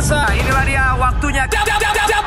pemirsa. 0.00 0.32
Inilah 0.32 0.64
dia 0.64 0.84
waktunya. 0.96 1.44
Jab, 1.44 1.64
jab, 1.68 1.76
jab, 1.76 1.94
jab, 2.08 2.24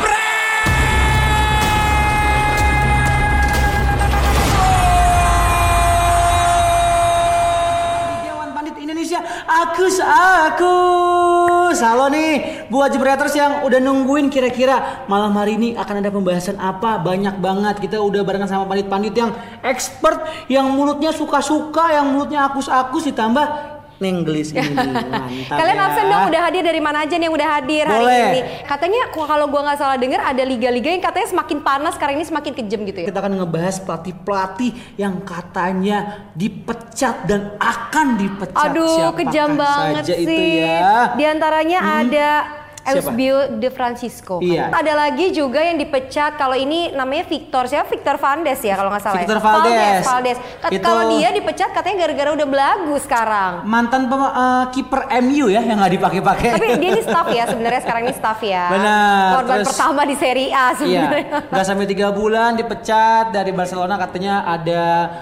Indonesia 8.84 9.20
Agus 9.48 9.98
Agus 10.00 11.78
Halo 11.82 12.08
nih 12.14 12.68
buat 12.70 12.94
Jebreters 12.94 13.36
yang 13.36 13.66
udah 13.66 13.80
nungguin 13.82 14.30
kira-kira 14.30 15.08
malam 15.10 15.34
hari 15.34 15.58
ini 15.58 15.74
akan 15.76 16.04
ada 16.04 16.12
pembahasan 16.14 16.56
apa 16.62 17.02
Banyak 17.02 17.42
banget 17.42 17.80
kita 17.84 17.98
udah 18.00 18.22
barengan 18.24 18.48
sama 18.48 18.70
pandit-pandit 18.70 19.16
yang 19.18 19.34
expert 19.66 20.24
Yang 20.46 20.68
mulutnya 20.72 21.12
suka-suka, 21.12 21.96
yang 21.96 22.16
mulutnya 22.16 22.48
agus-agus 22.48 23.08
ditambah 23.08 23.73
Nenggelis 23.98 24.50
ini 24.56 24.74
Mantap 24.74 25.54
Kalian 25.54 25.78
ya. 25.78 25.86
absen 25.86 26.06
dong 26.06 26.24
udah 26.28 26.42
hadir 26.44 26.62
dari 26.62 26.80
mana 26.80 26.98
aja 27.02 27.14
nih 27.14 27.26
yang 27.26 27.36
udah 27.36 27.50
hadir 27.52 27.84
hari 27.84 28.04
Boleh. 28.04 28.26
ini. 28.28 28.40
Katanya 28.64 29.02
kalau 29.10 29.46
gua 29.48 29.62
nggak 29.64 29.78
salah 29.78 29.98
dengar 29.98 30.20
ada 30.20 30.44
liga-liga 30.44 30.90
yang 30.90 31.00
katanya 31.00 31.28
semakin 31.30 31.58
panas 31.60 31.94
sekarang 31.94 32.16
ini 32.18 32.26
semakin 32.26 32.52
kejam 32.54 32.80
gitu 32.84 33.00
ya. 33.00 33.08
Kita 33.08 33.20
akan 33.20 33.34
ngebahas 33.38 33.76
pelatih-pelatih 33.80 34.72
yang 34.96 35.22
katanya 35.22 35.98
dipecat 36.34 37.26
dan 37.26 37.54
akan 37.58 38.08
dipecat 38.18 38.70
Aduh, 38.70 39.14
kejam 39.14 39.56
banget 39.56 40.04
sih. 40.08 40.24
itu 40.24 40.34
ya 40.60 41.14
Di 41.14 41.24
antaranya 41.24 41.80
ada 42.02 42.30
Siapa? 42.44 42.63
Eusebio 42.86 43.36
De 43.54 43.70
Francisco. 43.70 44.38
Iya. 44.38 44.68
Ada 44.70 44.94
lagi 44.94 45.30
juga 45.30 45.60
yang 45.60 45.76
dipecat. 45.76 46.36
Kalau 46.36 46.54
ini 46.54 46.92
namanya 46.92 47.24
Victor, 47.24 47.64
siapa? 47.64 47.88
Victor 47.88 48.16
Vandes 48.16 48.60
ya 48.60 48.74
kalau 48.74 48.90
nggak 48.90 49.02
salah. 49.02 49.16
ya? 49.16 49.22
Victor 49.22 49.40
Valdes. 49.40 50.04
Valdes. 50.04 50.38
Itu- 50.70 50.84
Kalau 50.84 51.04
dia 51.10 51.30
dipecat 51.30 51.70
katanya 51.72 51.98
gara-gara 52.02 52.30
udah 52.34 52.46
belagu 52.46 52.96
sekarang. 52.98 53.54
mantan 53.66 54.06
pema- 54.06 54.34
eh, 54.34 54.66
kiper 54.72 55.02
MU 55.22 55.48
ya 55.48 55.62
yang 55.62 55.78
nggak 55.78 55.94
dipakai-pakai. 55.94 56.50
Tapi 56.52 56.68
dia 56.76 56.90
ini 56.90 57.02
staff 57.02 57.28
ya 57.30 57.44
sebenarnya 57.52 57.82
sekarang 57.82 58.02
ini 58.04 58.14
staff 58.14 58.40
ya. 58.42 58.64
Benar, 58.70 59.28
Korban 59.34 59.56
terus- 59.56 59.68
pertama 59.70 60.02
di 60.04 60.16
Serie 60.16 60.50
A 60.50 60.58
Iya, 60.66 60.68
sebenarnya. 60.76 61.28
nggak 61.50 61.66
sampai 61.66 61.86
tiga 61.86 62.08
bulan 62.10 62.50
dipecat 62.54 63.26
dari 63.30 63.52
Barcelona 63.52 63.96
katanya 63.96 64.44
ada 64.46 64.82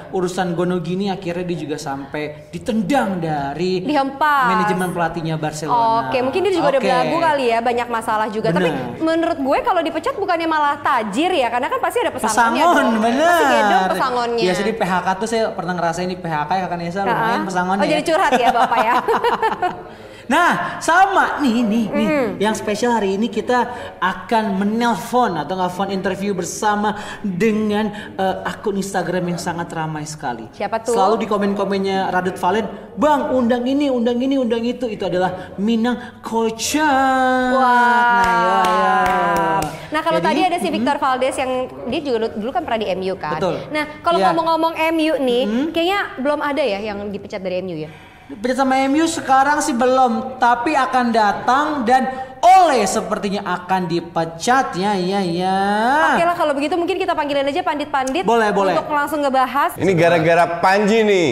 urusan 0.10 0.54
gono 0.54 0.80
gini 0.80 1.08
akhirnya 1.08 1.44
dia 1.44 1.58
juga 1.60 1.78
sampai 1.78 2.22
ditendang 2.50 3.18
dari 3.18 3.82
Dihempas. 3.82 4.48
manajemen 4.50 4.90
pelatihnya 4.92 5.36
Barcelona. 5.36 6.08
Oke, 6.08 6.18
mungkin 6.20 6.42
dia 6.42 6.54
juga 6.54 6.68
udah 6.70 6.80
Oke. 6.80 6.88
belagu 6.88 7.18
kali 7.20 7.46
ya, 7.46 7.51
banyak 7.60 7.88
masalah 7.92 8.32
juga. 8.32 8.56
Tapi 8.56 8.72
Benar. 8.72 9.04
menurut 9.04 9.38
gue 9.44 9.58
kalau 9.68 9.82
dipecat 9.84 10.16
bukannya 10.16 10.48
malah 10.48 10.80
tajir 10.80 11.36
ya, 11.36 11.52
karena 11.52 11.68
kan 11.68 11.80
pasti 11.84 12.00
ada 12.00 12.16
pesangonnya. 12.16 12.64
Pesangon, 12.64 12.86
dong. 12.88 13.04
bener. 13.04 13.28
Pasti 13.28 13.90
pesangonnya. 13.92 14.46
Biasa 14.48 14.62
di 14.64 14.74
PHK 14.80 15.08
tuh 15.20 15.28
saya 15.28 15.44
pernah 15.52 15.74
ngerasain 15.76 16.08
di 16.08 16.18
PHK 16.22 16.50
ya 16.56 16.62
kakak 16.70 16.78
Nesa 16.80 17.00
lumayan 17.04 17.44
pesangonnya. 17.44 17.84
Oh 17.84 17.88
jadi 17.92 18.04
ya. 18.04 18.08
curhat 18.08 18.32
ya 18.40 18.48
bapak 18.56 18.80
ya. 18.80 18.96
Nah, 20.28 20.78
sama 20.78 21.40
nih 21.40 21.64
nih 21.64 21.86
nih. 21.88 22.08
Hmm. 22.08 22.28
Yang 22.38 22.56
spesial 22.62 22.94
hari 22.94 23.18
ini 23.18 23.28
kita 23.28 23.66
akan 23.98 24.60
menelpon 24.60 25.38
atau 25.38 25.54
nggak 25.56 25.74
phone 25.74 25.92
interview 25.92 26.34
bersama 26.34 26.94
dengan 27.24 27.90
eh, 28.18 28.36
akun 28.46 28.78
Instagram 28.78 29.34
yang 29.34 29.40
sangat 29.40 29.72
ramai 29.72 30.06
sekali. 30.06 30.46
Siapa 30.54 30.82
tuh? 30.82 30.94
Selalu 30.94 31.26
di 31.26 31.28
komen-komennya 31.28 32.12
Radit 32.12 32.38
Valen, 32.38 32.66
"Bang, 32.94 33.32
undang 33.32 33.64
ini, 33.64 33.88
undang 33.88 34.20
ini, 34.20 34.36
undang 34.38 34.62
itu." 34.62 34.86
Itu 34.86 35.08
adalah 35.08 35.56
Minang 35.58 36.22
Kocak. 36.22 37.54
Wah. 37.56 38.22
Nah, 38.22 38.26
ya, 38.26 38.60
ya. 38.68 39.32
Nah 39.92 40.00
kalau 40.00 40.24
Jadi, 40.24 40.28
tadi 40.32 40.42
ada 40.48 40.58
si 40.58 40.70
Victor 40.72 40.98
Valdes 40.98 41.36
yang 41.36 41.52
dia 41.92 42.00
juga 42.00 42.32
dulu- 42.32 42.54
kan 42.56 42.64
pernah 42.64 42.80
di 42.80 42.88
MU 42.96 43.14
kan. 43.20 43.36
Betul. 43.38 43.56
Nah 43.70 43.84
kalau 44.00 44.18
Iya. 44.18 44.26
ngomong-ngomong 44.32 44.74
MU 44.96 45.14
nih, 45.20 45.44
kayaknya 45.76 46.00
belum 46.18 46.40
ada 46.40 46.64
ya 46.64 46.80
yang 46.80 47.12
dipecat 47.12 47.44
dari 47.44 47.60
MU 47.60 47.76
ya. 47.76 47.92
Pecat 48.32 48.58
sama 48.58 48.80
MU 48.88 49.04
sekarang 49.04 49.60
sih 49.60 49.76
belum, 49.76 50.40
tapi 50.40 50.72
akan 50.72 51.12
datang 51.12 51.84
dan 51.84 52.08
oleh 52.42 52.82
sepertinya 52.84 53.46
akan 53.46 53.86
dipecat 53.86 54.74
ya 54.74 54.96
ya 54.96 55.22
ya. 55.22 55.60
Oke 56.16 56.24
lah 56.24 56.34
kalau 56.34 56.56
begitu 56.56 56.74
mungkin 56.74 56.98
kita 56.98 57.14
panggilin 57.14 57.46
aja 57.46 57.62
pandit-pandit 57.62 58.26
Boleh, 58.26 58.50
boleh. 58.50 58.74
untuk 58.74 58.90
langsung 58.90 59.22
ngebahas. 59.22 59.78
Ini 59.78 59.92
gara-gara 59.94 60.58
Panji 60.58 61.04
nih. 61.04 61.28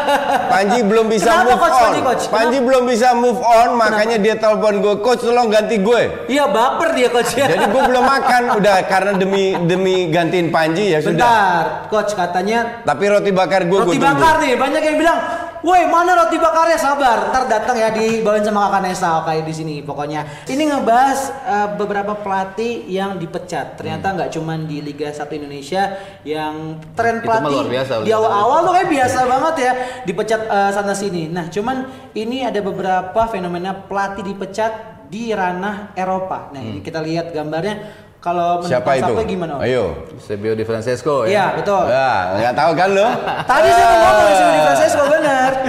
Panji 0.52 0.84
belum 0.84 1.06
bisa 1.08 1.32
Kenapa, 1.32 1.46
move 1.46 1.60
Coach? 1.60 1.70
on. 1.72 1.80
Panji, 1.80 2.00
Coach? 2.02 2.24
Panji 2.28 2.58
belum 2.60 2.82
bisa 2.84 3.08
move 3.14 3.40
on, 3.40 3.68
makanya 3.78 4.16
dia 4.18 4.34
telepon 4.36 4.82
gue, 4.82 4.94
coach 5.00 5.22
tolong 5.22 5.48
ganti 5.48 5.78
gue. 5.78 6.28
Iya 6.28 6.44
baper 6.50 6.92
dia 6.92 7.08
coach 7.08 7.32
ya. 7.32 7.46
Jadi 7.52 7.64
gue 7.64 7.82
belum 7.86 8.04
makan, 8.04 8.42
udah 8.60 8.76
karena 8.84 9.12
demi 9.16 9.54
demi 9.64 10.10
gantiin 10.10 10.50
Panji 10.50 10.92
ya 10.92 11.00
sudah. 11.00 11.14
Bentar, 11.14 11.62
coach 11.88 12.12
katanya 12.12 12.82
Tapi 12.82 13.04
roti 13.06 13.30
bakar 13.30 13.64
gue 13.64 13.78
roti 13.80 13.86
gue 13.86 13.96
tunggu. 13.96 14.04
bakar 14.12 14.34
nih. 14.44 14.52
Banyak 14.60 14.82
yang 14.82 14.98
bilang, 15.00 15.18
"Woi, 15.60 15.88
mana 15.88 16.16
roti 16.16 16.40
bakarnya? 16.40 16.80
Sabar, 16.80 17.28
ntar 17.30 17.44
datang 17.46 17.76
ya 17.76 17.92
dibawain 17.92 18.44
sama 18.44 18.68
kakak 18.68 18.82
Nesa 18.88 19.20
kayak 19.24 19.44
di 19.44 19.54
sini 19.54 19.74
pokoknya." 19.84 20.24
Ini 20.48 20.62
ngebahas 20.72 21.20
eh, 21.44 21.68
beberapa 21.76 22.16
pelatih 22.18 22.88
yang 22.88 23.20
dipecat. 23.20 23.76
Ternyata 23.76 24.06
nggak 24.16 24.30
cuman 24.34 24.64
di 24.64 24.80
Liga 24.80 25.12
1 25.12 25.28
Indonesia 25.36 25.96
yang 26.26 26.80
tren 26.96 27.20
pelatih 27.20 27.64
luar 27.64 27.68
biasa, 27.68 27.92
di 28.04 28.12
awal-awal 28.12 28.58
tuh 28.66 28.72
kayak 28.76 28.90
biasa 28.90 29.18
banget 29.28 29.54
ya 29.60 29.72
dipecat 30.04 30.40
eh, 30.48 30.70
sana 30.74 30.94
sini. 30.96 31.28
Nah, 31.30 31.48
cuman 31.48 32.10
ini 32.16 32.42
ada 32.42 32.60
beberapa 32.64 33.22
fenomena 33.30 33.72
pelatih 33.72 34.24
dipecat 34.26 34.72
di 35.10 35.34
ranah 35.34 35.90
Eropa. 35.98 36.54
Nah, 36.54 36.62
ini 36.62 36.80
kita 36.80 37.02
lihat 37.02 37.34
gambarnya. 37.34 38.08
Kalau 38.20 38.60
menurut 38.60 38.68
Siapa 38.68 38.90
itu? 39.00 39.12
Gimana? 39.24 39.52
Om? 39.56 39.64
Ayo. 39.64 39.84
Eusebio 40.12 40.52
Di 40.52 40.64
Francesco 40.68 41.24
ya. 41.24 41.28
Iya, 41.32 41.46
betul. 41.56 41.84
Ya, 41.88 42.12
nggak 42.36 42.54
tahu 42.54 42.70
kan 42.76 42.88
lo? 42.92 43.08
Tadi 43.50 43.68
saya 43.72 43.86
mau 43.88 43.98
ngomong 44.04 44.34
sini 44.36 44.50
di 44.52 44.62
Francesco 44.62 45.02
benar. 45.08 45.52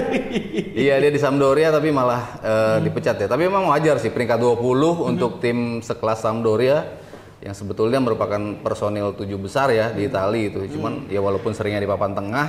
Iya 0.72 0.98
dia 0.98 1.12
di 1.14 1.22
Sampdoria 1.22 1.70
tapi 1.70 1.94
malah 1.94 2.42
eh, 2.42 2.78
dipecat 2.82 3.16
ya. 3.20 3.28
Tapi 3.30 3.46
memang 3.46 3.70
wajar 3.70 4.02
sih 4.02 4.10
peringkat 4.10 4.42
20 4.42 5.14
untuk 5.14 5.38
tim 5.38 5.78
sekelas 5.84 6.26
Sampdoria 6.26 6.98
yang 7.44 7.54
sebetulnya 7.54 8.02
merupakan 8.02 8.40
personil 8.66 9.14
tujuh 9.14 9.38
besar 9.38 9.70
ya 9.70 9.94
di 9.94 10.10
Italia 10.10 10.50
itu. 10.50 10.66
Cuman 10.74 11.06
ya 11.12 11.22
walaupun 11.22 11.54
seringnya 11.54 11.86
di 11.86 11.90
papan 11.92 12.18
tengah, 12.18 12.48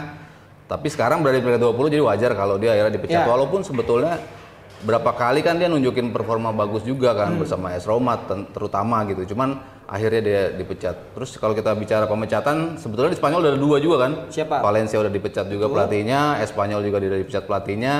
tapi 0.64 0.88
sekarang 0.88 1.20
berada 1.20 1.38
di 1.38 1.44
peringkat 1.44 1.62
20 1.62 1.92
jadi 1.92 2.04
wajar 2.08 2.30
kalau 2.32 2.56
dia 2.56 2.72
akhirnya 2.72 2.94
dipecat. 2.96 3.20
Ya. 3.22 3.28
Walaupun 3.28 3.60
sebetulnya 3.68 4.16
berapa 4.82 5.10
kali 5.12 5.44
kan 5.44 5.60
dia 5.60 5.68
nunjukin 5.68 6.10
performa 6.10 6.50
bagus 6.50 6.82
juga 6.82 7.12
kan 7.14 7.36
bersama 7.36 7.74
AS 7.74 7.84
Roma 7.84 8.16
terutama 8.54 9.04
gitu. 9.06 9.34
Cuman 9.34 9.60
akhirnya 9.84 10.20
dia 10.20 10.42
dipecat. 10.52 11.14
Terus 11.14 11.34
kalau 11.36 11.52
kita 11.52 11.72
bicara 11.72 12.04
pemecatan, 12.04 12.76
sebetulnya 12.76 13.10
di 13.10 13.18
Spanyol 13.18 13.38
udah 13.40 13.52
ada 13.52 13.60
dua 13.60 13.76
juga 13.78 13.96
kan. 14.00 14.12
Siapa? 14.28 14.60
Valencia 14.60 14.96
udah 14.96 15.08
dipecat 15.08 15.46
juga 15.46 15.66
pelatihnya, 15.66 16.40
Espanyol 16.40 16.80
juga 16.82 16.96
udah 16.98 17.20
dipecat 17.20 17.44
pelatihnya. 17.44 17.94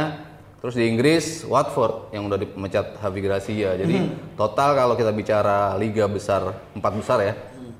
Terus 0.59 0.78
di 0.78 0.87
Inggris 0.87 1.43
Watford 1.43 2.15
yang 2.15 2.26
udah 2.26 2.38
dipecat 2.38 2.94
Javi 2.97 3.20
Gracia. 3.20 3.75
Jadi 3.75 3.97
total 4.32 4.75
kalau 4.75 4.94
kita 4.94 5.10
bicara 5.10 5.75
liga 5.75 6.06
besar 6.06 6.54
empat 6.72 6.93
besar 6.94 7.19
ya, 7.19 7.34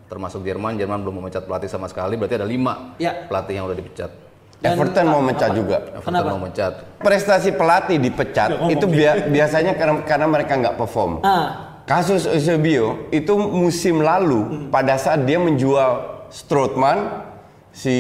termasuk 0.07 0.43
Jerman, 0.43 0.75
Jerman 0.75 0.99
belum 1.01 1.23
memecat 1.23 1.47
pelatih 1.47 1.71
sama 1.71 1.87
sekali. 1.87 2.19
Berarti 2.19 2.37
ada 2.37 2.45
lima 2.45 2.99
Ya. 2.99 3.23
pelatih 3.31 3.55
yang 3.55 3.71
udah 3.71 3.79
dipecat. 3.79 4.11
Dan 4.59 4.79
Everton 4.79 5.07
mau 5.07 5.19
mencah 5.19 5.51
juga. 5.51 5.79
Everton 5.91 6.07
Kenapa? 6.07 6.29
mau 6.31 6.39
mecat. 6.39 6.73
Prestasi 6.99 7.51
pelatih 7.51 7.99
dipecat 7.99 8.51
itu 8.67 8.87
bia- 8.87 9.27
biasanya 9.27 9.75
karena, 9.75 10.07
karena 10.07 10.27
mereka 10.27 10.55
nggak 10.55 10.75
perform. 10.79 11.19
Ah, 11.23 11.72
Kasus 11.93 12.25
Eusebio 12.25 13.05
itu 13.13 13.37
musim 13.37 14.01
lalu 14.01 14.73
pada 14.73 14.97
saat 14.97 15.29
dia 15.29 15.37
menjual 15.37 16.25
Strootman 16.33 17.21
si 17.69 17.93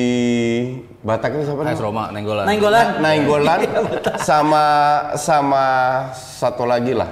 Batak 1.04 1.36
itu 1.36 1.42
siapa? 1.44 1.60
AS 1.60 1.76
namanya? 1.76 1.84
Roma, 1.84 2.04
Nenggolan. 2.08 2.44
Nainggolan. 2.48 2.86
Nainggolan 3.04 3.60
sama 4.28 4.64
sama 5.20 5.64
satu 6.16 6.64
lagi 6.64 6.96
lah. 6.96 7.10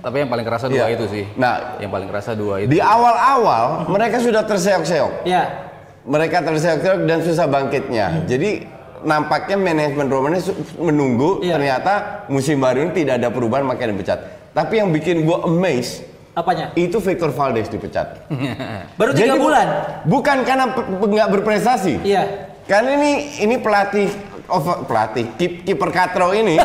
Tapi 0.00 0.16
yang 0.18 0.30
paling 0.32 0.42
kerasa 0.42 0.66
dua 0.66 0.90
Iya. 0.90 0.96
itu 0.98 1.04
sih. 1.06 1.24
Nah, 1.38 1.78
yang 1.78 1.94
paling 1.94 2.10
kerasa 2.10 2.34
dua 2.34 2.58
itu. 2.58 2.74
Di 2.74 2.82
awal-awal 2.82 3.86
mereka 3.86 4.18
sudah 4.18 4.42
terseok-seok. 4.42 5.22
Ya. 5.22 5.70
Mereka 6.02 6.42
terseok-seok 6.42 7.06
dan 7.06 7.22
susah 7.22 7.46
bangkitnya. 7.46 8.26
Jadi 8.26 8.66
nampaknya 9.06 9.54
manajemen 9.54 10.10
Romanya 10.10 10.42
menunggu 10.74 11.38
Iya. 11.38 11.54
ternyata 11.54 11.92
musim 12.26 12.58
baru 12.58 12.82
ini 12.82 12.92
tidak 12.96 13.22
ada 13.22 13.30
perubahan 13.30 13.62
makanya 13.62 13.94
dipecat. 13.94 14.18
Tapi 14.54 14.78
yang 14.78 14.88
bikin 14.88 15.22
gua 15.22 15.42
amazed 15.42 16.06
Apanya? 16.32 16.70
itu 16.74 16.96
Victor 16.96 17.28
Valdes 17.28 17.66
dipecat. 17.66 18.26
Baru 18.98 19.10
tiga 19.12 19.28
Jadi 19.28 19.36
bu- 19.36 19.44
bulan. 19.44 19.66
Bukan 20.04 20.36
karena 20.42 20.64
nggak 21.00 21.28
berprestasi. 21.30 22.00
Iya. 22.00 22.54
Karena 22.64 22.94
ini 22.94 23.12
ini 23.38 23.56
pelatih 23.56 24.08
over, 24.46 24.82
pelatih 24.84 25.26
kip- 25.34 25.62
kiper 25.62 25.90
katro 25.90 26.30
ini 26.30 26.56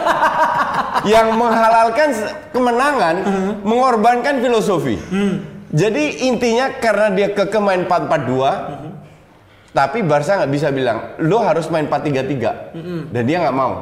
yang 1.14 1.34
menghalalkan 1.34 2.10
kemenangan, 2.50 3.16
Uh-huh. 3.20 3.54
mengorbankan 3.62 4.40
filosofi. 4.40 4.96
Hmm. 4.96 5.44
Jadi 5.70 6.26
intinya 6.26 6.74
karena 6.74 7.10
dia 7.10 7.30
ke 7.30 7.60
main 7.60 7.84
4-4-2, 7.84 7.90
Uh-huh. 8.32 8.92
tapi 9.70 10.02
Barca 10.02 10.40
nggak 10.40 10.52
bisa 10.52 10.70
bilang 10.70 10.98
lo 11.20 11.40
harus 11.40 11.68
main 11.68 11.86
4-3-3 11.86 12.74
Uh-huh. 12.74 13.02
dan 13.10 13.22
dia 13.24 13.38
nggak 13.40 13.54
mau. 13.54 13.74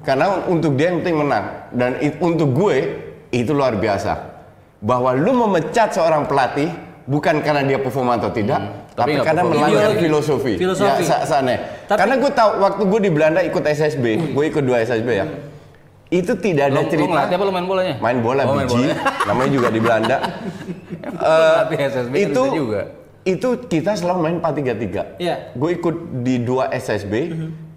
Karena 0.00 0.44
untuk 0.44 0.76
dia 0.76 0.92
yang 0.92 1.00
penting 1.00 1.16
menang 1.18 1.44
dan 1.70 1.96
it- 1.98 2.20
untuk 2.20 2.52
gue 2.52 2.76
itu 3.36 3.50
luar 3.50 3.74
biasa. 3.74 4.12
Bahwa 4.78 5.10
lu 5.12 5.32
memecat 5.34 5.90
seorang 5.90 6.24
pelatih 6.24 6.68
bukan 7.04 7.40
karena 7.40 7.60
dia 7.62 7.76
performa 7.76 8.14
atau 8.14 8.28
tidak, 8.28 8.60
Tapi 8.90 8.94
tapi, 8.94 9.10
nggak 9.12 9.26
karena 9.26 9.42
melanggar 9.42 9.90
filosofi. 9.94 10.54
Filosofi. 10.54 11.02
Ya, 11.02 11.04
sa- 11.04 11.24
sana. 11.26 11.56
Tapi- 11.84 11.98
Karena 11.98 12.14
gue 12.16 12.30
tahu 12.30 12.50
waktu 12.58 12.82
gue 12.84 13.00
di 13.00 13.10
Belanda 13.10 13.40
ikut 13.40 13.60
SSB, 13.60 14.04
gue 14.30 14.44
ikut 14.46 14.62
dua 14.62 14.80
SSB 14.80 15.08
ya. 15.10 15.26
Itu 16.06 16.36
tidak 16.36 16.70
ada 16.70 16.78
Lo, 16.78 16.80
lo 16.80 16.88
cerita 16.88 17.10
ngelatih 17.10 17.34
apa 17.34 17.44
lo 17.44 17.52
main 17.52 17.66
bolanya? 17.66 17.94
main 17.98 18.18
bola 18.20 18.42
Oh, 18.44 18.54
main 18.54 18.68
biji. 18.68 18.76
bola. 18.86 18.94
namanya 19.28 19.50
juga 19.50 19.68
di 19.68 19.80
Belanda. 19.80 20.16
Pelatih 21.16 21.78
SSB 21.82 22.12
kan 22.12 22.20
itu 22.22 22.42
juga. 22.54 22.80
itu 23.24 23.48
kita 23.66 23.90
selalu 23.94 24.18
main 24.20 24.36
4-3-3. 24.38 25.18
Iya. 25.18 25.34
Gue 25.52 25.70
ikut 25.74 25.96
di 26.20 26.38
dua 26.38 26.68
SSB. 26.70 27.12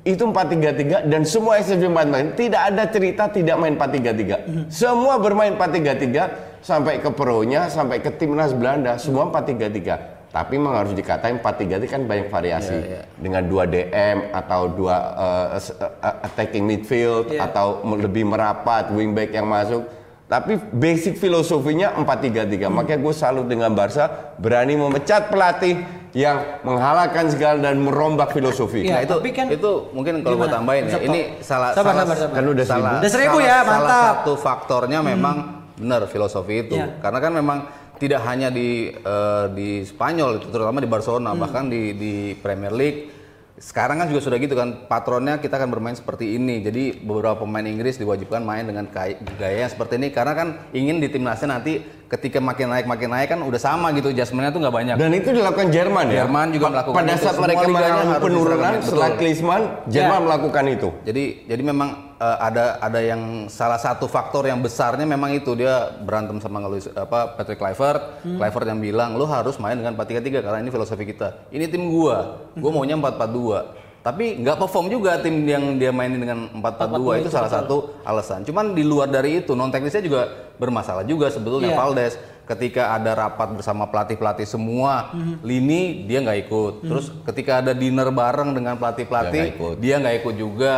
Itu 0.07 0.23
4-3-3 0.31 1.03
dan 1.11 1.27
semua 1.27 1.59
SSB 1.59 1.91
main-main 1.91 2.31
tidak 2.31 2.71
ada 2.71 2.87
cerita 2.87 3.27
tidak 3.27 3.59
main 3.59 3.75
4-3-3. 3.75 4.71
Semua 4.71 5.19
bermain 5.19 5.51
4-3-3 5.59 6.63
sampai 6.63 7.03
ke 7.03 7.11
pro-nya, 7.11 7.67
sampai 7.67 7.99
ke 7.99 8.07
timnas 8.15 8.55
Belanda, 8.55 8.95
semua 8.95 9.27
4-3-3. 9.27 10.31
Tapi 10.31 10.55
memang 10.55 10.79
harus 10.79 10.95
dikatain 10.95 11.43
4-3-3 11.43 11.91
kan 11.91 12.01
banyak 12.07 12.27
variasi. 12.31 12.71
Iya, 12.71 12.87
iya. 12.87 13.03
Dengan 13.19 13.43
dua 13.51 13.63
DM 13.67 14.31
atau 14.31 14.71
dua 14.71 14.95
uh, 14.95 15.59
attacking 16.23 16.63
midfield 16.63 17.27
Iya. 17.27 17.51
atau 17.51 17.83
lebih 17.83 18.27
merapat 18.27 18.87
wingback 18.95 19.35
yang 19.35 19.47
masuk. 19.47 19.87
Tapi 20.27 20.59
basic 20.71 21.15
filosofinya 21.15 21.95
4-3-3. 21.99 22.67
Makanya 22.67 22.99
gue 22.99 23.13
salut 23.15 23.47
dengan 23.47 23.71
Barca 23.71 24.35
berani 24.35 24.75
memecat 24.75 25.31
pelatih 25.31 25.79
yang 26.13 26.61
menghalalkan 26.61 27.27
segala 27.27 27.59
dan 27.59 27.77
merombak 27.77 28.31
filosofi. 28.31 28.83
Iya. 28.83 28.93
Nah 28.93 28.99
itu 29.03 29.13
tapi 29.15 29.31
kan- 29.31 29.49
itu 29.49 29.71
mungkin 29.91 30.21
kalau 30.21 30.35
gue 30.35 30.45
Gimana? 30.45 30.55
tambahin 30.55 30.83
ya, 30.85 30.99
ini 31.01 31.19
salah 31.41 31.71
Sabar, 31.71 31.91
salah, 31.91 32.03
sabar, 32.03 32.15
sabar. 32.17 32.35
Kan 32.35 32.45
udah 32.47 32.65
salah, 32.65 32.81
seribu. 32.87 33.01
Udah 33.01 33.11
seribu 33.11 33.37
salah- 33.37 33.47
ya, 33.47 33.57
salah 33.57 33.71
mantap. 33.73 34.03
satu 34.21 34.33
faktornya 34.35 34.99
memang 35.01 35.35
benar 35.75 36.01
filosofi 36.05 36.55
itu. 36.61 36.75
Iya. 36.75 36.99
Karena 36.99 37.19
kan 37.19 37.31
memang 37.31 37.57
tidak 37.97 38.21
hanya 38.23 38.47
di 38.47 38.69
eh, 38.89 39.45
di 39.51 39.81
Spanyol 39.81 40.37
itu 40.37 40.47
terutama 40.47 40.77
di 40.77 40.85
Barcelona 40.85 41.33
bahkan 41.33 41.65
di 41.65 41.93
di 41.93 42.13
Premier 42.35 42.69
League 42.71 43.16
sekarang 43.57 43.97
kan 43.97 44.05
juga 44.05 44.21
sudah 44.21 44.37
gitu 44.37 44.53
kan 44.53 44.85
patronnya 44.85 45.41
kita 45.41 45.57
akan 45.57 45.69
bermain 45.69 45.97
seperti 45.97 46.37
ini 46.37 46.61
jadi 46.61 46.93
beberapa 46.95 47.41
pemain 47.41 47.65
Inggris 47.65 47.97
diwajibkan 47.97 48.39
main 48.39 48.63
dengan 48.63 48.85
gaya 48.85 49.17
yang 49.57 49.67
seperti 49.67 49.97
ini 49.97 50.13
karena 50.13 50.33
kan 50.33 50.47
ingin 50.71 51.01
di 51.01 51.09
timnasnya 51.09 51.49
nanti 51.51 51.81
ketika 52.05 52.37
makin 52.37 52.69
naik 52.69 52.85
makin 52.85 53.09
naik 53.09 53.27
kan 53.27 53.41
udah 53.41 53.57
sama 53.57 53.89
gitu 53.91 54.13
adjustmentnya 54.13 54.53
tuh 54.53 54.61
nggak 54.61 54.71
banyak 54.71 54.95
Dan 54.95 55.09
itu 55.11 55.33
dilakukan 55.33 55.67
Jerman 55.67 56.05
ya. 56.07 56.23
Jerman 56.23 56.47
juga 56.53 56.65
Pa- 56.65 56.71
melakukan 56.71 56.97
Pada 56.97 57.11
itu. 57.11 57.23
saat 57.25 57.37
mereka 57.37 57.65
mengalami 57.67 58.15
penurunan 58.21 58.57
diserang. 58.71 58.85
setelah. 58.85 59.09
Klinsmann, 59.17 59.63
Jerman 59.87 60.13
Ya. 60.13 60.23
melakukan 60.23 60.63
itu. 60.69 60.89
Jadi 61.03 61.23
jadi 61.43 61.61
memang 61.65 61.89
eh, 62.17 62.37
ada 62.41 62.81
ada 62.81 62.99
yang 62.99 63.47
salah 63.47 63.77
satu 63.77 64.05
faktor 64.05 64.45
yang 64.45 64.59
besarnya 64.59 65.05
memang 65.05 65.33
itu 65.33 65.53
dia 65.53 65.93
berantem 66.01 66.41
sama 66.41 66.61
Luis 66.65 66.89
apa 66.91 67.37
Patrick 67.37 67.61
Kluivert. 67.61 68.21
Kluivert 68.25 68.67
yang 68.67 68.81
bilang 68.81 69.15
lu 69.15 69.25
harus 69.25 69.55
main 69.57 69.77
dengan 69.77 69.93
4-3-3 69.93 70.41
karena 70.43 70.59
ini 70.59 70.69
filosofi 70.69 71.05
kita. 71.05 71.47
Ini 71.53 71.69
tim 71.69 71.87
gua. 71.87 72.43
Gua 72.57 72.71
maunya 72.73 72.97
4-4-2. 72.97 73.85
Tapi 74.07 74.39
nggak 74.39 74.55
perform 74.55 74.87
juga 74.87 75.19
tim 75.19 75.43
yang 75.43 75.75
dia 75.75 75.91
mainin 75.91 76.23
dengan 76.23 76.47
4-4-2 76.63 77.27
itu 77.27 77.29
salah 77.29 77.51
satu 77.51 77.91
alasan. 78.07 78.47
Cuman 78.47 78.71
di 78.71 78.79
luar 78.87 79.11
dari 79.11 79.43
itu 79.43 79.51
non 79.51 79.67
teknisnya 79.67 79.99
juga 79.99 80.21
bermasalah 80.55 81.03
juga 81.03 81.27
sebetulnya 81.27 81.75
Iya. 81.75 81.79
Valdes 81.79 82.13
ketika 82.47 82.95
ada 82.95 83.11
rapat 83.11 83.59
bersama 83.59 83.83
pelatih-pelatih 83.91 84.47
semua 84.47 85.11
lini 85.43 86.07
dia 86.07 86.23
nggak 86.23 86.39
ikut. 86.47 86.73
Terus 86.87 87.05
ketika 87.27 87.59
ada 87.59 87.75
dinner 87.75 88.07
bareng 88.07 88.55
dengan 88.55 88.79
pelatih-pelatih 88.79 89.35
Dia 89.35 89.43
nggak 89.43 89.59
ikut. 89.59 89.75
dia 89.83 90.11
ikut 90.23 90.35
juga. 90.39 90.73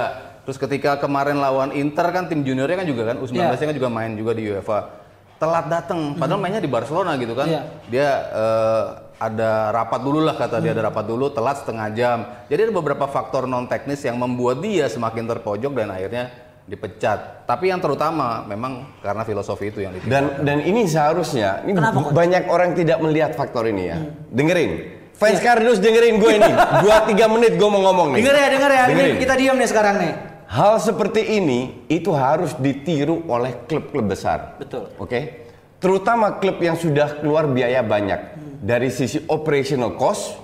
Terus 0.50 0.66
ketika 0.66 0.98
kemarin 0.98 1.38
lawan 1.38 1.69
Inter 1.78 2.10
kan 2.10 2.25
tim 2.25 2.42
juniornya 2.42 2.81
kan 2.81 2.88
juga 2.90 3.13
kan 3.13 3.22
U19 3.22 3.38
nya 3.38 3.54
kan 3.54 3.75
juga 3.78 3.90
main 3.94 4.18
juga 4.18 4.34
di 4.34 4.50
UEFA. 4.50 4.98
Telat 5.38 5.69
datang, 5.69 6.18
padahal 6.18 6.42
mainnya 6.42 6.57
di 6.57 6.66
Barcelona 6.66 7.13
gitu 7.22 7.38
kan. 7.38 7.46
Iya. 7.46 7.62
Dia 7.86 8.10
eh, 8.34 8.86
ada 9.22 9.69
rapat 9.69 10.01
dulu 10.01 10.25
lah 10.25 10.34
kata 10.34 10.57
dia 10.57 10.74
ada 10.74 10.90
rapat 10.90 11.06
dulu, 11.06 11.30
telat 11.30 11.62
setengah 11.62 11.94
jam. 11.94 12.18
Jadi 12.50 12.66
ada 12.66 12.74
beberapa 12.74 13.06
faktor 13.06 13.46
non 13.46 13.69
teknis 13.69 14.01
yang 14.01 14.18
membuat 14.18 14.66
dia 14.66 14.90
semakin 14.90 15.30
terpojok 15.30 15.69
dan 15.69 15.94
akhirnya 15.94 16.34
dipecat. 16.66 17.45
Tapi 17.45 17.69
yang 17.69 17.78
terutama 17.78 18.42
memang 18.50 18.90
karena 19.06 19.22
filosofi 19.30 19.69
itu 19.69 19.86
yang 19.86 19.94
ditinggalkan. 20.02 20.50
Dan 20.50 20.50
dan 20.50 20.57
ini 20.66 20.90
seharusnya 20.90 21.62
ini 21.62 21.78
Kenapa, 21.78 22.10
banyak 22.10 22.50
orang 22.50 22.74
tidak 22.74 22.98
melihat 23.06 23.38
faktor 23.38 23.69
ini 23.69 23.84
ya. 23.86 24.02
Dengerin. 24.34 24.98
Fans 25.13 25.45
Cardinals 25.45 25.78
dengerin 25.78 26.18
gue 26.18 26.31
ini. 26.42 26.52
Dua 26.84 27.06
tiga 27.06 27.30
menit 27.30 27.54
gue 27.54 27.69
mau 27.69 27.86
ngomong 27.86 28.18
nih. 28.18 28.25
Denger 28.25 28.34
ya, 28.34 28.48
denger 28.50 28.72
ya. 28.72 28.84
Ini 28.90 28.90
Dengerin. 28.90 29.16
kita 29.22 29.34
diam 29.38 29.56
nih 29.62 29.69
sekarang 29.69 29.95
nih. 30.02 30.29
Hal 30.50 30.81
seperti 30.81 31.38
ini 31.38 31.86
itu 31.94 32.10
harus 32.10 32.57
ditiru 32.57 33.22
oleh 33.30 33.54
klub-klub 33.69 34.10
besar. 34.10 34.57
Betul. 34.57 34.90
Oke. 34.98 35.46
Terutama 35.78 36.42
klub 36.42 36.57
yang 36.57 36.74
sudah 36.74 37.22
keluar 37.22 37.46
biaya 37.46 37.86
banyak 37.86 38.34
dari 38.57 38.90
sisi 38.90 39.22
operational 39.30 39.94
cost, 39.94 40.36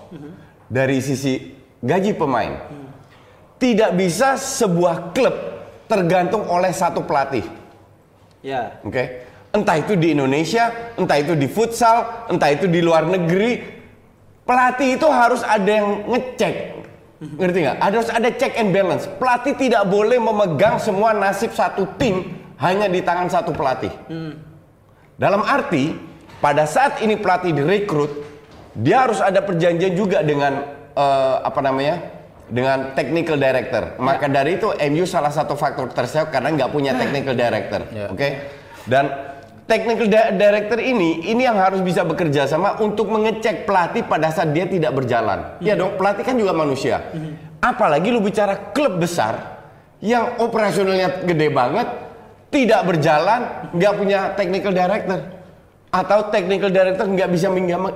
dari 0.69 1.01
sisi 1.01 1.57
gaji 1.81 2.13
pemain. 2.13 2.53
Tidak 3.57 3.97
bisa 3.97 4.37
sebuah 4.37 5.09
klub 5.09 5.33
tergantung 5.89 6.45
oleh 6.53 6.69
satu 6.69 7.01
pelatih. 7.01 7.43
Ya. 8.45 8.77
Oke. 8.85 9.25
Entah 9.49 9.81
itu 9.81 9.97
di 9.97 10.13
Indonesia, 10.13 10.93
entah 11.01 11.17
itu 11.17 11.33
di 11.33 11.49
futsal, 11.49 12.29
entah 12.29 12.53
itu 12.53 12.69
di 12.69 12.77
luar 12.83 13.09
negeri, 13.09 13.57
pelatih 14.45 15.01
itu 15.01 15.07
harus 15.09 15.41
ada 15.41 15.65
yang 15.81 16.05
ngecek. 16.13 16.84
Ngerti 17.19 17.57
nggak? 17.63 17.77
Harus 17.79 18.07
ada 18.11 18.29
check 18.35 18.59
and 18.59 18.75
balance. 18.75 19.07
Pelatih 19.07 19.55
tidak 19.55 19.87
boleh 19.87 20.19
memegang 20.19 20.75
semua 20.77 21.15
nasib 21.15 21.55
satu 21.55 21.87
tim 21.95 22.35
hanya 22.59 22.91
di 22.91 22.99
tangan 22.99 23.31
satu 23.31 23.55
pelatih. 23.55 23.91
Dalam 25.15 25.41
arti, 25.47 25.95
pada 26.43 26.67
saat 26.67 26.99
ini 26.99 27.15
pelatih 27.15 27.55
direkrut, 27.55 28.11
dia 28.75 29.07
harus 29.07 29.23
ada 29.23 29.39
perjanjian 29.39 29.95
juga 29.95 30.19
dengan 30.19 30.59
eh, 30.91 31.37
apa 31.39 31.59
namanya? 31.63 32.15
dengan 32.45 32.93
technical 32.93 33.41
director. 33.41 33.97
Maka 33.97 34.29
dari 34.29 34.61
itu 34.61 34.69
MU 34.69 35.05
salah 35.09 35.33
satu 35.33 35.57
faktor 35.57 35.89
terseok 35.89 36.29
karena 36.29 36.53
nggak 36.53 36.69
punya 36.69 36.93
technical 36.93 37.33
director. 37.33 37.81
Ya. 37.89 38.05
Oke. 38.13 38.53
Dan 38.85 39.09
technical 39.65 40.07
di- 40.09 40.31
director 40.37 40.79
ini 40.81 41.25
ini 41.25 41.45
yang 41.45 41.57
harus 41.57 41.81
bisa 41.81 42.05
bekerja 42.05 42.45
sama 42.45 42.77
untuk 42.81 43.09
mengecek 43.09 43.65
pelatih 43.65 44.05
pada 44.05 44.29
saat 44.29 44.53
dia 44.53 44.69
tidak 44.69 44.93
berjalan. 44.93 45.57
Ya 45.61 45.73
dong, 45.73 45.97
pelatih 45.97 46.23
kan 46.25 46.37
juga 46.37 46.53
manusia. 46.53 47.01
Apalagi 47.61 48.13
lu 48.13 48.21
bicara 48.21 48.73
klub 48.73 49.01
besar 49.01 49.57
yang 50.01 50.37
operasionalnya 50.37 51.25
gede 51.25 51.49
banget, 51.49 51.87
tidak 52.53 52.81
berjalan, 52.85 53.41
nggak 53.73 53.93
punya 53.97 54.19
technical 54.37 54.71
director 54.71 55.19
atau 55.95 56.27
technical 56.27 56.69
director 56.69 57.07
nggak 57.07 57.29
bisa 57.31 57.47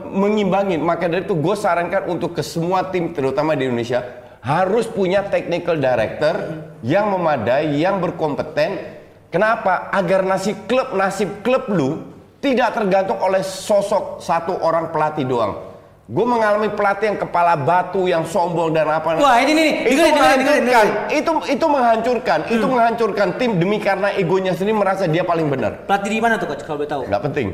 mengimbangin. 0.07 0.79
Maka 0.81 1.05
dari 1.05 1.27
itu 1.27 1.35
gue 1.37 1.55
sarankan 1.55 2.09
untuk 2.09 2.33
ke 2.33 2.41
semua 2.41 2.87
tim 2.89 3.11
terutama 3.13 3.53
di 3.53 3.67
Indonesia 3.67 4.01
harus 4.39 4.87
punya 4.87 5.27
technical 5.27 5.75
director 5.75 6.63
yang 6.81 7.11
memadai, 7.11 7.75
yang 7.77 7.99
berkompeten. 7.99 8.98
Kenapa? 9.29 9.89
Agar 9.89 10.25
nasib 10.25 10.65
klub 10.65 10.93
nasib 10.93 11.29
klub 11.39 11.69
lu 11.69 12.01
tidak 12.39 12.73
tergantung 12.73 13.19
oleh 13.19 13.41
sosok 13.41 14.17
satu 14.17 14.57
orang 14.57 14.89
pelatih 14.89 15.23
doang. 15.23 15.69
Gue 16.09 16.25
mengalami 16.25 16.73
pelatih 16.73 17.13
yang 17.13 17.19
kepala 17.21 17.53
batu, 17.53 18.09
yang 18.09 18.25
sombong 18.25 18.73
dan 18.73 18.89
apa. 18.89 19.21
Wah, 19.21 19.37
ini 19.37 19.53
nih, 19.53 19.69
itu 19.85 20.01
dengerin, 20.01 20.17
menghancurkan. 20.17 20.65
dengerin. 20.65 20.93
Itu 21.13 21.31
itu 21.45 21.65
menghancurkan. 21.69 22.39
Itu 22.49 22.65
menghancurkan 22.65 23.27
tim 23.37 23.61
demi 23.61 23.77
karena 23.77 24.09
egonya 24.17 24.57
sendiri 24.57 24.73
merasa 24.73 25.05
dia 25.05 25.21
paling 25.21 25.45
benar. 25.45 25.85
Pelatih 25.85 26.09
di 26.09 26.17
mana 26.17 26.41
tuh 26.41 26.49
coach 26.49 26.65
kalau 26.65 26.81
boleh 26.81 26.89
tahu? 26.89 27.01
Nggak 27.05 27.21
penting. 27.29 27.47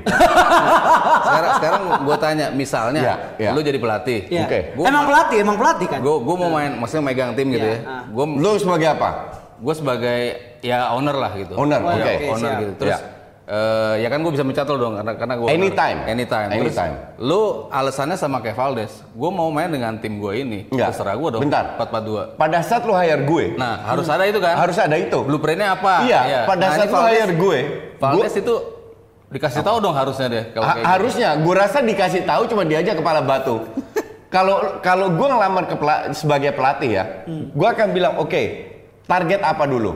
sekarang 1.27 1.51
sekarang 1.59 1.81
gue 1.99 2.17
tanya 2.17 2.47
misalnya 2.49 3.01
Ya, 3.01 3.15
ya. 3.35 3.51
lu 3.51 3.59
jadi 3.59 3.75
pelatih. 3.75 4.19
Iya. 4.31 4.47
Oke. 4.47 4.59
Gua- 4.73 4.87
emang 4.87 5.03
pelatih, 5.03 5.37
emang 5.43 5.57
pelatih 5.59 5.87
kan? 5.91 5.99
Gue 5.99 6.15
gue 6.17 6.35
mau 6.37 6.49
main 6.49 6.71
maksudnya 6.79 7.03
megang 7.03 7.35
tim 7.35 7.47
gitu 7.51 7.67
Iya, 7.67 7.75
ya. 7.75 7.79
ah. 7.83 8.01
Gue 8.07 8.25
Lu 8.39 8.51
sebagai 8.55 8.87
apa? 8.89 9.09
gue 9.55 9.71
sebagai 9.73 10.19
ya 10.65 10.89
owner 10.91 11.13
lah 11.13 11.31
gitu. 11.35 11.53
Owner, 11.53 11.79
Oh, 11.79 11.93
oke. 11.93 12.01
ya, 12.01 12.05
oke. 12.11 12.25
owner 12.31 12.49
siap. 12.49 12.59
gitu. 12.59 12.73
Terus 12.75 12.91
Ya. 12.91 12.99
eh, 13.45 13.93
ya 14.01 14.07
kan 14.07 14.19
gue 14.19 14.31
bisa 14.33 14.41
mencat 14.41 14.65
lo 14.65 14.75
dong 14.75 14.93
karena 14.95 15.11
karena 15.13 15.33
gue 15.35 15.47
Anytime. 15.47 15.97
anytime. 16.05 16.47
Terus 16.49 16.73
Anytime. 16.73 16.93
lu 17.19 17.41
alasannya 17.69 18.17
sama 18.17 18.37
kayak 18.39 18.55
Valdes. 18.55 18.93
Gue 19.11 19.29
mau 19.29 19.47
main 19.47 19.69
dengan 19.69 19.93
tim 19.95 20.17
gue 20.17 20.33
ini. 20.35 20.59
Enggak. 20.67 20.91
Terserah 20.91 21.13
gue 21.13 21.29
dong. 21.29 21.41
Bentar. 21.41 21.77
4-4-2. 21.77 22.33
Pada 22.35 22.57
saat 22.59 22.81
lu 22.81 22.93
hire 22.93 23.21
gue, 23.23 23.45
Nah 23.53 23.85
harus 23.85 24.07
ada 24.07 24.23
itu 24.23 24.39
kan. 24.39 24.57
harus 24.57 24.75
ada 24.75 24.95
itu. 24.95 25.19
Blueprintnya 25.21 25.69
apa? 25.71 25.93
Iya, 26.03 26.19
pada 26.43 26.63
Nah, 26.63 26.73
saat 26.75 26.87
lu 26.87 26.95
Valdes- 26.95 27.13
hire 27.13 27.33
gue, 27.35 27.57
Valdes 27.95 28.33
gue- 28.33 28.41
itu 28.41 28.55
dikasih 29.27 29.61
tahu 29.61 29.77
dong 29.79 29.91
harusnya 29.91 30.27
deh 30.27 30.43
kalau 30.49 30.63
Ha- 30.63 30.71
kayak 30.71 30.79
gitu. 30.79 30.91
harusnya 30.91 31.29
gue 31.35 31.55
rasa 31.55 31.77
dikasih 31.81 32.21
tahu 32.23 32.41
cuma 32.45 32.61
dia 32.63 32.79
aja 32.79 32.93
kepala 32.93 33.21
batu. 33.21 33.61
Kalau 34.25 34.57
kalau 34.79 35.07
gue 35.09 35.27
ngelamar 35.29 35.63
ke 35.63 35.75
pela- 35.75 36.11
sebagai 36.11 36.51
pelatih 36.51 36.91
ya, 36.91 37.03
gue 37.25 37.67
akan 37.67 37.87
bilang 37.89 38.13
oke 38.17 38.43
target 39.03 39.39
apa 39.39 39.63
dulu. 39.63 39.95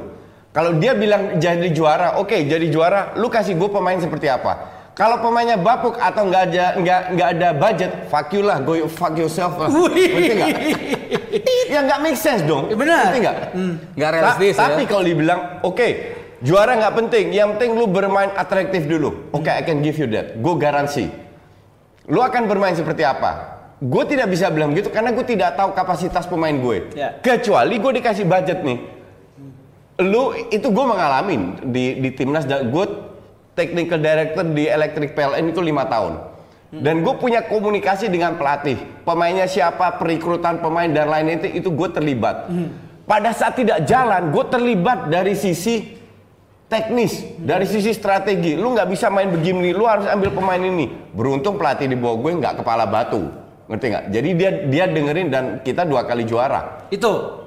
Kalau 0.50 0.82
dia 0.82 0.98
bilang 0.98 1.38
jadi 1.38 1.70
juara, 1.70 2.18
oke 2.18 2.34
jadi 2.34 2.68
juara, 2.74 3.14
lu 3.22 3.30
kasih 3.30 3.54
gue 3.54 3.70
pemain 3.70 3.98
seperti 4.02 4.26
apa. 4.26 4.82
Kalau 4.98 5.22
pemainnya 5.24 5.56
bapuk 5.56 5.96
atau 5.96 6.28
nggak 6.28 6.44
ada 6.52 6.66
nggak 6.76 7.02
nggak 7.16 7.30
ada 7.38 7.50
budget, 7.56 7.92
fuck 8.12 8.28
you 8.36 8.44
lah, 8.44 8.60
go 8.60 8.76
fuck 8.90 9.16
yourself 9.16 9.56
lah. 9.56 9.72
Ngerti 9.72 10.34
nggak? 10.36 10.50
ya 11.72 11.80
nggak 11.88 12.00
make 12.04 12.20
sense 12.20 12.44
dong. 12.44 12.68
Ya, 12.68 12.76
benar. 12.76 13.00
Ngerti 13.08 13.20
nggak? 13.24 13.38
Nggak 13.96 14.10
realistis 14.12 14.56
Ta- 14.58 14.60
ya. 14.60 14.68
Tapi 14.76 14.84
kalau 14.90 15.04
dibilang, 15.08 15.40
oke, 15.64 15.88
juara 16.44 16.76
nggak 16.76 16.94
penting, 17.00 17.26
yang 17.32 17.56
penting 17.56 17.80
lu 17.80 17.88
bermain 17.88 18.34
atraktif 18.36 18.90
dulu. 18.92 19.32
Oke, 19.32 19.48
I 19.48 19.64
can 19.64 19.80
give 19.80 19.96
you 19.96 20.10
that. 20.12 20.36
Gue 20.36 20.60
garansi. 20.60 21.08
Lu 22.10 22.20
akan 22.20 22.50
bermain 22.50 22.76
seperti 22.76 23.06
apa? 23.08 23.56
Gue 23.80 24.04
tidak 24.04 24.28
bisa 24.28 24.52
bilang 24.52 24.76
gitu 24.76 24.92
karena 24.92 25.16
gue 25.16 25.24
tidak 25.24 25.56
tahu 25.56 25.72
kapasitas 25.72 26.28
pemain 26.28 26.52
gue. 26.52 26.92
Ya. 26.92 27.16
Kecuali 27.24 27.80
gue 27.80 27.92
dikasih 28.04 28.28
budget 28.28 28.68
nih. 28.68 28.99
Lu 30.00 30.32
itu 30.48 30.68
gue 30.72 30.86
mengalami 30.88 31.60
di 31.68 32.00
di 32.00 32.10
timnas 32.16 32.48
dan 32.48 32.72
gue 32.72 32.86
technical 33.52 34.00
director 34.00 34.48
di 34.48 34.72
Electric 34.72 35.12
PLN 35.12 35.52
itu 35.52 35.60
lima 35.60 35.84
tahun. 35.92 36.14
Dan 36.70 37.02
gue 37.02 37.18
punya 37.18 37.50
komunikasi 37.50 38.14
dengan 38.14 38.38
pelatih, 38.38 38.78
pemainnya 39.02 39.50
siapa, 39.50 39.98
perekrutan 39.98 40.62
pemain 40.62 40.86
dan 40.86 41.10
lain 41.10 41.42
itu 41.42 41.66
itu 41.66 41.70
gue 41.74 41.90
terlibat. 41.90 42.46
Pada 43.10 43.34
saat 43.34 43.58
tidak 43.58 43.90
jalan, 43.90 44.30
gue 44.30 44.46
terlibat 44.54 45.10
dari 45.10 45.34
sisi 45.34 45.98
teknis, 46.70 47.26
dari 47.42 47.66
sisi 47.66 47.90
strategi. 47.90 48.54
Lu 48.54 48.78
nggak 48.78 48.86
bisa 48.86 49.10
main 49.10 49.34
begini, 49.34 49.74
lu 49.74 49.90
harus 49.90 50.06
ambil 50.06 50.30
pemain 50.30 50.62
ini. 50.62 50.94
Beruntung 51.10 51.58
pelatih 51.58 51.90
di 51.90 51.98
bawah 51.98 52.22
gue 52.22 52.32
nggak 52.38 52.62
kepala 52.62 52.86
batu, 52.86 53.34
ngerti 53.66 53.86
nggak? 53.90 54.06
Jadi 54.14 54.30
dia 54.38 54.50
dia 54.70 54.86
dengerin 54.86 55.28
dan 55.34 55.44
kita 55.66 55.90
dua 55.90 56.06
kali 56.06 56.24
juara. 56.24 56.86
Itu. 56.94 57.42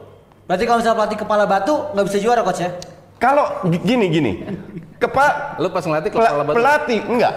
Berarti 0.52 0.68
kalau 0.68 0.78
misalnya 0.78 0.98
pelatih 1.00 1.18
kepala 1.18 1.44
batu 1.48 1.74
nggak 1.96 2.04
bisa 2.04 2.18
juara 2.20 2.44
coach 2.44 2.60
ya? 2.60 2.76
Kalau 3.16 3.64
gi- 3.64 3.80
gini 3.80 4.06
gini, 4.06 4.32
kepa 5.00 5.56
Lu 5.56 5.72
pas 5.72 5.80
ngelatih 5.80 6.12
kepala 6.12 6.44
batu. 6.44 6.52
pelatih 6.52 7.00
enggak. 7.08 7.34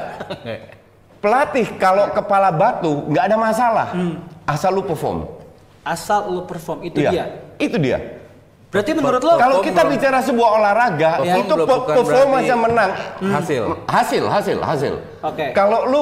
Pelatih 1.24 1.66
kalau 1.80 2.12
kepala 2.12 2.52
batu 2.52 3.08
nggak 3.08 3.24
ada 3.24 3.38
masalah, 3.40 3.88
asal 4.44 4.76
lu 4.76 4.84
perform. 4.84 5.32
Asal 5.80 6.28
lu 6.28 6.44
perform 6.44 6.84
itu 6.84 7.00
Iya, 7.00 7.10
dia. 7.10 7.26
itu 7.56 7.80
dia. 7.80 8.20
Berarti 8.68 8.92
menurut 8.92 9.24
lo 9.24 9.40
Kalau 9.40 9.64
kita 9.64 9.82
belum- 9.82 9.94
bicara 9.96 10.20
sebuah 10.20 10.50
olahraga, 10.52 11.12
itu 11.24 11.48
belum 11.48 11.64
pe- 11.64 11.72
bukan 11.72 11.96
performance 11.96 12.28
berarti 12.36 12.52
yang 12.52 12.62
menang. 12.62 12.92
Hasil. 13.32 13.64
Hasil, 13.88 14.24
hasil, 14.28 14.58
hasil. 14.60 14.94
Oke. 15.24 15.56
Kalau 15.56 15.88
lu 15.88 16.02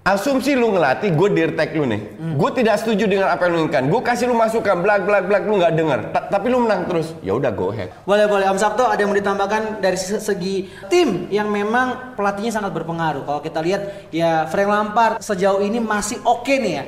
asumsi 0.00 0.56
lu 0.56 0.72
ngelatih, 0.72 1.12
gue 1.12 1.28
dirtek 1.30 1.76
lu 1.76 1.84
nih. 1.84 2.00
Gue 2.34 2.50
tidak 2.50 2.80
setuju 2.80 3.04
dengan 3.04 3.28
apa 3.28 3.46
yang 3.46 3.52
lu 3.52 3.58
inginkan. 3.64 3.84
Gue 3.86 4.00
kasih 4.00 4.26
lu 4.26 4.34
masukan, 4.34 4.80
blak, 4.80 5.04
blak, 5.04 5.28
blak, 5.28 5.42
lu 5.44 5.60
nggak 5.60 5.74
denger. 5.76 6.00
Ta- 6.10 6.26
tapi 6.28 6.48
lu 6.48 6.64
menang 6.64 6.88
terus. 6.88 7.12
Ya 7.20 7.32
udah 7.32 7.52
go 7.52 7.70
ahead. 7.70 7.92
Boleh 8.02 8.24
boleh 8.24 8.48
Om 8.48 8.58
Sabto 8.58 8.84
ada 8.84 8.96
yang 8.96 9.12
mau 9.12 9.18
ditambahkan 9.18 9.78
dari 9.78 9.98
se- 10.00 10.18
segi 10.18 10.66
tim 10.88 11.28
yang 11.28 11.46
memang 11.46 12.16
pelatihnya 12.16 12.50
sangat 12.50 12.72
berpengaruh. 12.72 13.22
Kalau 13.22 13.40
kita 13.40 13.60
lihat 13.60 13.82
ya 14.08 14.48
Frank 14.48 14.68
Lampard 14.68 15.14
sejauh 15.20 15.60
ini 15.60 15.78
masih 15.78 16.18
oke 16.22 16.50
nih 16.50 16.74
ya. 16.74 16.84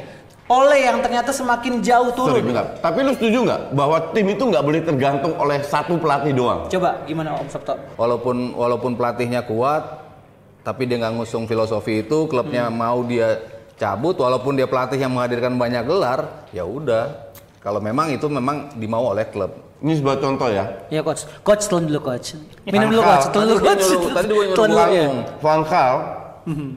Oleh 0.50 0.84
yang 0.84 1.00
ternyata 1.00 1.32
semakin 1.32 1.80
jauh 1.80 2.12
Sorry, 2.12 2.42
turun. 2.42 2.52
bentar. 2.52 2.76
Tapi 2.76 2.98
lu 3.00 3.14
setuju 3.14 3.38
nggak 3.40 3.60
bahwa 3.72 3.96
tim 4.12 4.26
itu 4.26 4.42
nggak 4.42 4.60
boleh 4.60 4.80
tergantung 4.82 5.32
oleh 5.38 5.62
satu 5.62 5.96
pelatih 5.96 6.34
doang? 6.34 6.68
Coba 6.68 7.00
gimana 7.04 7.38
Om 7.40 7.48
Sabto? 7.48 7.72
Walaupun 7.96 8.52
walaupun 8.52 8.92
pelatihnya 8.92 9.46
kuat, 9.46 10.01
tapi 10.62 10.86
dia 10.86 10.96
nggak 10.98 11.18
ngusung 11.18 11.44
filosofi 11.44 12.06
itu, 12.06 12.26
klubnya 12.30 12.70
mau 12.70 13.02
dia 13.02 13.38
cabut, 13.74 14.14
walaupun 14.14 14.54
dia 14.54 14.70
pelatih 14.70 14.98
yang 14.98 15.10
menghadirkan 15.10 15.58
banyak 15.58 15.82
gelar, 15.82 16.46
ya 16.54 16.62
udah. 16.62 17.34
Kalau 17.62 17.78
memang 17.78 18.10
itu 18.10 18.26
memang 18.26 18.74
dimau 18.74 19.14
oleh 19.14 19.26
klub. 19.30 19.54
Ini 19.82 19.98
sebuah 19.98 20.18
contoh 20.22 20.46
ya. 20.50 20.66
Ya 20.90 21.02
coach, 21.02 21.26
coach 21.42 21.66
telan 21.66 21.90
dulu 21.90 22.02
coach. 22.02 22.38
Minum 22.66 22.90
dulu 22.94 23.02
coach, 23.02 23.26
telan 23.34 23.46
dulu 23.50 23.60
coach. 23.62 23.86
tadi 24.14 24.30
gua 24.30 24.44
nyuruh 24.46 24.66
ya. 24.66 24.86
ngomong. 25.06 25.16
Van 25.42 25.60
Gaal 25.66 25.96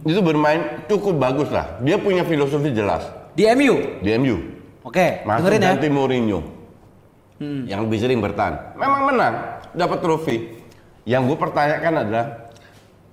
itu 0.05 0.19
bermain 0.21 0.61
cukup 0.85 1.13
bagus 1.17 1.49
lah. 1.49 1.65
Dia 1.81 1.97
punya 1.97 2.21
filosofi 2.21 2.69
jelas 2.69 3.01
Di 3.33 3.49
MU. 3.53 4.01
di 4.01 4.09
MU. 4.17 4.37
Oke, 4.85 5.25
Masuk 5.25 5.49
dengerin 5.49 5.61
ya. 5.61 5.69
ganti 5.73 5.87
Mourinho. 5.89 6.39
Yang 7.41 7.79
lebih 7.89 7.97
sering 7.97 8.19
bertahan. 8.21 8.77
Memang 8.77 9.01
menang, 9.09 9.33
dapat 9.73 9.97
trofi. 10.05 10.37
Yang 11.05 11.21
gue 11.33 11.37
pertanyakan 11.41 11.93
adalah 12.05 12.25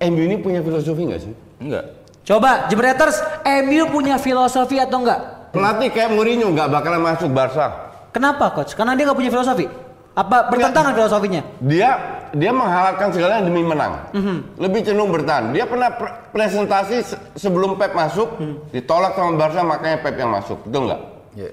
MU 0.05 0.21
ini 0.21 0.35
punya 0.35 0.59
filosofi 0.59 1.01
nggak 1.03 1.21
sih? 1.21 1.33
Enggak. 1.59 1.83
Coba 2.23 2.67
Jebreters, 2.67 3.19
MU 3.63 3.83
punya 3.87 4.15
filosofi 4.15 4.79
atau 4.79 5.03
enggak? 5.03 5.51
Pelatih 5.51 5.89
kayak 5.89 6.09
Mourinho 6.09 6.49
nggak 6.49 6.67
bakalan 6.67 7.03
masuk 7.03 7.29
Barca. 7.29 7.93
Kenapa 8.09 8.51
coach? 8.51 8.73
Karena 8.73 8.93
dia 8.93 9.05
nggak 9.05 9.17
punya 9.17 9.29
filosofi. 9.29 9.65
Apa 10.13 10.45
bertentangan 10.45 10.93
filosofinya? 10.93 11.41
Dia 11.59 11.89
dia 12.31 12.49
menghalalkan 12.49 13.09
segalanya 13.09 13.43
demi 13.43 13.61
menang. 13.61 14.09
Lebih 14.55 14.81
cenderung 14.81 15.09
bertahan. 15.09 15.49
Dia 15.49 15.65
pernah 15.65 15.89
pre- 15.89 16.13
presentasi 16.29 16.95
se- 17.01 17.19
sebelum 17.35 17.77
Pep 17.77 17.93
masuk, 17.93 18.29
ditolak 18.69 19.13
sama 19.13 19.33
Barca 19.35 19.61
makanya 19.61 19.97
Pep 19.99 20.15
yang 20.15 20.29
masuk. 20.29 20.57
Betul 20.63 20.89
nggak? 20.89 21.01
Ya. 21.33 21.49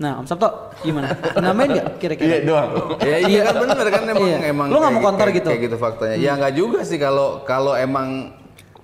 Nah, 0.00 0.16
Om 0.16 0.24
Sabto 0.24 0.48
gimana? 0.80 1.12
Namain 1.36 1.68
nggak 1.70 2.00
kira-kira? 2.00 2.24
Iya 2.26 2.38
doang. 2.42 2.70
Ya 3.04 3.16
iya 3.20 3.40
kan 3.44 3.54
bener 3.60 3.86
kan 3.86 4.02
emang 4.08 4.24
Iya. 4.24 4.38
emang 4.48 4.66
Lu 4.66 4.80
nggak 4.80 4.92
mau 4.96 5.02
kayak- 5.12 5.36
gitu? 5.36 5.48
Kayak 5.52 5.62
gitu 5.62 5.76
faktanya. 5.76 6.16
Ya 6.16 6.32
nggak 6.34 6.52
juga 6.56 6.80
sih 6.82 6.96
kalau 6.96 7.44
kalau 7.44 7.76
emang 7.76 8.32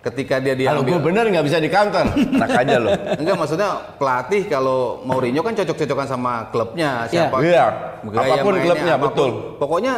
ketika 0.04 0.38
dia 0.38 0.52
Kalau 0.62 0.84
gue 0.84 0.92
diambil 0.92 1.00
bener 1.02 1.24
nggak 1.32 1.44
bisa 1.48 1.56
di 1.56 1.66
counter. 1.66 2.04
Enak 2.12 2.50
aja 2.54 2.76
loh. 2.78 2.92
Enggak 3.16 3.34
maksudnya 3.34 3.68
pelatih 3.96 4.42
kalau 4.44 5.00
Mourinho 5.02 5.40
kan 5.40 5.56
cocok-cocokan 5.56 6.06
sama 6.06 6.32
klubnya 6.46 7.08
siapa 7.08 7.40
Iya. 7.40 7.64
gaya 8.04 8.22
Apa 8.30 8.36
pun 8.38 8.52
mainnya, 8.52 8.66
klubnya, 8.66 8.92
apa 8.92 9.00
pun. 9.00 9.08
betul. 9.08 9.30
Pokoknya 9.56 9.94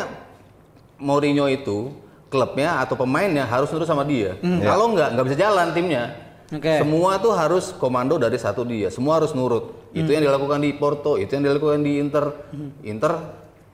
Mourinho 0.96 1.46
itu 1.46 1.78
klubnya 2.28 2.78
atau 2.78 2.94
pemainnya 2.94 3.42
harus 3.42 3.66
nurut 3.68 3.84
sama 3.84 4.06
dia. 4.06 4.38
Kalau 4.38 4.94
nggak 4.94 5.08
nggak 5.12 5.25
bisa 5.26 5.37
jalan 5.37 5.75
timnya. 5.75 6.27
Oke. 6.49 6.81
Semua 6.81 7.21
tuh 7.21 7.37
harus 7.37 7.76
komando 7.76 8.17
dari 8.17 8.40
satu 8.40 8.64
dia. 8.64 8.88
Semua 8.88 9.21
harus 9.21 9.37
nurut. 9.37 9.93
Itu 9.93 10.09
yang 10.09 10.25
dilakukan 10.25 10.64
di 10.64 10.73
Porto, 10.76 11.21
itu 11.21 11.28
yang 11.37 11.45
dilakukan 11.45 11.85
di 11.85 12.00
Inter. 12.00 12.25
Inter 12.85 13.12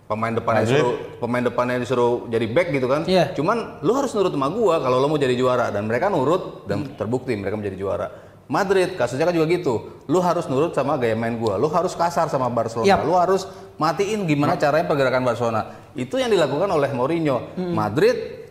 pemain 0.04 0.34
depannya 0.36 0.68
Madrid. 0.68 0.76
disuruh 0.76 0.94
pemain 1.16 1.40
depannya 1.40 1.76
disuruh 1.80 2.12
jadi 2.28 2.46
back 2.50 2.68
gitu 2.74 2.86
kan. 2.90 3.02
Iya. 3.06 3.32
Cuman 3.32 3.80
lu 3.80 3.94
harus 3.96 4.12
nurut 4.12 4.34
sama 4.34 4.50
gua 4.52 4.82
kalau 4.82 5.00
lo 5.00 5.06
mau 5.08 5.16
jadi 5.16 5.32
juara 5.32 5.72
dan 5.72 5.88
mereka 5.88 6.12
nurut 6.12 6.68
dan 6.68 6.92
terbukti 6.98 7.32
mereka 7.38 7.56
menjadi 7.56 7.78
juara. 7.78 8.06
Madrid 8.44 8.92
kasusnya 9.00 9.24
kan 9.24 9.32
juga 9.32 9.48
gitu. 9.48 10.04
Lu 10.04 10.20
harus 10.20 10.44
nurut 10.50 10.76
sama 10.76 11.00
gaya 11.00 11.16
main 11.16 11.40
gua. 11.40 11.56
Lu 11.56 11.72
harus 11.72 11.96
kasar 11.96 12.28
sama 12.28 12.52
Barcelona. 12.52 12.84
Yap. 12.84 13.00
Lu 13.08 13.16
harus 13.16 13.48
matiin 13.80 14.28
gimana 14.28 14.60
caranya 14.60 14.84
pergerakan 14.84 15.24
Barcelona. 15.24 15.72
Itu 15.96 16.20
yang 16.20 16.28
dilakukan 16.28 16.68
oleh 16.68 16.90
Mourinho. 16.92 17.56
Madrid 17.56 18.43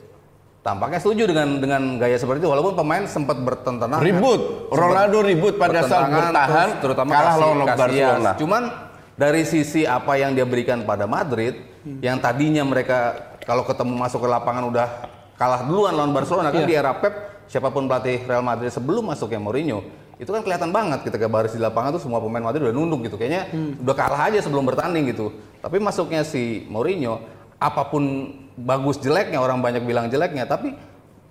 tampaknya 0.63 0.99
setuju 1.03 1.27
dengan 1.27 1.59
dengan 1.59 1.81
gaya 1.99 2.15
seperti 2.15 2.47
itu 2.47 2.49
walaupun 2.49 2.73
pemain 2.79 3.03
sempat 3.03 3.35
bertentangan. 3.43 3.99
Ribut. 3.99 4.71
Ronaldo 4.71 5.19
ribut 5.21 5.59
pada 5.59 5.83
saat 5.83 6.07
bertahan, 6.09 6.67
terus 6.79 6.81
terutama 6.81 7.09
kalah 7.11 7.35
lawan. 7.35 7.57
Barcelona. 7.67 8.31
Cuman 8.39 8.63
dari 9.13 9.43
sisi 9.43 9.83
apa 9.83 10.15
yang 10.17 10.33
dia 10.33 10.47
berikan 10.47 10.87
pada 10.87 11.03
Madrid, 11.03 11.59
yang 11.99 12.17
tadinya 12.23 12.63
mereka 12.63 13.13
kalau 13.43 13.67
ketemu 13.67 13.93
masuk 13.99 14.23
ke 14.23 14.29
lapangan 14.31 14.63
udah 14.71 14.87
kalah 15.35 15.67
duluan 15.67 15.93
lawan 15.93 16.15
Barcelona 16.15 16.49
kan 16.49 16.63
Iya. 16.63 16.69
di 16.71 16.75
era 16.79 16.95
Pep, 16.95 17.43
siapa 17.51 17.67
pun 17.67 17.85
pelatih 17.85 18.23
Real 18.23 18.41
Madrid 18.41 18.71
sebelum 18.71 19.11
masuknya 19.11 19.43
Mourinho, 19.43 19.83
itu 20.15 20.31
kan 20.31 20.39
kelihatan 20.47 20.71
banget 20.71 21.03
ketika 21.03 21.27
baris 21.27 21.51
di 21.51 21.59
lapangan 21.59 21.99
tuh 21.99 22.07
semua 22.07 22.23
pemain 22.23 22.39
Madrid 22.39 22.63
udah 22.63 22.71
nunduk 22.71 23.03
gitu. 23.11 23.19
Kayaknya 23.19 23.51
udah 23.83 23.95
kalah 23.99 24.31
aja 24.31 24.39
sebelum 24.39 24.63
bertanding 24.63 25.11
gitu. 25.11 25.35
Tapi 25.59 25.83
masuknya 25.83 26.23
si 26.23 26.63
Mourinho, 26.71 27.19
apa 27.59 27.91
pun 27.91 28.31
bagus 28.57 29.01
jeleknya 29.01 29.41
orang 29.41 29.59
banyak 29.59 29.83
bilang 29.83 30.07
jeleknya, 30.07 30.45
tapi 30.45 30.73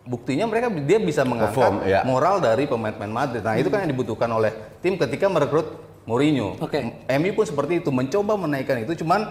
buktinya 0.03 0.51
mereka 0.51 0.67
dia 0.71 0.99
bisa 0.99 1.23
mengangkat 1.23 1.55
Perform, 1.55 1.77
ya. 1.87 2.03
moral 2.03 2.43
dari 2.43 2.67
pemain-pemain 2.67 3.11
Madrid. 3.11 3.43
Nah, 3.43 3.55
itu 3.55 3.71
kan 3.71 3.87
yang 3.87 3.91
dibutuhkan 3.95 4.27
oleh 4.31 4.51
tim 4.83 4.99
ketika 4.99 5.31
merekrut 5.31 5.79
Mourinho. 6.03 6.59
Oke. 6.59 6.83
MU 7.07 7.31
pun 7.39 7.47
seperti 7.47 7.79
itu, 7.79 7.95
mencoba 7.95 8.35
menaikkan 8.35 8.83
itu. 8.83 9.07
Cuman 9.07 9.31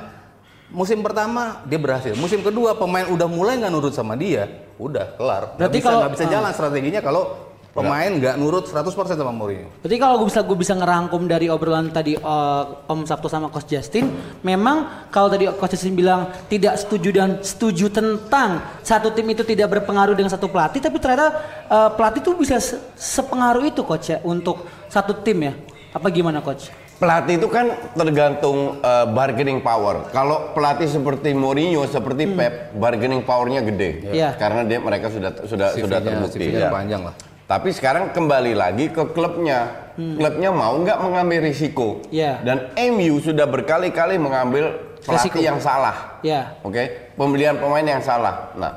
musim 0.71 1.03
pertama 1.03 1.60
dia 1.67 1.75
berhasil. 1.75 2.15
Musim 2.15 2.39
kedua 2.39 2.79
pemain 2.79 3.03
udah 3.12 3.27
mulai 3.27 3.60
nggak 3.60 3.71
nurut 3.75 3.91
sama 3.91 4.15
dia, 4.15 4.48
udah 4.79 5.19
kelar. 5.19 5.60
Berarti 5.60 5.77
bisa, 5.83 5.88
kalau- 5.91 6.00
nggak 6.07 6.13
bisa 6.15 6.25
jalan 6.31 6.51
strateginya 6.55 7.01
kalau 7.03 7.50
pemain 7.71 8.11
nggak 8.11 8.35
nurut 8.35 8.67
100% 8.67 8.91
sama 9.15 9.31
Mourinho. 9.31 9.71
Berarti 9.79 9.97
kalau 9.97 10.15
gue 10.19 10.27
bisa 10.27 10.41
gue 10.43 10.57
bisa 10.59 10.73
ngerangkum 10.75 11.23
dari 11.25 11.47
obrolan 11.47 11.87
tadi 11.89 12.19
eh, 12.19 12.63
Om 12.91 13.07
Sabto 13.07 13.31
sama 13.31 13.47
Coach 13.47 13.71
Justin, 13.71 14.11
memang 14.43 15.07
kalau 15.07 15.31
tadi 15.31 15.47
Coach 15.47 15.79
Justin 15.79 15.95
bilang 15.95 16.27
tidak 16.51 16.75
setuju 16.75 17.09
dan 17.15 17.29
setuju 17.39 17.87
tentang 17.87 18.59
satu 18.83 19.15
tim 19.15 19.27
itu 19.31 19.47
tidak 19.47 19.71
berpengaruh 19.71 20.13
dengan 20.13 20.31
satu 20.31 20.51
pelatih, 20.51 20.83
tapi 20.83 20.99
ternyata 20.99 21.27
eh, 21.67 21.89
pelatih 21.95 22.19
itu 22.19 22.31
bisa 22.35 22.59
se- 22.59 22.79
sepengaruh 22.95 23.63
itu 23.63 23.81
Coach 23.87 24.11
ya 24.11 24.19
untuk 24.21 24.67
satu 24.91 25.15
tim 25.23 25.39
ya. 25.47 25.53
Apa 25.95 26.11
gimana 26.11 26.43
Coach? 26.43 26.71
Pelatih 27.01 27.41
itu 27.41 27.49
kan 27.49 27.73
tergantung 27.97 28.77
uh, 28.77 29.09
bargaining 29.09 29.57
power. 29.65 30.05
Kalau 30.13 30.53
pelatih 30.53 30.85
seperti 30.85 31.33
Mourinho, 31.33 31.81
seperti 31.89 32.29
Pep, 32.29 32.77
bargaining 32.77 33.25
powernya 33.25 33.65
gede. 33.65 34.05
Hmm. 34.05 34.13
Iya. 34.13 34.29
Karena 34.37 34.61
dia 34.61 34.77
mereka 34.77 35.09
sudah 35.09 35.33
sudah 35.49 35.73
sudah 35.73 35.97
terbukti. 35.97 36.37
CV-nya 36.37 36.69
ya. 36.69 36.69
panjang 36.69 37.01
lah. 37.01 37.17
Tapi 37.51 37.67
sekarang 37.75 38.15
kembali 38.15 38.55
lagi 38.55 38.88
ke 38.96 39.12
klubnya. 39.12 39.91
Klubnya 40.00 40.55
mau 40.55 40.79
nggak 40.79 41.03
mengambil 41.03 41.51
risiko. 41.51 42.00
Hmm. 42.00 42.15
Iya. 42.15 42.31
Dan 42.48 42.72
MU 42.96 43.20
sudah 43.20 43.43
berkali-kali 43.43 44.15
mengambil 44.15 44.96
pelatih 45.03 45.36
Risiko. 45.36 45.43
yang 45.43 45.60
salah. 45.60 46.15
Ya. 46.24 46.55
Oke, 46.63 47.12
pembelian 47.20 47.60
pemain 47.60 47.84
yang 47.84 48.00
salah. 48.00 48.55
Nah, 48.55 48.72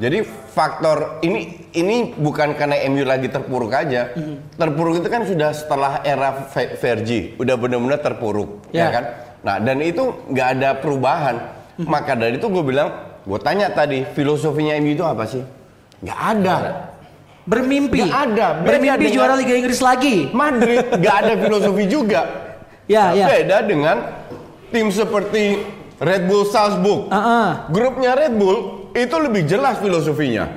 jadi 0.00 0.24
faktor 0.24 1.20
ini 1.20 1.68
ini 1.76 2.16
bukan 2.16 2.56
karena 2.56 2.80
MU 2.88 3.04
lagi 3.04 3.28
terpuruk 3.28 3.76
aja. 3.76 4.16
Terpuruk 4.56 5.04
itu 5.04 5.08
kan 5.12 5.28
sudah 5.28 5.52
setelah 5.52 6.00
era 6.00 6.48
Fergie, 6.80 7.36
udah 7.36 7.60
benar-benar 7.60 8.00
terpuruk, 8.00 8.72
Ya. 8.72 8.88
ya 8.88 8.88
kan? 8.88 9.04
Nah, 9.44 9.56
dan 9.60 9.84
itu 9.84 10.24
nggak 10.32 10.48
ada 10.58 10.70
perubahan. 10.80 11.36
Maka 11.76 12.16
dari 12.16 12.40
itu 12.40 12.48
gue 12.48 12.64
bilang, 12.64 12.88
gue 13.20 13.38
tanya 13.44 13.68
tadi, 13.68 14.08
filosofinya 14.16 14.72
MU 14.80 14.96
itu 14.96 15.04
apa 15.04 15.28
sih? 15.28 15.44
Nggak 16.00 16.20
ada. 16.32 16.56
Bermimpi. 17.44 18.00
Nggak 18.00 18.20
ada. 18.32 18.46
Beda 18.60 18.66
Bermimpi 18.72 18.96
dengan- 19.04 19.14
juara 19.14 19.34
Liga 19.36 19.54
Inggris 19.54 19.80
lagi. 19.80 20.16
Madrid 20.32 20.80
nggak 20.80 21.16
ada 21.24 21.32
filosofi 21.40 21.84
juga. 21.86 22.22
Ya, 22.84 23.16
ya. 23.16 23.24
Beda 23.32 23.64
dengan 23.64 23.96
tim 24.68 24.92
seperti 24.92 25.56
Red 25.96 26.28
Bull 26.28 26.44
Salzburg. 26.44 27.08
Ah, 27.08 27.16
ah. 27.16 27.48
Grupnya 27.72 28.12
Red 28.12 28.36
Bull 28.36 28.92
itu 28.92 29.16
lebih 29.16 29.48
jelas 29.48 29.80
filosofinya. 29.80 30.52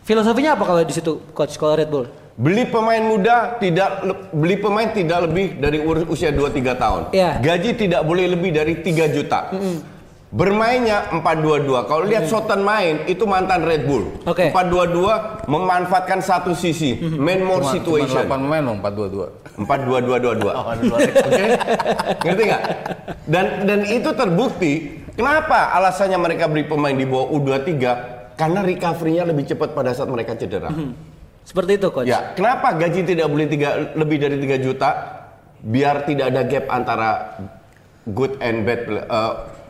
Filosofinya 0.00 0.56
apa 0.56 0.64
kalau 0.64 0.80
di 0.80 0.96
situ 0.96 1.20
coach 1.36 1.60
kalau 1.60 1.76
Red 1.76 1.92
Bull? 1.92 2.08
Beli 2.40 2.64
pemain 2.64 3.04
muda 3.04 3.60
tidak 3.60 4.00
beli 4.32 4.56
pemain 4.56 4.88
tidak 4.96 5.28
lebih 5.28 5.60
dari 5.60 5.84
usia 6.08 6.32
2 6.32 6.48
3 6.48 6.72
tahun. 6.72 7.02
Iya. 7.12 7.36
Gaji 7.36 7.70
tidak 7.76 8.00
boleh 8.08 8.32
lebih 8.32 8.48
dari 8.48 8.80
3 8.80 9.04
juta. 9.12 9.52
Bermainnya 10.28 11.08
4-2-2. 11.24 11.88
Kalau 11.88 12.04
lihat 12.04 12.28
Soton 12.28 12.60
main 12.60 13.08
itu 13.08 13.24
mantan 13.24 13.64
Red 13.64 13.88
Bull. 13.88 14.12
Oke. 14.28 14.52
4-2-2 14.52 15.48
memanfaatkan 15.48 16.20
satu 16.20 16.52
sisi, 16.52 17.00
man 17.16 17.40
more 17.48 17.64
Cuma, 17.64 17.72
cuma 17.72 17.72
Oh, 17.72 17.72
situation. 17.72 18.22
8 18.28 18.44
pemain 18.44 18.60
loh, 18.60 18.76
4-2-2. 18.76 19.24
4-2-2-2-2. 19.64 20.52
Oke? 20.52 21.44
Ngerti 22.28 22.42
nggak? 22.44 22.62
Dan 23.24 23.44
dan 23.64 23.80
itu 23.88 24.10
terbukti. 24.12 24.72
Kenapa 25.16 25.72
alasannya 25.74 26.20
mereka 26.20 26.44
beli 26.46 26.68
pemain 26.68 26.92
di 26.92 27.08
bawah 27.08 27.32
U23? 27.32 27.72
Karena 28.38 28.60
recovery-nya 28.62 29.24
lebih 29.26 29.48
cepat 29.48 29.72
pada 29.74 29.96
saat 29.96 30.12
mereka 30.12 30.36
cedera. 30.36 30.68
Seperti 31.42 31.80
itu 31.80 31.88
coach. 31.88 32.04
Ya, 32.06 32.36
kenapa 32.36 32.76
gaji 32.76 33.00
tidak 33.02 33.26
boleh 33.32 33.48
tiga, 33.48 33.96
lebih 33.96 34.20
dari 34.20 34.36
3 34.36 34.60
juta? 34.60 34.90
Biar 35.58 36.04
tidak 36.06 36.36
ada 36.36 36.44
gap 36.46 36.68
antara 36.70 37.10
good 38.06 38.36
and 38.44 38.62
bad 38.68 38.80
play- 38.84 39.08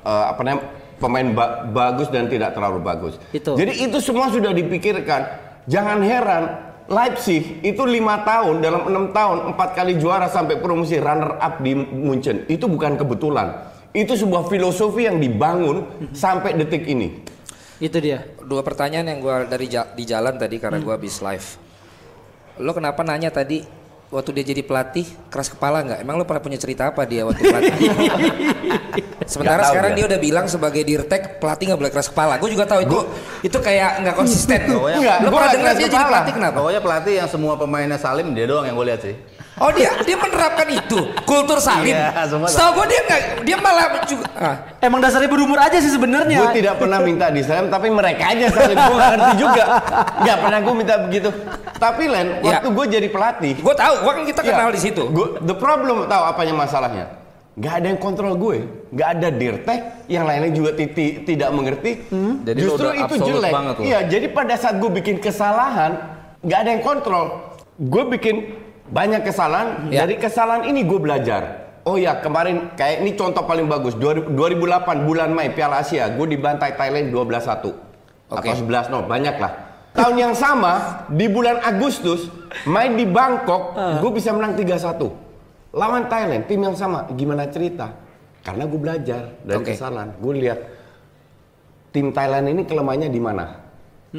eh, 0.03 0.09
eh, 0.09 0.25
apa 0.31 0.41
namanya 0.43 0.67
pemain 0.99 1.29
ba- 1.31 1.63
bagus 1.67 2.11
dan 2.11 2.27
tidak 2.27 2.55
terlalu 2.55 2.83
bagus. 2.83 3.15
Itu. 3.31 3.55
Jadi 3.55 3.87
itu 3.87 3.99
semua 3.99 4.29
sudah 4.29 4.51
dipikirkan. 4.51 5.23
Jangan 5.69 6.01
heran 6.03 6.45
Leipzig 6.89 7.61
itu 7.61 7.85
lima 7.85 8.25
tahun 8.25 8.65
dalam 8.65 8.89
enam 8.89 9.05
tahun 9.13 9.53
empat 9.53 9.77
kali 9.77 10.01
juara 10.01 10.25
sampai 10.25 10.57
promosi 10.57 10.97
runner 10.97 11.37
up 11.37 11.61
di 11.61 11.77
Munchen 11.77 12.49
itu 12.49 12.65
bukan 12.65 12.97
kebetulan. 12.97 13.69
Itu 13.93 14.17
sebuah 14.17 14.49
filosofi 14.49 15.05
yang 15.05 15.21
dibangun 15.21 16.09
sampai 16.17 16.57
detik 16.57 16.89
ini. 16.89 17.21
Itu 17.77 18.01
dia. 18.01 18.25
Dua 18.41 18.65
pertanyaan 18.65 19.05
yang 19.05 19.21
gua 19.21 19.45
dari 19.45 19.69
ja- 19.69 19.93
di 19.93 20.09
jalan 20.09 20.41
tadi 20.41 20.57
karena 20.57 20.81
gua 20.81 20.97
habis 20.97 21.21
live. 21.21 21.61
Lo 22.59 22.73
kenapa 22.73 23.05
nanya 23.05 23.29
tadi 23.29 23.63
waktu 24.09 24.41
dia 24.41 24.45
jadi 24.57 24.63
pelatih 24.65 25.05
keras 25.29 25.53
kepala 25.53 25.85
nggak? 25.85 25.99
Emang 26.01 26.17
lo 26.17 26.25
pernah 26.25 26.41
punya 26.41 26.57
cerita 26.57 26.89
apa 26.89 27.05
dia 27.05 27.29
waktu 27.29 27.43
pelatih? 27.45 27.73
Sementara 29.29 29.61
tahu 29.61 29.71
sekarang 29.77 29.93
dia. 29.93 29.99
dia 30.01 30.07
udah 30.09 30.21
bilang 30.25 30.47
sebagai 30.49 30.81
dirtek 30.81 31.37
pelatih 31.37 31.69
nggak 31.69 31.81
boleh 31.85 31.93
keras 31.93 32.09
kepala. 32.09 32.41
Gue 32.41 32.51
juga 32.57 32.65
tahu 32.65 32.81
itu 32.89 32.99
itu 33.45 33.59
kayak 33.61 34.01
nggak 34.01 34.17
konsisten. 34.17 34.61
Lo 34.73 34.81
gua 35.29 35.29
pernah 35.29 35.53
dengar 35.53 35.73
dia 35.77 35.85
jadi 35.85 35.93
kepala. 35.93 36.09
pelatih 36.09 36.33
kenapa? 36.33 36.57
Pokoknya 36.57 36.81
pelatih 36.81 37.15
yang 37.21 37.29
semua 37.29 37.53
pemainnya 37.61 37.99
salim 38.01 38.33
dia 38.33 38.49
doang 38.49 38.65
yang 38.65 38.77
gue 38.77 38.87
lihat 38.89 39.01
sih. 39.05 39.15
Oh 39.59 39.71
dia 39.75 39.91
dia 40.07 40.15
menerapkan 40.15 40.67
itu 40.71 40.99
kultur 41.27 41.59
salim. 41.59 41.91
Iya, 41.95 42.15
Setahu 42.47 42.83
gue 42.83 42.87
dia 42.95 43.01
nggak 43.05 43.21
dia 43.43 43.57
malah 43.59 43.87
juga. 44.07 44.25
Ah. 44.39 44.57
Emang 44.79 45.03
dasarnya 45.03 45.27
berumur 45.27 45.59
aja 45.59 45.79
sih 45.83 45.91
sebenarnya. 45.91 46.39
Gue 46.47 46.63
tidak 46.63 46.79
pernah 46.79 46.99
minta 47.03 47.27
di 47.29 47.43
salam, 47.43 47.67
tapi 47.67 47.91
mereka 47.91 48.31
aja 48.31 48.47
saling 48.55 48.79
gue 48.79 48.97
nggak 48.97 49.13
ngerti 49.19 49.33
juga. 49.37 49.65
Nggak 50.23 50.37
pernah 50.39 50.59
gue 50.63 50.75
minta 50.75 50.95
begitu. 51.03 51.29
Tapi 51.79 52.05
Len, 52.11 52.29
Ya. 52.43 52.59
waktu 52.59 52.69
gue 52.75 52.87
jadi 52.91 53.09
pelatih, 53.11 53.55
Gue 53.59 53.75
tahu, 53.75 53.95
gua 54.03 54.13
kan 54.19 54.25
kita 54.27 54.41
kenal 54.43 54.69
Iya. 54.71 54.75
di 54.75 54.81
situ. 54.81 55.03
Gua- 55.11 55.39
the 55.39 55.55
problem 55.55 56.07
tahu 56.07 56.23
apanya 56.27 56.55
masalahnya? 56.57 57.07
Gak 57.59 57.83
ada 57.83 57.87
yang 57.91 57.99
kontrol 57.99 58.39
gue, 58.39 58.57
gak 58.95 59.19
ada 59.19 59.29
dirtek, 59.35 60.07
yang 60.07 60.23
lainnya 60.23 60.55
juga 60.55 60.79
ti- 60.79 60.95
ti- 60.95 61.27
tidak 61.27 61.51
mengerti. 61.51 62.07
Jadi 62.47 62.61
lo 62.63 62.79
Justru 62.79 62.87
udah 62.87 63.03
itu 63.03 63.15
jelek. 63.19 63.53
Iya, 63.83 63.99
jadi 64.07 64.27
pada 64.31 64.55
saat 64.55 64.79
gue 64.79 64.87
bikin 64.87 65.19
kesalahan, 65.19 65.99
gak 66.39 66.59
ada 66.63 66.71
yang 66.71 66.83
kontrol. 66.87 67.51
Gue 67.75 68.07
bikin 68.09 68.55
banyak 68.89 69.23
kesalahan, 69.25 69.89
Ya. 69.89 70.05
dari 70.05 70.17
kesalahan 70.17 70.65
ini 70.65 70.85
gue 70.85 70.99
belajar. 71.01 71.71
Oh 71.89 71.97
ya, 71.97 72.21
kemarin 72.21 72.77
kayak 72.77 73.01
ini 73.01 73.17
contoh 73.17 73.45
paling 73.49 73.65
bagus. 73.65 73.97
2000 73.97 74.29
2008 74.37 75.09
bulan 75.09 75.33
Mei 75.33 75.49
Piala 75.53 75.81
Asia, 75.81 76.09
gue 76.13 76.27
dibantai 76.29 76.77
Thailand 76.77 77.09
12-1 77.09 77.73
Oke. 78.29 78.45
atau 78.45 78.53
11-0, 78.53 79.09
banyak 79.09 79.37
lah. 79.41 79.53
Tahun 79.97 80.15
yang 80.15 80.35
sama 80.37 81.05
di 81.09 81.27
bulan 81.27 81.59
Agustus 81.65 82.29
main 82.69 82.93
di 82.93 83.09
Bangkok, 83.09 83.73
gue 84.05 84.11
bisa 84.13 84.37
menang 84.37 84.53
3-1 84.53 85.09
lawan 85.73 86.09
Thailand, 86.09 86.45
tim 86.45 86.61
yang 86.61 86.77
sama. 86.77 87.09
Gimana 87.13 87.49
cerita? 87.49 87.93
Karena 88.45 88.65
gue 88.69 88.81
belajar 88.81 89.23
dari 89.45 89.59
Oke. 89.61 89.73
kesalahan. 89.77 90.17
Gue 90.21 90.45
lihat 90.45 90.61
tim 91.93 92.13
Thailand 92.13 92.53
ini 92.53 92.63
kelemahannya 92.65 93.09
di 93.09 93.21
mana? 93.21 93.45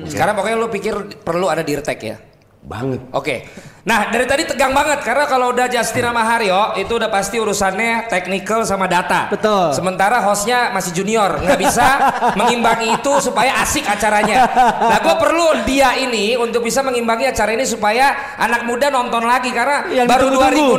Sekarang 0.05 0.37
pokoknya 0.37 0.57
lo 0.57 0.69
pikir 0.69 0.93
perlu 1.21 1.49
ada 1.49 1.65
dirtek 1.65 1.99
ya? 2.01 2.17
Banget. 2.59 2.99
Oke. 3.15 3.47
Nah, 3.87 4.11
dari 4.11 4.27
tadi 4.27 4.43
tegang 4.43 4.75
banget 4.75 4.99
karena 5.01 5.23
kalau 5.25 5.55
udah 5.55 5.71
Justin 5.71 6.11
sama 6.11 6.21
Haryo 6.27 6.75
itu 6.75 6.91
udah 6.99 7.07
pasti 7.07 7.39
urusannya 7.39 8.11
technical 8.11 8.67
sama 8.67 8.85
data. 8.85 9.31
Betul. 9.31 9.71
Sementara 9.71 10.19
hostnya 10.19 10.69
masih 10.75 10.91
junior, 10.91 11.39
nggak 11.39 11.55
bisa 11.55 11.87
mengimbangi 12.39 12.99
itu 12.99 13.13
supaya 13.23 13.63
asik 13.63 13.87
acaranya. 13.87 14.45
Nah, 14.75 14.99
gue 14.99 15.15
perlu 15.15 15.63
dia 15.63 15.95
ini 15.95 16.35
untuk 16.35 16.67
bisa 16.67 16.83
mengimbangi 16.83 17.31
acara 17.31 17.55
ini 17.55 17.63
supaya 17.63 18.35
anak 18.35 18.67
muda 18.67 18.91
nonton 18.91 19.23
lagi 19.23 19.55
karena 19.55 19.87
Yang 19.87 20.07
baru 20.11 20.27
ditunggu-tunggu. 20.27 20.75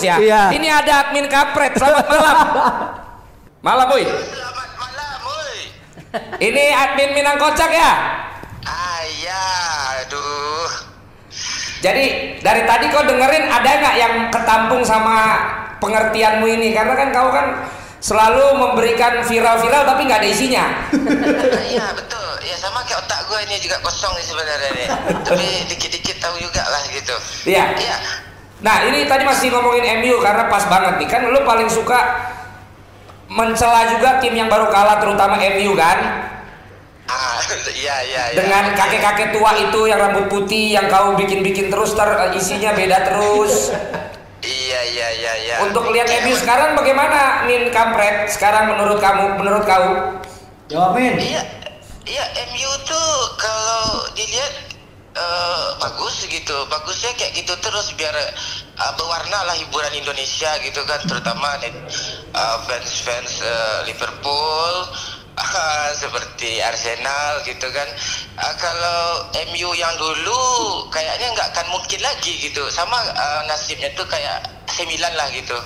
2.600 0.00 0.08
ya. 0.08 0.16
Iya. 0.18 0.42
Ini 0.56 0.68
ada 0.72 0.92
admin 1.06 1.26
kapret. 1.28 1.76
Selamat 1.76 2.06
malam. 2.08 2.36
malam, 3.68 3.86
boy. 3.92 4.02
Selamat 4.02 4.70
malam, 4.80 5.18
woi. 5.28 5.60
Ini 6.40 6.64
admin 6.72 7.10
Minang 7.12 7.36
Kocak 7.36 7.70
ya. 7.70 7.92
Ayah, 8.64 10.02
aduh. 10.08 10.87
Jadi 11.78 12.04
dari 12.42 12.62
tadi 12.66 12.90
kau 12.90 13.06
dengerin 13.06 13.46
ada 13.46 13.70
nggak 13.78 13.96
yang 13.96 14.14
ketampung 14.34 14.82
sama 14.82 15.38
pengertianmu 15.78 16.46
ini? 16.46 16.74
Karena 16.74 16.94
kan 16.98 17.08
kau 17.14 17.30
kan 17.30 17.46
selalu 17.98 18.54
memberikan 18.58 19.22
viral-viral 19.26 19.82
tapi 19.86 20.00
nggak 20.06 20.20
ada 20.22 20.30
isinya. 20.30 20.64
Iya 21.68 21.94
betul. 21.94 22.32
Ya 22.48 22.56
sama 22.56 22.80
kayak 22.82 23.04
otak 23.04 23.28
gue 23.28 23.38
ini 23.44 23.60
juga 23.60 23.76
kosong 23.84 24.14
nih 24.18 24.26
sebenarnya 24.26 24.70
nih. 24.74 24.88
Tapi 25.22 25.46
dikit-dikit 25.68 26.16
tahu 26.18 26.36
juga 26.40 26.64
lah 26.66 26.82
gitu. 26.90 27.16
Iya. 27.46 27.76
Iya. 27.76 27.96
Nah 28.58 28.82
ini 28.90 29.06
tadi 29.06 29.22
masih 29.22 29.54
ngomongin 29.54 30.02
MU 30.02 30.18
karena 30.18 30.50
pas 30.50 30.66
banget 30.66 30.98
nih 30.98 31.08
kan 31.10 31.22
lu 31.30 31.46
paling 31.46 31.70
suka 31.70 31.98
mencela 33.28 33.86
juga 33.92 34.18
tim 34.18 34.34
yang 34.34 34.48
baru 34.48 34.72
kalah 34.72 34.98
terutama 34.98 35.36
MU 35.36 35.76
kan 35.76 35.98
Ah, 37.08 37.40
iya 37.80 37.96
iya 38.04 38.22
iya. 38.32 38.36
dengan 38.36 38.76
kakek-kakek 38.76 39.32
tua 39.32 39.56
itu 39.56 39.80
yang 39.88 39.96
rambut 39.96 40.28
putih 40.28 40.76
yang 40.76 40.92
kau 40.92 41.16
bikin-bikin 41.16 41.72
terus 41.72 41.96
ter 41.96 42.08
isinya 42.36 42.76
beda 42.76 42.98
terus. 43.08 43.54
Iya 44.38 44.80
iya 44.94 45.08
iya 45.18 45.32
iya. 45.42 45.56
Untuk 45.66 45.90
lihat 45.90 46.06
Iya, 46.06 46.22
MU 46.22 46.38
sekarang 46.38 46.78
bagaimana 46.78 47.42
Min 47.50 47.74
Kampret 47.74 48.30
sekarang 48.30 48.70
menurut 48.70 49.02
kamu 49.02 49.34
menurut 49.34 49.66
kau? 49.66 50.14
Jawabin. 50.70 51.18
Iya, 51.18 51.42
iya 52.06 52.24
MU 52.54 52.70
tuh 52.86 53.10
kalau 53.34 54.06
dilihat 54.14 54.78
eh, 55.18 55.68
bagus 55.82 56.22
gitu, 56.30 56.54
bagusnya 56.70 57.18
kayak 57.18 57.34
gitu 57.34 57.50
terus 57.58 57.90
biar 57.98 58.14
eh, 58.14 58.92
berwarna 58.94 59.42
lah 59.42 59.58
hiburan 59.58 59.90
Indonesia 59.98 60.54
gitu 60.62 60.86
kan, 60.86 61.02
terutama 61.02 61.58
nih 61.58 61.74
eh, 62.30 62.56
fans-fans 62.70 63.42
eh, 63.42 63.78
Liverpool. 63.90 64.74
Ah, 65.38 65.88
seperti 66.02 66.58
Arsenal 66.60 67.42
gitu 67.46 67.70
kan. 67.70 67.88
Ah, 68.36 68.54
kalau 68.58 69.30
MU 69.54 69.70
yang 69.78 69.94
dulu 69.96 70.42
kayaknya 70.90 71.32
nggak 71.34 71.48
akan 71.54 71.66
mungkin 71.72 72.00
lagi 72.02 72.34
gitu. 72.42 72.66
Sama 72.74 72.98
ah, 73.14 73.46
nasibnya 73.46 73.88
tuh 73.94 74.06
kayak 74.10 74.44
Semilan 74.68 75.14
lah 75.16 75.30
gitu. 75.32 75.56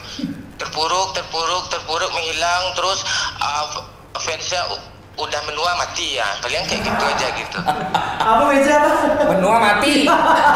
Terpuruk 0.61 1.17
terpuruk 1.17 1.67
terpuruk 1.73 2.11
menghilang. 2.13 2.77
Terus 2.77 3.03
ah, 3.41 3.89
fansnya 4.21 4.63
udah 5.19 5.41
menua 5.49 5.77
mati 5.77 6.17
ya. 6.17 6.29
Paling 6.41 6.65
kayak 6.69 6.83
gitu 6.87 7.05
aja 7.05 7.29
gitu. 7.37 7.59
Apa 8.29 8.43
meja 8.49 8.79
apa? 8.79 8.93
Benua 9.35 9.57
mati. 9.59 10.07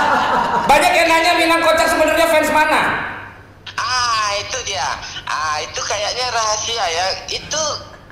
Banyak 0.71 0.93
yang 0.95 1.09
nanya 1.11 1.33
Minang 1.35 1.63
Kocak 1.67 1.91
sebenarnya 1.91 2.27
fans 2.31 2.51
mana? 2.55 2.83
ah 3.77 4.31
itu 4.39 4.59
dia. 4.65 4.87
Ah 5.27 5.59
itu 5.61 5.81
kayaknya 5.83 6.27
rahasia 6.31 6.85
ya. 6.87 7.07
Itu 7.29 7.63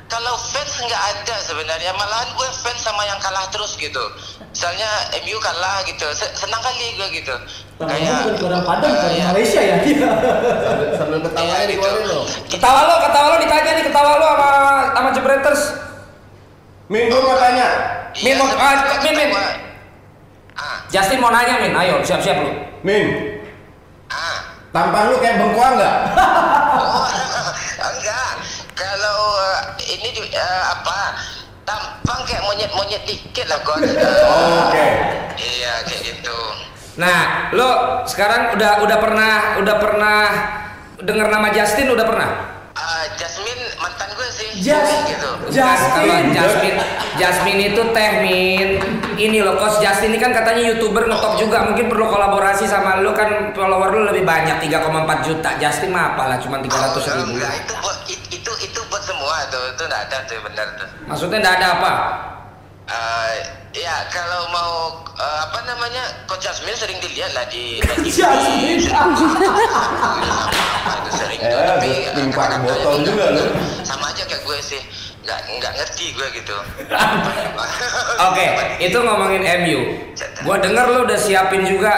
kalau 0.05 0.35
fans 0.39 0.75
nggak 0.79 1.03
ada 1.17 1.37
sebenarnya 1.41 1.93
malahan 1.93 2.29
gue 2.31 2.49
fans 2.57 2.79
sama 2.79 3.03
yang 3.03 3.17
kalah 3.19 3.49
terus 3.49 3.75
gitu 3.75 4.01
misalnya 4.47 4.87
MU 5.19 5.37
kalah 5.39 5.83
gitu 5.83 6.07
Se- 6.13 6.35
senang 6.35 6.61
kali 6.61 6.95
gue 6.95 7.09
gitu 7.15 7.35
kayak 7.77 8.39
orang 8.39 8.63
Padang, 8.63 8.87
bukan 8.87 9.11
ya. 9.13 9.25
Malaysia 9.29 9.59
ya. 9.59 9.77
Sambil, 9.83 10.89
sambil 10.95 11.19
ketawa 11.21 11.43
Iya, 11.51 11.67
di 11.67 11.75
gitu. 11.75 11.89
lo. 12.07 12.21
Ketawa 12.47 12.81
lo, 12.87 12.95
ketawa 13.03 13.27
lo 13.27 13.37
ditanya 13.43 13.71
nih 13.75 13.85
ketawa 13.85 14.11
lo 14.15 14.27
sama 14.31 14.49
sama 14.95 15.09
Jebreters. 15.11 15.63
Min, 16.87 17.11
gue 17.11 17.19
mau 17.19 17.35
tanya. 17.35 17.67
Min, 18.15 18.35
mau- 18.39 18.47
ah, 18.55 18.75
Min, 19.03 19.15
Min. 19.19 19.31
ah 20.55 20.77
Justin 20.87 21.19
mau 21.19 21.35
nanya 21.35 21.59
Min, 21.59 21.75
ayo 21.75 21.99
siap-siap 22.01 22.39
lo. 22.39 22.51
Min, 22.87 23.05
ah 24.07 24.39
tampang 24.71 25.11
lu 25.11 25.19
kayak 25.19 25.43
bengkoang 25.43 25.75
nggak? 25.75 25.97
Oh, 26.75 27.07
enggak. 27.91 28.31
Kalau 28.75 29.19
uh, 29.33 29.59
ini 29.81 30.09
di- 30.11 30.35
uh, 30.35 30.63
apa? 30.75 31.15
Tampang 31.65 32.21
kayak 32.29 32.43
monyet-monyet 32.45 33.03
dikit 33.09 33.47
lah 33.49 33.63
kok. 33.63 33.79
Oke. 34.69 34.87
Iya, 35.35 35.73
kayak 35.89 36.03
gitu. 36.05 36.39
Nah, 36.95 37.51
lo 37.51 37.71
sekarang 38.05 38.55
udah 38.55 38.85
udah 38.85 38.99
pernah 39.01 39.33
udah 39.59 39.77
pernah 39.81 40.19
dengar 41.01 41.27
nama 41.33 41.49
Justin 41.51 41.91
udah 41.91 42.07
pernah? 42.07 42.31
Uh, 42.75 43.07
Jasmine 43.15 43.65
mantan 43.79 44.11
gue 44.13 44.29
sih. 44.29 44.51
Jas- 44.61 45.07
gitu. 45.07 45.31
Bukan, 45.47 45.55
kalau 45.55 46.15
Justin. 46.35 46.35
Jasmine, 46.35 46.79
Jasmine 47.17 47.61
itu 47.71 47.83
teh 47.95 48.11
min. 48.21 48.69
Ini 49.15 49.39
loh, 49.47 49.55
Coach 49.55 49.79
Justin 49.79 50.11
ini 50.11 50.19
kan 50.19 50.35
katanya 50.35 50.75
youtuber 50.75 51.07
ngetop 51.07 51.39
juga, 51.39 51.71
mungkin 51.71 51.87
perlu 51.87 52.11
kolaborasi 52.11 52.67
sama 52.67 52.99
lu 52.99 53.15
kan 53.15 53.55
follower 53.55 53.95
lu 53.95 54.11
lebih 54.11 54.27
banyak 54.27 54.59
3,4 54.59 55.23
juta. 55.23 55.55
Justin 55.63 55.95
mah 55.95 56.19
apalah 56.19 56.35
cuma 56.43 56.59
300 56.59 56.99
ribu. 57.15 57.39
Enggak, 57.39 57.53
itu 57.63 57.75
semua 59.25 59.49
tuh. 59.49 59.65
Itu 59.73 59.83
enggak 59.89 60.03
ada 60.05 60.19
tuh 60.29 60.39
benar 60.45 60.67
tuh. 60.77 60.89
Maksudnya 61.09 61.39
enggak 61.41 61.57
ada 61.57 61.69
apa? 61.73 61.93
Eh, 62.85 63.35
ya 63.75 64.05
kalau 64.13 64.45
mau 64.53 64.73
eh, 65.17 65.39
apa 65.41 65.65
namanya 65.65 66.05
Coach 66.29 66.45
Jasmine 66.45 66.77
sering 66.77 67.01
dilihat 67.01 67.33
lah 67.33 67.49
di 67.49 67.81
TV. 67.81 68.05
Jasmine. 68.13 68.85
Sering 71.09 71.41
tuh, 71.41 71.49
Eh, 71.49 71.65
tapi 71.65 71.91
timpa 72.13 72.43
kadang-kadang 72.45 72.63
botol 72.67 72.93
tanya 72.93 73.07
juga 73.07 73.25
lu. 73.31 73.45
sama 73.81 74.11
aja 74.11 74.23
kayak 74.27 74.43
gue 74.43 74.59
sih 74.61 74.83
nggak 75.23 75.41
nggak 75.57 75.73
ngerti 75.79 76.07
gue 76.13 76.27
gitu 76.35 76.57
Oke, 78.29 78.47
itu 78.79 78.99
ngomongin 78.99 79.43
MU. 79.63 79.81
Gua 80.43 80.57
denger 80.59 80.85
lu 80.91 80.99
udah 81.07 81.17
siapin 81.17 81.65
juga 81.65 81.95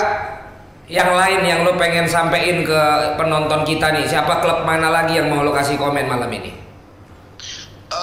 yang 0.86 1.10
lain 1.10 1.42
yang 1.42 1.60
lu 1.64 1.74
pengen 1.74 2.06
sampein 2.06 2.62
ke 2.62 2.80
penonton 3.16 3.64
kita 3.64 3.90
nih. 3.90 4.06
Siapa 4.06 4.38
klub 4.38 4.62
mana 4.62 4.92
lagi 4.92 5.18
yang 5.18 5.26
mau 5.26 5.42
lu 5.42 5.50
kasih 5.50 5.74
komen 5.74 6.06
malam 6.06 6.28
ini? 6.30 6.65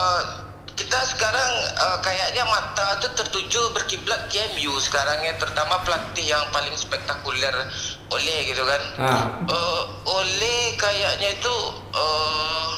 Eh, 0.04 0.22
kita 0.74 1.00
sekarang 1.06 1.52
eh, 1.78 1.98
kayaknya 2.02 2.44
mata 2.44 2.98
tuh 2.98 3.14
tertuju 3.14 3.72
berkiblat 3.72 4.26
ke 4.28 4.42
MU 4.54 4.74
sekarang 4.80 5.22
ya 5.22 5.38
terutama 5.38 5.80
pelatih 5.80 6.26
yang 6.26 6.44
paling 6.50 6.74
spektakuler 6.76 7.54
oleh 8.10 8.38
gitu 8.44 8.64
kan 8.64 8.82
Ah. 8.98 9.24
Eh, 9.46 9.82
oleh 10.04 10.60
kayaknya 10.76 11.30
itu 11.32 11.56
eh 11.94 12.70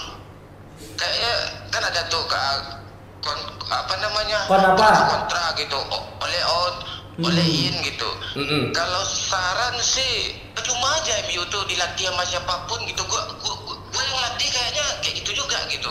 kayaknya 0.94 1.34
kan 1.72 1.84
ada 1.84 2.02
tuh 2.06 2.24
ka- 2.26 2.84
kon- 3.22 3.50
apa 3.66 3.94
namanya 3.98 4.40
Kon 4.46 4.62
apa? 4.62 4.86
kontra 5.08 5.44
gitu 5.56 5.80
oleh 6.20 6.42
out 6.46 6.76
oleh 7.18 7.48
in 7.48 7.76
gitu 7.82 8.10
Mm-mm. 8.36 8.64
kalau 8.72 9.02
saran 9.08 9.76
sih 9.80 10.36
cuma 10.60 10.88
aja 11.00 11.16
MU 11.26 11.42
tuh 11.48 11.64
dilatih 11.64 12.12
sama 12.12 12.24
siapa 12.24 12.68
pun 12.68 12.84
gitu 12.84 13.00
gua 13.06 13.24
gua, 13.40 13.56
gua, 13.64 13.75
gua 13.96 14.04
yang 14.04 14.20
latih 14.22 14.50
kayaknya 14.50 14.86
kayak 15.00 15.16
gitu 15.18 15.32
juga 15.34 15.58
gitu 15.68 15.90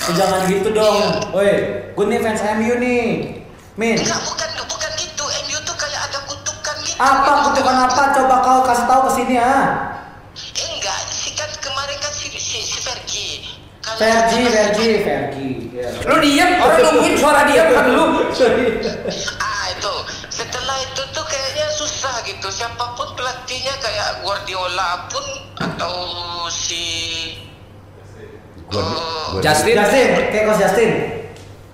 Eh, 0.00 0.14
Jangan 0.14 0.40
gitu 0.46 0.68
dong. 0.70 0.98
Woi, 1.30 1.52
gue 1.92 2.04
nih 2.06 2.18
fans 2.18 2.40
MU 2.56 2.74
nih. 2.76 3.04
Min, 3.76 3.94
Enggak, 3.94 4.20
bukan 4.24 4.50
bukan 4.64 4.90
gitu. 4.96 5.22
MU 5.44 5.58
tuh 5.62 5.76
kayak 5.76 6.00
ada 6.02 6.18
kutukan 6.24 6.76
gitu. 6.80 6.98
apa 6.98 7.30
kutukan 7.44 7.76
apa? 7.78 8.02
Coba 8.12 8.36
kau 8.40 8.60
kasih 8.64 8.86
tahu 8.86 9.00
ke 9.04 9.12
sini 9.14 9.34
ah. 9.36 9.66
Eh, 10.34 10.68
enggak, 10.72 10.98
si 11.06 11.30
kan 11.32 11.46
kemarin 11.56 11.94
kan 11.96 12.10
si 12.10 12.26
si, 12.32 12.58
si 12.58 12.78
Fergie. 12.80 13.44
Kalau- 13.78 14.00
Fergie, 14.00 14.46
Fergie, 14.48 14.94
Fergie. 14.98 15.56
Ya. 15.72 15.88
Lu 16.04 16.16
diam, 16.18 16.50
orang 16.58 16.80
nungguin 16.82 17.14
suara 17.14 17.40
dia 17.44 17.62
bukan 17.66 17.86
lu. 17.88 18.04
Ah 19.38 19.64
itu. 19.68 19.94
Setelah 20.28 20.76
itu 20.80 21.02
tuh 21.08 21.24
kayaknya 21.24 21.66
susah 21.70 22.14
gitu. 22.24 22.48
Siapa 22.48 22.84
pun 22.94 23.07
pelatihnya 23.58 23.74
kayak 23.82 24.08
Guardiola 24.22 24.88
pun 25.10 25.24
atau 25.58 25.94
si 26.48 26.84
Oh, 28.68 29.40
Justin. 29.40 29.80
Justin, 29.80 30.08
kayak 30.28 30.44
Coach 30.44 30.60
Justin. 30.60 30.90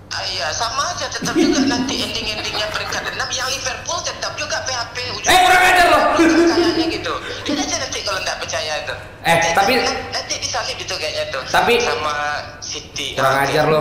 ah, 0.09 0.23
iya 0.25 0.47
sama 0.49 0.95
aja 0.95 1.11
tetap 1.11 1.35
juga 1.35 1.59
nanti 1.67 1.99
ending-endingnya 1.99 2.71
peringkat 2.71 3.03
6 3.03 3.19
yang 3.35 3.49
Liverpool 3.51 3.99
tetap 4.01 4.31
juga 4.39 4.63
PHP 4.63 4.97
ujung 5.11 5.27
Eh, 5.27 5.39
kurang 5.43 5.63
ajar 5.67 5.87
lo. 5.91 5.99
kayaknya 6.15 6.87
gitu 6.89 7.13
lihat 7.51 7.59
aja 7.61 7.77
nanti 7.83 7.99
kalau 8.01 8.21
nggak 8.23 8.39
percaya 8.39 8.73
itu 8.79 8.95
Eh, 9.21 9.35
Nanti- 9.35 9.51
tapi- 9.53 9.83
nanti 10.15 10.35
disalib 10.39 10.79
itu 10.79 10.95
kayaknya 10.95 11.25
tuh 11.35 11.43
Tapi- 11.51 11.83
sama 11.83 12.15
City 12.63 13.19
Kurang 13.19 13.37
ajar 13.43 13.65
lo. 13.67 13.79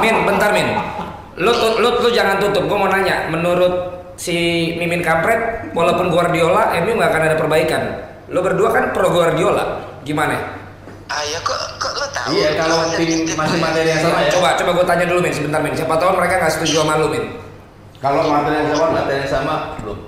Min, 0.00 0.16
bentar 0.24 0.50
Min. 0.50 0.68
Lu, 1.36 1.52
tu- 1.52 1.76
lu, 1.76 1.88
lu 1.98 2.08
jangan 2.08 2.38
tutup. 2.38 2.64
Gue 2.64 2.78
mau 2.78 2.86
nanya. 2.86 3.26
Menurut 3.26 3.93
si 4.16 4.36
Mimin 4.74 5.00
Kampret, 5.00 5.70
walaupun 5.72 6.08
Guardiola, 6.08 6.74
MU 6.80 6.94
nggak 6.94 7.10
akan 7.10 7.22
ada 7.24 7.36
perbaikan. 7.36 7.82
Lu 8.28 8.40
berdua 8.40 8.70
kan 8.70 8.84
pro 8.90 9.08
Guardiola. 9.08 9.84
Gimana? 10.02 10.62
ah 11.04 11.20
ya 11.20 11.36
kok 11.38 11.60
kok 11.76 11.92
lo 11.94 12.06
tahu 12.10 12.32
Iya, 12.32 12.56
kalau 12.56 12.88
tim 12.96 13.28
masih 13.28 13.58
materi 13.60 13.92
yang 13.92 14.00
sama 14.00 14.24
ya. 14.24 14.32
Coba, 14.32 14.56
coba 14.56 14.70
gue 14.72 14.86
tanya 14.88 15.04
dulu 15.04 15.20
Min, 15.20 15.30
sebentar 15.30 15.60
Min. 15.60 15.76
Siapa 15.76 15.94
tahu 15.94 16.16
mereka 16.16 16.40
nggak 16.40 16.52
setuju 16.56 16.80
sama 16.80 16.96
lu 16.96 17.12
Min. 17.12 17.24
Kalau 18.00 18.24
materi 18.24 18.56
yang 18.56 18.68
sama 18.72 18.86
Materi 18.90 19.16
yang 19.20 19.30
sama 19.30 19.54
belum. 19.78 19.98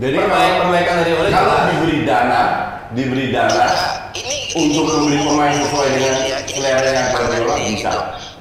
Jadi 0.00 0.16
Perbaikan- 0.18 0.58
perbaikan 0.60 0.94
dari 1.00 1.12
oleh 1.14 1.30
kalau 1.30 1.56
diberi 1.70 1.98
dana, 2.02 2.40
diberi 2.90 3.26
dana 3.30 3.66
ini 4.10 4.36
untuk 4.58 4.84
membeli 4.90 5.18
pemain 5.22 5.54
sesuai 5.54 5.88
dengan 5.94 6.14
Iya, 6.18 6.38
selera 6.42 6.80
yang 6.82 7.08
sangat 7.08 7.12
Guardiola 7.14 7.54
bisa. 7.54 7.70
gitu. 7.70 8.00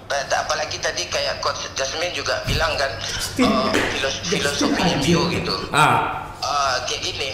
Eh, 0.09 0.23
Apalagi 0.31 0.77
tadi 0.79 1.05
kayak 1.05 1.37
coach 1.39 1.69
Jasmine 1.73 2.09
juga 2.11 2.41
bilang 2.43 2.73
kan 2.75 2.89
eh, 3.37 3.69
filos- 3.93 4.25
filosofi 4.25 4.81
MU 4.97 5.29
gitu. 5.29 5.53
Ah, 5.69 6.25
Eh, 6.39 6.75
kayak 6.83 7.01
gini. 7.03 7.29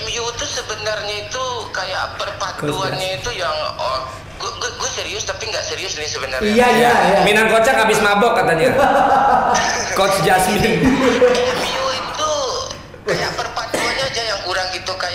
MU 0.00 0.22
itu 0.24 0.44
sebenarnya 0.46 1.16
itu 1.20 1.44
kayak 1.70 2.14
perpaduannya 2.14 3.18
itu 3.18 3.30
yang 3.34 3.52
oh, 3.76 4.00
gue, 4.40 4.50
serius 4.88 5.26
tapi 5.26 5.44
nggak 5.44 5.60
serius 5.60 5.98
nih 5.98 6.06
sebenarnya. 6.06 6.46
Iya, 6.48 6.68
iya, 6.72 6.92
iya. 7.04 7.18
Minan 7.20 7.50
kocak 7.50 7.74
habis 7.74 7.98
mabok 7.98 8.38
katanya. 8.38 8.70
Coach 9.98 10.22
Jasmine. 10.22 10.78
MU 10.78 11.84
itu 11.90 12.32
kayak 13.04 13.33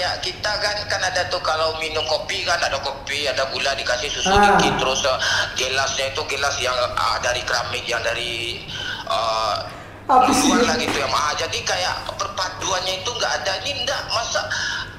kayak 0.10 0.26
kita 0.26 0.52
kan 0.58 0.74
kan 0.90 1.02
ada 1.04 1.22
tuh 1.30 1.38
kalau 1.40 1.78
minum 1.78 2.02
kopi 2.04 2.42
kan 2.42 2.58
ada 2.58 2.82
kopi 2.82 3.30
ada 3.30 3.46
gula 3.48 3.70
dikasih 3.72 4.10
susu 4.10 4.26
Ah. 4.28 4.42
dikit 4.58 4.74
terus 4.76 5.06
uh, 5.06 5.22
gelasnya 5.54 6.10
itu 6.10 6.22
gelas 6.26 6.58
yang 6.58 6.74
uh, 6.74 7.18
dari 7.22 7.46
keramik 7.46 7.86
yang 7.86 8.02
dari 8.02 8.66
uh, 9.06 9.54
Apa 10.10 10.34
sih? 10.34 10.50
luar 10.50 10.66
lah 10.66 10.76
gitu 10.76 10.98
ya 10.98 11.06
ah, 11.06 11.34
jadi 11.38 11.60
kayak 11.62 11.94
perpaduannya 12.10 12.94
itu 12.98 13.10
nggak 13.12 13.34
ada 13.36 13.54
ini 13.62 13.72
enggak 13.78 14.02
masa 14.10 14.42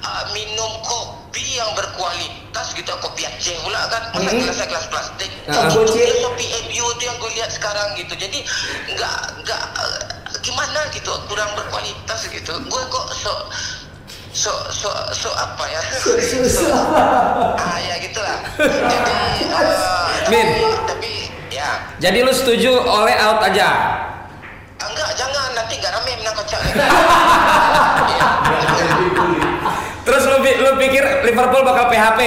uh, 0.01 0.25
minum 0.31 0.71
kopi 0.81 1.59
yang 1.59 1.67
berkualitas 1.75 2.71
gitu 2.71 2.95
kopi 2.97 3.27
Aceh 3.27 3.59
pula 3.61 3.91
kan 3.91 4.03
masa 4.15 4.31
Hmm. 4.31 4.39
gelasnya 4.39 4.67
gelas 4.69 4.87
plastik 4.87 5.31
Ah. 5.51 5.67
Gocek. 5.67 6.07
filosofi 6.07 6.47
MU 6.71 6.85
itu 6.89 7.03
yang 7.03 7.19
gue 7.19 7.31
lihat 7.35 7.51
sekarang 7.51 7.99
gitu 7.99 8.15
jadi 8.15 8.39
nggak 8.89 9.19
nggak 9.43 9.63
eh, 9.77 9.99
gimana 10.41 10.87
gitu 10.89 11.11
kurang 11.27 11.51
berkualitas 11.53 12.31
gitu 12.31 12.53
gue 12.55 12.83
kok 12.87 13.07
so 13.13 13.35
so 14.31 14.53
so 14.71 14.87
so 15.11 15.29
apa 15.33 15.65
ya 15.67 15.81
so- 16.47 16.71
ah 17.57 17.79
ya 17.79 17.99
gitulah 17.99 18.39
jadi 18.57 19.15
eh, 19.61 20.31
Min. 20.31 20.47
tapi, 20.47 20.63
tapi 20.87 21.13
ya 21.51 21.71
Jadi 21.99 22.19
lu 22.23 22.31
setuju 22.31 22.73
oleh 22.81 23.13
out 23.13 23.43
aja. 23.43 23.69
Ah, 24.79 24.87
enggak 24.87 25.13
jangan 25.13 25.53
nanti 25.53 25.77
nggak 25.77 25.93
rame 25.93 26.13
menang 26.17 26.33
kocak 26.33 26.61
Iya. 26.71 28.29
Terus 30.01 30.23
lu, 30.25 30.37
lu 30.41 30.71
pikir 30.79 31.05
Liverpool 31.23 31.61
bakal 31.61 31.93
PHP? 31.93 32.21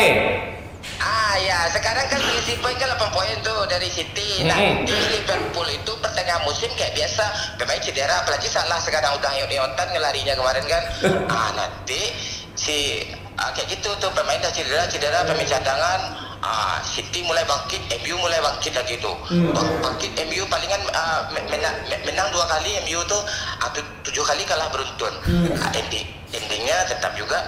Ah 1.34 1.41
ya, 1.41 1.65
sekarang 1.65 2.06
kan 2.06 2.22
selisih 2.22 2.62
poin 2.62 2.78
kan 2.78 2.93
8 2.93 3.10
poin 3.10 3.34
tuh 3.41 3.65
dari 3.65 3.89
City. 3.89 4.46
Nah, 4.46 4.54
Mm-mm. 4.54 4.86
di 4.86 4.93
Liverpool 5.10 5.65
itu 5.65 5.89
pertengahan 5.98 6.46
musim 6.46 6.69
kayak 6.78 6.93
biasa 6.93 7.26
pemain 7.58 7.82
cedera, 7.82 8.22
apalagi 8.22 8.46
salah 8.46 8.78
sekarang 8.78 9.17
udah 9.17 9.34
yot-yotan 9.41 9.88
ngelarinya 9.89 10.38
kemarin 10.38 10.62
kan. 10.63 10.84
ah 11.34 11.50
nanti 11.58 12.13
si 12.54 13.02
ah, 13.34 13.50
kayak 13.50 13.65
gitu 13.74 13.89
tuh 13.98 14.13
pemain 14.13 14.38
udah 14.38 14.54
cedera, 14.54 14.86
cedera 14.86 15.26
pemain 15.26 15.41
cadangan. 15.43 16.02
Ah, 16.38 16.78
City 16.86 17.26
mulai 17.26 17.41
bangkit, 17.43 17.82
MU 17.98 18.13
mulai 18.19 18.38
bangkit 18.38 18.78
lagi 18.78 19.02
tuh. 19.02 19.17
Bang- 19.26 19.80
Bangkit 19.82 20.13
MU 20.30 20.46
palingan 20.46 20.86
ah, 20.93 21.26
me- 21.34 21.50
menang, 21.50 21.74
me- 21.89 22.04
menang 22.04 22.30
dua 22.30 22.46
kali 22.46 22.78
MU 22.86 23.02
tuh 23.10 23.26
ah, 23.58 23.74
tu- 23.74 23.89
tujuh 24.06 24.22
kali 24.22 24.46
kalah 24.46 24.69
beruntun. 24.69 25.13
Ah, 25.58 25.74
ending, 25.74 26.06
endingnya 26.30 26.86
tetap 26.86 27.17
juga 27.17 27.41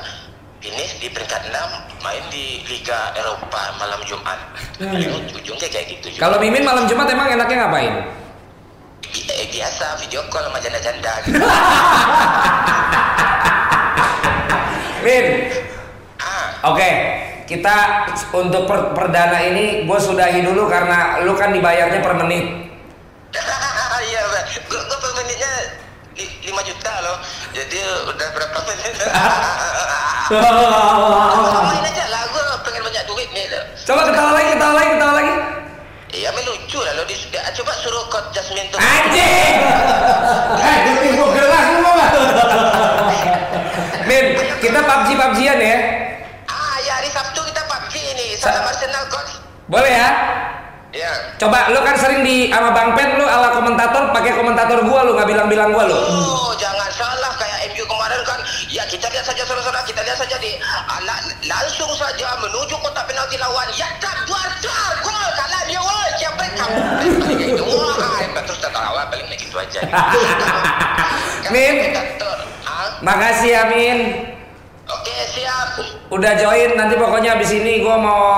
finish 0.66 0.98
di 0.98 1.14
peringkat 1.14 1.54
6 1.54 2.02
main 2.02 2.26
di 2.34 2.66
Liga 2.66 3.14
Eropa 3.14 3.78
malam 3.78 4.02
Jumat. 4.02 4.40
Ujung, 4.82 5.22
ujungnya 5.30 5.70
kayak 5.70 5.94
gitu. 5.94 6.10
Kalau 6.18 6.42
Mimin 6.42 6.66
malam 6.66 6.90
Jumat 6.90 7.06
emang 7.06 7.30
enaknya 7.30 7.70
ngapain? 7.70 7.94
Bi- 9.06 9.30
eh, 9.30 9.46
biasa 9.54 10.02
video 10.02 10.26
call 10.34 10.50
sama 10.50 10.58
janda-janda 10.58 11.14
gitu. 11.22 11.38
Min, 15.06 15.26
ah, 16.18 16.74
oke. 16.74 16.90
Kita 17.46 17.76
untuk 18.34 18.66
per- 18.66 18.98
perdana 18.98 19.38
ini 19.38 19.86
gue 19.86 20.00
sudahi 20.02 20.42
dulu 20.42 20.66
karena 20.66 21.22
lu 21.22 21.38
kan 21.38 21.54
dibayarnya 21.54 22.02
per 22.02 22.18
menit. 22.18 22.74
iya, 24.10 24.22
gue 24.66 24.82
per 24.98 25.14
menitnya 25.14 25.78
li- 26.18 26.34
5 26.50 26.58
juta 26.66 26.94
loh. 27.06 27.22
Jadi 27.56 27.80
udah 28.12 28.30
berapa 28.36 28.60
menit? 28.68 29.00
main 31.72 31.84
aja 31.88 32.06
lah, 32.12 32.28
gue 32.28 32.44
pengen 32.68 32.84
banyak 32.84 33.04
duit 33.08 33.30
nih. 33.32 33.48
Coba 33.88 34.12
ketawa 34.12 34.32
lagi, 34.36 34.60
ketawa 34.60 34.74
lagi, 34.76 34.90
ketawa 35.00 35.14
lagi. 35.16 35.34
Iya, 36.12 36.30
melucu 36.36 36.84
lah 36.84 37.00
lo. 37.00 37.08
Di, 37.08 37.16
coba 37.32 37.72
suruh 37.80 38.12
coach 38.12 38.28
Jasmine 38.36 38.68
tuh. 38.76 38.80
Anjing! 38.84 39.56
Eh, 40.66 40.78
gue 40.84 41.16
gue 41.16 41.30
gelas 41.32 41.66
lu 41.72 41.80
nggak? 41.80 42.12
Min, 44.10 44.26
kita 44.60 44.80
PUBG 44.84 45.08
PUBGan 45.16 45.60
ya. 45.64 45.78
Ah, 46.52 46.76
ya 46.84 46.92
hari 47.00 47.08
Sabtu 47.08 47.40
kita 47.40 47.62
PUBG 47.72 47.94
ini 48.04 48.36
sama 48.36 48.68
Arsenal 48.68 49.08
coach. 49.08 49.40
Boleh 49.72 49.96
ya? 49.96 50.10
Ya. 50.96 51.12
Coba 51.36 51.76
lu 51.76 51.84
kan 51.84 52.00
sering 52.00 52.24
di 52.24 52.48
sama 52.48 52.72
Bang 52.72 52.96
Pen 52.96 53.20
lu 53.20 53.28
ala 53.28 53.52
komentator 53.52 54.16
pakai 54.16 54.32
komentator 54.32 54.80
gua 54.88 55.04
lu 55.04 55.12
nggak 55.20 55.28
bilang-bilang 55.28 55.76
gua 55.76 55.92
lu. 55.92 56.00
Oh, 56.00 56.56
jangan 56.56 56.88
salah 56.96 57.36
kayak 57.36 57.68
MU 57.76 57.84
kemarin 57.84 58.24
kan. 58.24 58.40
Ya 58.72 58.88
kita 58.88 59.12
lihat 59.12 59.28
saja 59.28 59.44
saudara-saudara, 59.44 59.84
kita 59.84 60.00
lihat 60.08 60.16
saja 60.16 60.40
di 60.40 60.56
ala, 60.88 61.20
langsung 61.52 61.92
saja 62.00 62.40
menuju 62.40 62.80
kotak 62.80 63.12
penalti 63.12 63.36
lawan. 63.36 63.68
Ya 63.76 63.92
tak 64.00 64.24
dua 64.24 64.40
gol 65.04 65.28
kalah 65.36 65.62
dia 65.68 65.84
woi. 65.84 66.10
Siapa 66.16 66.44
kamu? 66.56 66.80
Itu 67.44 67.66
wah, 67.68 68.24
terus 68.48 68.60
tertawa 68.64 69.04
paling 69.12 69.28
lagi 69.28 69.46
itu 69.52 69.58
aja. 69.60 69.80
Min. 71.54 71.92
Ah, 72.64 72.88
Makasih 73.04 73.52
ya 73.52 73.62
Min. 73.68 74.32
Oke, 74.88 75.16
siap. 75.36 75.76
Udah 76.08 76.40
join 76.40 76.80
nanti 76.80 76.96
pokoknya 76.96 77.36
abis 77.36 77.52
ini 77.52 77.84
gua 77.84 78.00
mau 78.00 78.32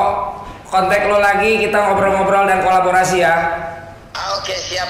kontak 0.67 1.07
lo 1.07 1.17
lagi 1.17 1.59
kita 1.59 1.77
ngobrol-ngobrol 1.77 2.45
dan 2.45 2.59
kolaborasi 2.61 3.19
ya. 3.19 3.35
Ah, 4.11 4.35
Oke, 4.35 4.53
siap. 4.53 4.89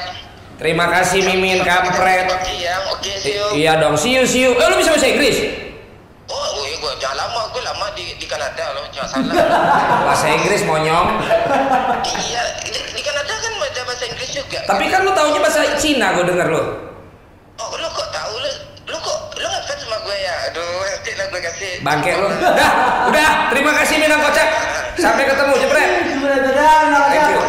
Terima 0.58 0.90
kasih 0.90 1.22
Mimin 1.22 1.62
kampret. 1.62 2.26
Oke, 2.28 2.54
ya. 2.58 2.76
Oke, 2.90 3.12
see 3.14 3.38
you. 3.38 3.46
I- 3.54 3.62
iya 3.62 3.74
dong, 3.78 3.94
see 3.94 4.14
you, 4.14 4.26
see 4.26 4.42
you. 4.42 4.52
Eh, 4.52 4.66
lu 4.66 4.76
bisa 4.76 4.90
bahasa 4.90 5.06
Inggris? 5.06 5.38
Oh, 6.28 6.44
iya, 6.60 6.76
gua 6.78 6.92
jangan 6.98 7.18
lama, 7.24 7.42
gua 7.52 7.62
lama 7.64 7.86
di 7.94 8.18
di 8.18 8.26
Kanada 8.26 8.74
loh, 8.74 8.90
jangan 8.90 9.22
salah. 9.22 9.38
Bahasa 10.10 10.28
Inggris 10.28 10.62
monyong. 10.64 11.08
iya, 12.20 12.42
di, 12.60 12.74
di 12.74 13.02
Kanada 13.02 13.32
kan 13.32 13.52
ada 13.54 13.82
bahasa 13.86 14.04
Inggris 14.06 14.30
juga. 14.34 14.60
Tapi 14.66 14.84
kan 14.90 15.06
lu 15.06 15.14
taunya 15.14 15.40
bahasa 15.40 15.62
Cina 15.78 16.12
gue 16.12 16.26
denger 16.26 16.48
lu. 16.50 16.64
Oh, 17.56 17.70
lu 17.74 17.88
kok 17.88 18.10
tahu 18.10 18.34
lu? 18.36 18.52
Lu 18.88 18.98
kok 18.98 19.18
lu 19.36 19.46
ngefans 19.46 19.80
sama 19.80 19.98
gue 20.02 20.18
ya? 20.18 20.36
Aduh, 20.50 20.68
nanti 20.84 21.12
lah 21.14 21.26
gue 21.30 21.42
kasih. 21.44 21.74
Bangke 21.80 22.12
lu. 22.12 22.28
Dah, 22.34 22.72
udah. 23.08 23.32
Terima 23.54 23.72
kasih 23.78 23.96
Minang 23.98 24.20
Kocak. 24.20 24.48
Sampai 24.98 25.24
ketemu, 25.30 25.54
jepret. 25.62 25.90
Dadah, 26.18 27.06
Thank 27.08 27.28
you. 27.32 27.42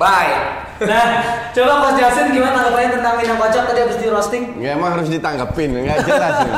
Bye. 0.00 0.32
Nah, 0.80 1.04
coba 1.52 1.72
Coach 1.84 2.00
Jasin 2.00 2.32
gimana 2.32 2.56
tanggapannya 2.56 2.88
tentang 2.96 3.14
Minang 3.20 3.36
Kocak 3.36 3.68
tadi 3.68 3.84
habis 3.84 4.00
di 4.00 4.08
roasting? 4.08 4.56
Ya 4.64 4.72
emang 4.72 4.96
harus 4.96 5.12
ditanggepin, 5.12 5.76
nggak 5.76 6.08
jelas. 6.08 6.34
nih. 6.40 6.54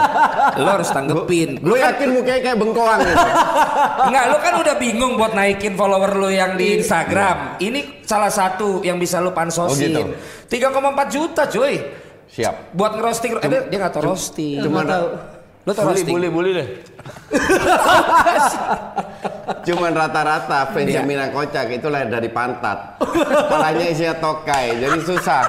Lu 0.62 0.68
harus 0.70 0.88
tanggepin. 0.94 1.50
Lu 1.58 1.74
yakin 1.74 2.08
mukanya 2.14 2.38
kayak 2.38 2.58
bengkoang 2.62 3.02
gitu? 3.02 3.18
Enggak, 4.06 4.24
lu 4.30 4.38
kan 4.38 4.54
udah 4.62 4.74
bingung 4.78 5.18
buat 5.18 5.34
naikin 5.34 5.74
follower 5.74 6.14
lu 6.14 6.30
yang 6.30 6.54
di 6.54 6.78
Instagram. 6.78 7.58
Ini 7.58 8.06
salah 8.06 8.30
satu 8.30 8.86
yang 8.86 9.02
bisa 9.02 9.18
lu 9.18 9.34
pansosin. 9.34 9.90
Oh, 9.98 10.14
3,4 10.46 11.10
juta, 11.10 11.42
cuy. 11.50 11.82
Siap. 12.30 12.78
Buat 12.78 13.02
ngerosting, 13.02 13.42
eh, 13.42 13.50
dia 13.66 13.74
nggak 13.74 13.90
tau 13.90 14.06
roasting. 14.06 14.62
Cuman 14.62 14.86
Lu 15.62 15.70
tau 15.74 15.82
bully, 15.82 15.98
roasting? 15.98 16.14
bully, 16.14 16.28
bully 16.30 16.50
deh. 16.54 16.68
Cuman 19.62 19.92
rata-rata 19.92 20.68
fansnya 20.68 21.00
Iya. 21.00 21.02
Minang 21.02 21.30
Kocak 21.30 21.68
itu 21.68 21.86
lahir 21.86 22.08
dari 22.08 22.28
pantat. 22.28 22.96
Kepalanya 22.98 23.86
isinya 23.86 24.14
tokai, 24.14 24.76
jadi 24.76 24.98
susah. 24.98 25.42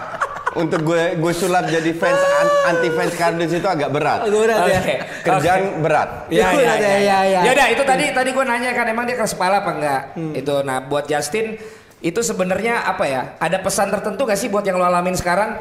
Untuk 0.54 0.86
gue 0.86 1.18
gue 1.18 1.34
sulap 1.34 1.66
jadi 1.66 1.92
fans 1.92 2.14
an- 2.14 2.54
anti 2.70 2.90
fans 2.90 3.14
kardus 3.14 3.50
itu 3.52 3.66
agak 3.66 3.90
berat. 3.90 4.22
Berat 4.24 4.58
ya. 4.64 4.80
Oke. 4.80 4.96
Kerjaan 5.24 5.62
berat. 5.80 6.10
Ya, 6.28 6.48
ya, 6.48 6.54
ya, 6.54 6.74
ya, 6.76 6.94
ya, 6.96 7.18
ya. 7.24 7.40
Ya 7.42 7.52
udah, 7.52 7.68
itu 7.70 7.82
tadi 7.84 8.06
tadi 8.10 8.30
gue 8.30 8.44
nanya 8.44 8.70
kan 8.72 8.86
emang 8.86 9.04
dia 9.04 9.16
keras 9.16 9.34
kepala 9.34 9.60
apa 9.60 9.72
enggak? 9.72 10.02
Itu 10.36 10.62
nah 10.62 10.78
buat 10.80 11.06
Justin 11.06 11.58
itu 12.00 12.20
sebenarnya 12.20 12.86
apa 12.86 13.04
ya? 13.04 13.22
Ada 13.38 13.58
pesan 13.58 13.90
tertentu 13.90 14.24
gak 14.24 14.36
sih 14.36 14.46
buat 14.46 14.62
yang 14.62 14.78
lo 14.78 14.86
alamin 14.86 15.16
sekarang? 15.16 15.58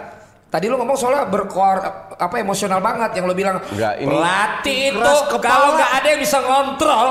Tadi 0.46 0.68
lu 0.68 0.76
ngomong 0.76 0.92
soalnya 0.92 1.24
berkor 1.24 1.80
apa 2.12 2.36
emosional 2.36 2.76
banget 2.78 3.16
yang 3.16 3.24
lo 3.24 3.32
bilang 3.32 3.64
Enggak, 3.64 3.96
ini- 3.96 4.12
pelatih 4.12 4.80
itu 4.92 5.12
kalau 5.40 5.72
nggak 5.72 5.90
ada 5.96 6.06
yang 6.06 6.20
bisa 6.20 6.38
ngontrol 6.38 7.08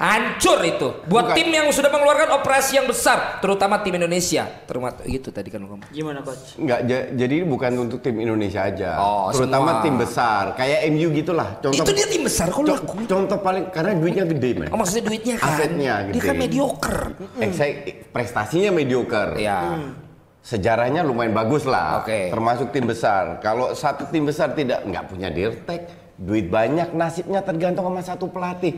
hancur 0.00 0.58
itu. 0.64 0.88
Buat 1.04 1.30
Bukan. 1.30 1.36
tim 1.36 1.48
yang 1.50 1.68
sudah 1.68 1.86
mengeluarkan 1.86 2.32
operasi 2.34 2.72
yang 2.74 2.88
besar, 2.88 3.38
terutama 3.38 3.78
tim 3.78 3.92
Indonesia. 3.92 4.48
Terutama 4.64 4.96
gitu 5.04 5.28
tadi 5.28 5.46
kan 5.46 5.60
lo 5.60 5.68
ngomong. 5.68 5.92
Gimana 5.92 6.24
Coach? 6.24 6.56
Enggak, 6.56 6.80
ja- 6.84 7.06
jadi 7.12 7.36
bukan 7.44 7.72
untuk 7.78 8.00
tim 8.00 8.16
Indonesia 8.16 8.64
aja. 8.64 8.96
Oh, 8.96 9.28
Terutama 9.28 9.70
semua. 9.70 9.84
tim 9.84 9.94
besar, 9.94 10.44
kayak 10.54 10.88
MU 10.88 11.08
gitulah. 11.12 11.48
Contoh 11.60 11.76
Itu 11.76 11.92
dia 11.92 12.06
tim 12.06 12.24
besar 12.24 12.48
kok 12.48 12.60
lu 12.60 12.72
co- 12.72 13.04
contoh 13.06 13.38
paling 13.38 13.68
karena 13.68 13.92
duitnya 13.92 14.24
gede, 14.26 14.50
men. 14.56 14.68
Oh 14.70 14.80
maksudnya 14.80 15.04
duitnya 15.04 15.34
kan? 15.36 15.52
Asetnya 15.52 15.94
Dia 16.02 16.10
gede. 16.10 16.24
kan 16.24 16.34
mediocre. 16.34 17.00
Eh, 17.36 17.50
saya- 17.52 17.76
prestasinya 18.08 18.70
mediocre. 18.72 19.36
Iya. 19.36 19.58
Sejarahnya 20.40 21.04
lumayan 21.04 21.36
bagus 21.36 21.68
lah, 21.68 22.00
Oke. 22.00 22.32
termasuk 22.32 22.72
tim 22.72 22.88
besar. 22.88 23.36
Kalau 23.38 23.76
satu 23.76 24.08
tim 24.08 24.24
besar 24.24 24.50
tidak 24.50 24.80
nggak 24.82 25.04
punya 25.06 25.28
dirtek, 25.28 25.84
duit 26.16 26.48
banyak, 26.48 26.90
nasibnya 26.90 27.44
tergantung 27.44 27.84
sama 27.84 28.00
satu 28.00 28.24
pelatih. 28.26 28.72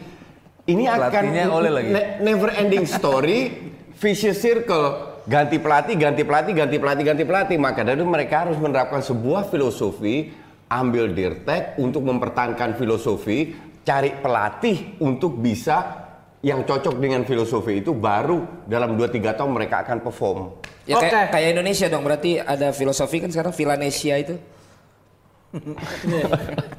Ini 0.63 0.85
akan 0.87 1.25
oleh 1.51 1.71
lagi. 1.75 1.91
ne- 1.91 2.11
never 2.23 2.55
ending 2.55 2.87
story, 2.87 3.51
vicious 4.03 4.39
circle. 4.39 5.11
Ganti 5.27 5.59
pelatih, 5.63 5.95
ganti 5.95 6.23
pelatih, 6.27 6.55
ganti 6.55 6.77
pelatih, 6.79 7.05
ganti 7.07 7.25
pelatih. 7.27 7.57
Maka 7.59 7.87
dari 7.87 7.99
itu 7.99 8.07
mereka 8.07 8.47
harus 8.47 8.59
menerapkan 8.59 9.03
sebuah 9.03 9.51
filosofi, 9.51 10.31
ambil 10.71 11.11
dirtek 11.15 11.79
untuk 11.79 12.03
mempertahankan 12.07 12.75
filosofi, 12.75 13.55
cari 13.87 14.15
pelatih 14.19 14.99
untuk 15.03 15.39
bisa 15.39 16.03
yang 16.43 16.67
cocok 16.67 16.99
dengan 16.99 17.23
filosofi 17.23 17.79
itu 17.79 17.95
baru 17.95 18.67
dalam 18.67 18.99
2-3 18.99 19.39
tahun 19.39 19.51
mereka 19.55 19.87
akan 19.87 19.99
perform. 20.03 20.59
Ya 20.91 20.99
kayak, 20.99 21.31
Oke. 21.31 21.31
kayak 21.39 21.49
Indonesia 21.55 21.87
dong 21.87 22.03
berarti 22.03 22.43
ada 22.43 22.75
filosofi 22.75 23.23
kan 23.23 23.31
sekarang 23.31 23.55
Vilanesia 23.55 24.19
itu. 24.19 24.35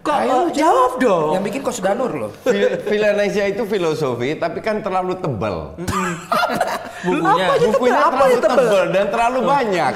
Kok 0.04 0.18
eh, 0.20 0.46
jawab 0.52 0.92
dong? 0.98 1.30
Yang 1.32 1.44
bikin 1.46 1.62
Coach 1.62 1.80
Danur 1.80 2.12
loh. 2.12 2.32
Fil- 2.42 2.82
Vilanesia 2.82 3.46
itu 3.46 3.64
filosofi 3.64 4.34
tapi 4.34 4.60
kan 4.60 4.82
terlalu 4.82 5.14
tebal. 5.16 5.78
Bukunya. 7.04 7.48
Bukunya 7.62 8.00
Apa 8.00 8.10
terlalu 8.12 8.32
yang 8.32 8.42
tebal? 8.42 8.58
tebal 8.60 8.86
dan 8.90 9.06
terlalu 9.08 9.40
banyak. 9.44 9.94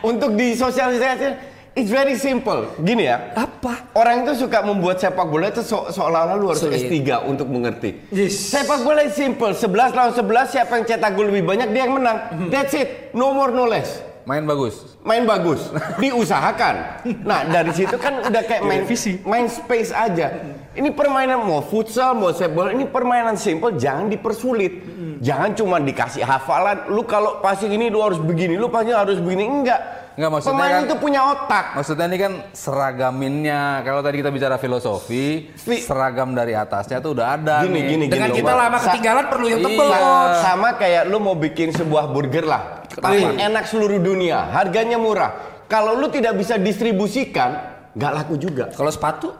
Untuk 0.00 0.30
disosialisasi 0.34 1.26
it's 1.72 1.88
very 1.88 2.14
simple. 2.14 2.68
Gini 2.78 3.06
ya. 3.06 3.32
Apa? 3.34 3.90
Orang 3.92 4.22
itu 4.22 4.36
suka 4.38 4.60
membuat 4.60 4.98
sepak 4.98 5.24
bola 5.24 5.48
itu 5.48 5.62
se- 5.62 5.88
seolah-olah 5.90 6.36
lu 6.36 6.52
harus 6.52 6.60
Sulit. 6.60 6.84
S3 6.84 6.98
untuk 7.24 7.48
mengerti. 7.48 7.96
Yes. 8.10 8.52
Sepak 8.52 8.82
bola 8.82 9.02
itu 9.02 9.16
simple. 9.16 9.50
11 9.50 9.72
lawan 9.90 10.12
11 10.12 10.20
siapa 10.48 10.72
yang 10.74 10.84
cetak 10.84 11.10
gol 11.12 11.26
lebih 11.26 11.44
banyak 11.44 11.68
dia 11.70 11.82
yang 11.82 11.96
menang. 11.96 12.18
That's 12.46 12.74
it. 12.74 13.10
No 13.10 13.32
more 13.32 13.50
no 13.50 13.64
less. 13.64 14.04
Main 14.28 14.44
bagus. 14.44 14.74
main 15.00 15.24
bagus, 15.24 15.72
diusahakan. 16.04 17.00
Nah 17.24 17.48
dari 17.48 17.72
situ 17.72 17.96
kan 17.96 18.20
udah 18.20 18.42
kayak 18.44 18.60
main 18.60 18.84
main 19.24 19.48
space 19.48 19.88
aja. 19.88 20.28
Ini 20.76 20.92
permainan 20.92 21.40
mau 21.40 21.64
futsal 21.64 22.12
mau 22.12 22.28
sepak 22.28 22.52
bola 22.52 22.70
ini 22.70 22.84
permainan 22.84 23.34
simple, 23.34 23.72
jangan 23.74 24.06
dipersulit. 24.06 24.84
Jangan 25.18 25.50
cuma 25.50 25.80
dikasih 25.80 26.22
hafalan. 26.22 26.86
Lu 26.88 27.02
kalau 27.02 27.40
passing 27.40 27.72
ini 27.72 27.88
lu 27.88 27.98
harus 27.98 28.20
begini, 28.20 28.54
lu 28.54 28.68
passing 28.68 28.92
harus 28.92 29.16
begini 29.16 29.48
enggak. 29.48 29.80
Enggak, 30.14 30.30
maksudnya 30.30 30.54
Pemain 30.54 30.72
kan- 30.72 30.84
itu 30.84 30.94
punya 30.98 31.20
otak. 31.24 31.64
Maksudnya 31.72 32.06
ini 32.06 32.18
kan 32.18 32.32
seragaminnya. 32.52 33.60
Kalau 33.80 34.00
tadi 34.00 34.18
kita 34.18 34.30
bicara 34.30 34.56
filosofi, 34.56 35.46
Fi- 35.54 35.78
seragam 35.80 36.34
dari 36.34 36.52
atasnya 36.52 36.98
tuh 36.98 37.14
udah 37.14 37.34
ada 37.34 37.62
Gini, 37.62 37.74
nih. 37.74 37.82
gini, 37.88 38.04
Dengan 38.08 38.28
gini. 38.28 38.38
kita 38.38 38.52
lama 38.52 38.78
ketinggalan 38.78 39.24
perlu 39.26 39.46
yang 39.46 39.60
tebel 39.60 39.86
Iya. 39.88 40.38
Sama 40.40 40.68
kayak 40.74 41.02
lu 41.06 41.18
mau 41.18 41.32
bikin 41.32 41.70
sebuah 41.70 42.10
burger 42.10 42.44
lah. 42.44 42.77
Paling 42.98 43.38
enak 43.38 43.64
seluruh 43.64 43.98
dunia, 43.98 44.50
harganya 44.50 44.96
murah. 44.96 45.30
Kalau 45.64 45.94
lu 45.94 46.08
tidak 46.08 46.34
bisa 46.34 46.56
distribusikan, 46.56 47.60
nggak 47.92 48.12
laku 48.14 48.34
juga. 48.34 48.68
Kalau 48.68 48.88
sepatu, 48.88 49.32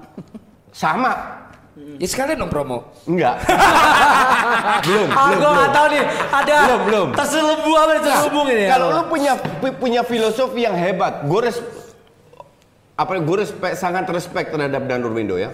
Sama. 0.71 1.41
ya 1.97 2.05
sekalian 2.05 2.39
dong 2.39 2.49
promo. 2.49 2.93
Enggak. 3.05 3.39
belum, 4.87 5.07
Ah, 5.09 5.27
belum, 5.27 5.39
gue 5.39 5.51
nggak 5.51 5.73
tahu 5.73 5.87
nih. 5.89 6.05
Ada 6.29 6.55
Belum, 6.61 6.81
belum. 6.85 7.09
terselubung 7.13 7.77
apa 7.77 7.93
terselubung 7.97 8.47
ini 8.49 8.63
ya? 8.63 8.71
Kalau 8.71 8.87
lu 8.93 9.03
punya 9.07 9.33
pu- 9.35 9.77
punya 9.77 10.03
filosofi 10.03 10.61
yang 10.63 10.75
hebat, 10.75 11.25
gue 11.25 11.41
res, 11.41 11.59
apa 12.95 13.13
gue 13.17 13.37
respect 13.39 13.75
sangat 13.75 14.05
respect 14.09 14.51
terhadap 14.51 14.85
Danur 14.85 15.11
Windo 15.11 15.35
ya. 15.35 15.51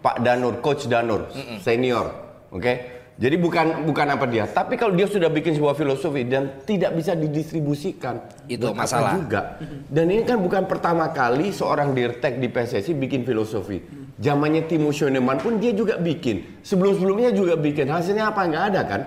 Pak 0.00 0.20
Danur, 0.20 0.58
Coach 0.58 0.88
Danur, 0.88 1.28
senior, 1.58 2.08
oke. 2.48 2.99
Jadi 3.20 3.36
bukan 3.36 3.84
bukan 3.84 4.06
apa 4.08 4.24
dia, 4.24 4.48
tapi 4.48 4.80
kalau 4.80 4.96
dia 4.96 5.04
sudah 5.04 5.28
bikin 5.28 5.52
sebuah 5.52 5.76
filosofi 5.76 6.24
dan 6.24 6.64
tidak 6.64 6.96
bisa 6.96 7.12
didistribusikan, 7.12 8.16
Itu 8.48 8.72
masalah. 8.72 9.12
juga. 9.12 9.60
Dan 9.92 10.08
ini 10.08 10.24
kan 10.24 10.40
bukan 10.40 10.64
pertama 10.64 11.12
kali 11.12 11.52
seorang 11.52 11.92
dirtek 11.92 12.40
di 12.40 12.48
PSSI 12.48 12.96
bikin 12.96 13.28
filosofi. 13.28 13.84
Zamannya 14.16 14.64
Timo 14.64 14.88
Schoenemann 14.88 15.36
pun 15.36 15.60
dia 15.60 15.76
juga 15.76 16.00
bikin. 16.00 16.64
Sebelum-sebelumnya 16.64 17.36
juga 17.36 17.60
bikin. 17.60 17.92
Hasilnya 17.92 18.32
apa 18.32 18.40
nggak 18.40 18.64
ada 18.72 18.80
kan? 18.88 19.00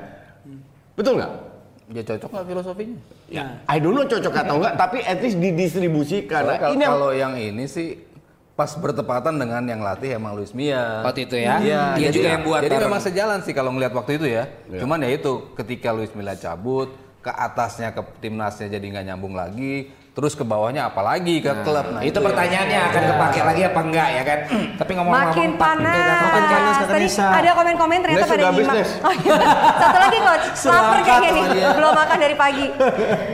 Betul 0.93 1.17
nggak? 1.17 1.31
Ya 1.89 2.01
cocok 2.05 2.29
nggak 2.29 2.45
filosofinya? 2.47 2.97
Ya, 3.33 3.43
I 3.65 3.81
don't 3.81 3.97
know 3.97 4.05
cocok 4.05 4.29
atau 4.31 4.61
enggak, 4.61 4.73
tapi 4.77 5.01
at 5.01 5.17
least 5.25 5.41
didistribusikan. 5.41 6.41
Nah, 6.45 6.57
kalau, 6.61 6.69
ini 6.69 6.81
yang- 6.81 6.93
kalau 6.93 7.09
yang 7.11 7.33
ini 7.33 7.65
sih 7.65 8.12
pas 8.53 8.69
bertepatan 8.77 9.33
dengan 9.33 9.65
yang 9.65 9.81
latih 9.81 10.13
emang 10.13 10.37
Luis 10.37 10.53
Mia. 10.53 11.01
Waktu 11.01 11.25
itu 11.25 11.35
ya? 11.41 11.57
Iya, 11.57 11.81
Dia 11.97 12.01
jadi- 12.09 12.15
juga 12.21 12.29
yang 12.29 12.43
buat 12.45 12.61
Jadi 12.61 12.73
bareng. 12.77 12.85
memang 12.85 13.01
sejalan 13.01 13.39
sih 13.41 13.53
kalau 13.53 13.73
ngelihat 13.73 13.93
waktu 13.97 14.11
itu 14.21 14.27
ya. 14.29 14.43
Cuman 14.77 15.01
ya 15.01 15.09
itu 15.09 15.31
ketika 15.57 15.89
Luis 15.89 16.13
Milla 16.13 16.37
cabut, 16.37 16.93
ke 17.23 17.31
atasnya 17.31 17.95
ke 17.95 18.01
timnasnya 18.21 18.67
jadi 18.69 18.83
nggak 18.83 19.05
nyambung 19.09 19.33
lagi, 19.33 19.89
terus 20.13 20.37
ke 20.37 20.45
bawahnya 20.45 20.85
apalagi 20.85 21.41
ke 21.41 21.49
klub. 21.65 21.89
Nah, 21.89 22.05
itu 22.05 22.13
pertanyaannya 22.13 22.79
akan 22.85 23.01
kepake 23.09 23.39
lagi 23.41 23.61
apa 23.65 23.79
enggak 23.81 24.07
ya 24.13 24.21
kan? 24.21 24.39
Tapi 24.77 24.91
ngomong-ngomong 24.93 25.33
Makin 25.33 25.49
panas. 25.57 25.89
Makin 25.89 26.43
panas, 26.45 26.75
kata 26.77 26.93
Tadi 26.93 27.07
Nisa. 27.09 27.25
ada 27.33 27.49
komen-komen 27.57 27.97
ternyata 27.97 28.25
pada 28.29 28.43
nyimak. 28.53 28.75
Oh, 29.01 29.13
iya. 29.13 29.31
Satu 29.73 29.97
lagi 29.97 30.19
coach, 30.21 30.45
lapar 30.69 30.99
kayaknya 31.01 31.29
nih. 31.33 31.45
Belum 31.73 31.93
makan 31.97 32.17
dari 32.21 32.35
pagi. 32.37 32.67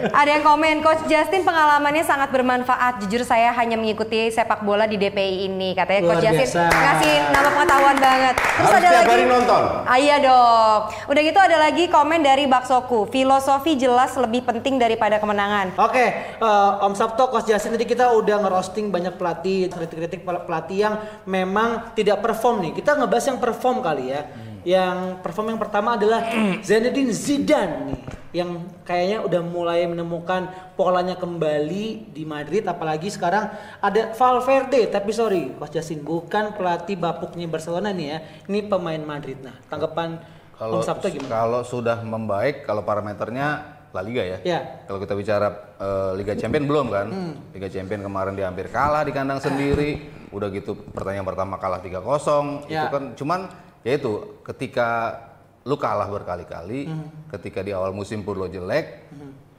Ada 0.10 0.30
yang 0.32 0.44
komen, 0.48 0.76
coach 0.80 1.04
Justin 1.06 1.42
pengalamannya 1.44 2.04
sangat 2.08 2.30
bermanfaat. 2.32 3.04
Jujur 3.04 3.28
saya 3.28 3.52
hanya 3.52 3.76
mengikuti 3.76 4.32
sepak 4.32 4.64
bola 4.64 4.88
di 4.88 4.96
DPI 4.96 5.52
ini. 5.52 5.76
Katanya 5.76 6.02
coach 6.08 6.16
Luar 6.16 6.26
Justin 6.32 6.48
biasa. 6.48 6.64
ngasih 6.72 7.14
nama 7.36 7.50
pengetahuan 7.52 7.98
banget. 8.00 8.36
Terus 8.40 8.56
Harus 8.56 8.80
ada 8.80 8.90
lagi 8.96 9.12
hari 9.12 9.26
nonton. 9.28 9.62
Ah, 9.84 9.98
iya 10.00 10.16
dong. 10.18 10.80
Udah 11.12 11.22
gitu 11.22 11.40
ada 11.44 11.58
lagi 11.60 11.84
komen 11.92 12.24
dari 12.24 12.48
Baksoku. 12.48 13.12
Filosofi 13.12 13.76
jelas 13.76 14.16
lebih 14.16 14.48
penting 14.48 14.80
daripada 14.80 15.20
kemenangan. 15.20 15.76
Oke, 15.76 16.40
eh, 16.78 16.86
Om 16.86 16.94
Sabto, 16.94 17.28
Coach 17.28 17.50
Jasin 17.50 17.74
tadi 17.74 17.84
kita 17.84 18.14
udah 18.14 18.38
ngerosting 18.46 18.94
banyak 18.94 19.18
pelatih, 19.18 19.68
kritik-kritik 19.68 20.22
pel- 20.22 20.46
pelatih 20.46 20.78
yang 20.86 20.96
memang 21.26 21.92
tidak 21.94 22.22
perform 22.22 22.62
nih. 22.70 22.72
Kita 22.78 22.94
ngebahas 22.94 23.26
yang 23.34 23.40
perform 23.42 23.82
kali 23.82 24.06
ya. 24.14 24.22
Yang 24.60 25.24
perform 25.24 25.56
yang 25.56 25.60
pertama 25.60 25.96
adalah 25.96 26.20
Zinedine 26.68 27.16
Zidane 27.16 27.76
nih, 27.88 28.00
yang 28.36 28.50
kayaknya 28.84 29.24
udah 29.24 29.42
mulai 29.42 29.88
menemukan 29.88 30.52
polanya 30.76 31.16
kembali 31.16 32.12
di 32.12 32.24
Madrid. 32.28 32.68
Apalagi 32.68 33.08
sekarang 33.08 33.50
ada 33.80 34.12
Valverde, 34.12 34.92
tapi 34.92 35.16
sorry, 35.16 35.56
Coach 35.56 35.80
Jasin 35.80 36.04
bukan 36.04 36.60
pelatih 36.60 37.00
bapuknya 37.00 37.48
Barcelona 37.48 37.96
nih 37.96 38.08
ya. 38.12 38.18
Ini 38.52 38.68
pemain 38.68 39.00
Madrid. 39.00 39.40
Nah, 39.40 39.56
tanggapan 39.72 40.20
Kalau 40.60 40.84
Om 40.84 40.84
Sabto 40.84 41.08
gimana? 41.08 41.32
kalau 41.32 41.62
sudah 41.64 42.04
membaik, 42.04 42.68
kalau 42.68 42.84
parameternya 42.84 43.79
La 43.90 44.02
Liga 44.02 44.22
ya. 44.22 44.38
Ya. 44.46 44.60
Kalau 44.86 45.00
kita 45.00 45.14
bicara 45.14 45.48
eh, 45.76 46.12
Liga 46.14 46.34
Champion 46.34 46.66
belum 46.66 46.88
kan? 46.90 47.08
Hmm. 47.10 47.34
Liga 47.52 47.68
Champion 47.68 48.02
kemarin 48.02 48.34
dia 48.34 48.46
hampir 48.46 48.70
kalah 48.70 49.02
di 49.02 49.12
kandang 49.12 49.42
sendiri. 49.42 49.98
Udah 50.30 50.48
gitu 50.50 50.78
pertandingan 50.94 51.26
pertama 51.26 51.58
kalah 51.58 51.82
3-0. 51.82 52.66
Itu 52.66 52.70
Ya. 52.70 52.86
kan 52.88 53.18
cuman 53.18 53.50
ya 53.82 53.98
itu 53.98 54.42
ketika 54.46 55.18
lu 55.66 55.76
kalah 55.76 56.06
berkali-kali, 56.06 56.86
Hmm. 56.86 57.10
ketika 57.30 57.66
di 57.66 57.74
awal 57.74 57.90
musim 57.92 58.22
pun 58.22 58.38
lo 58.38 58.46
jelek, 58.46 59.10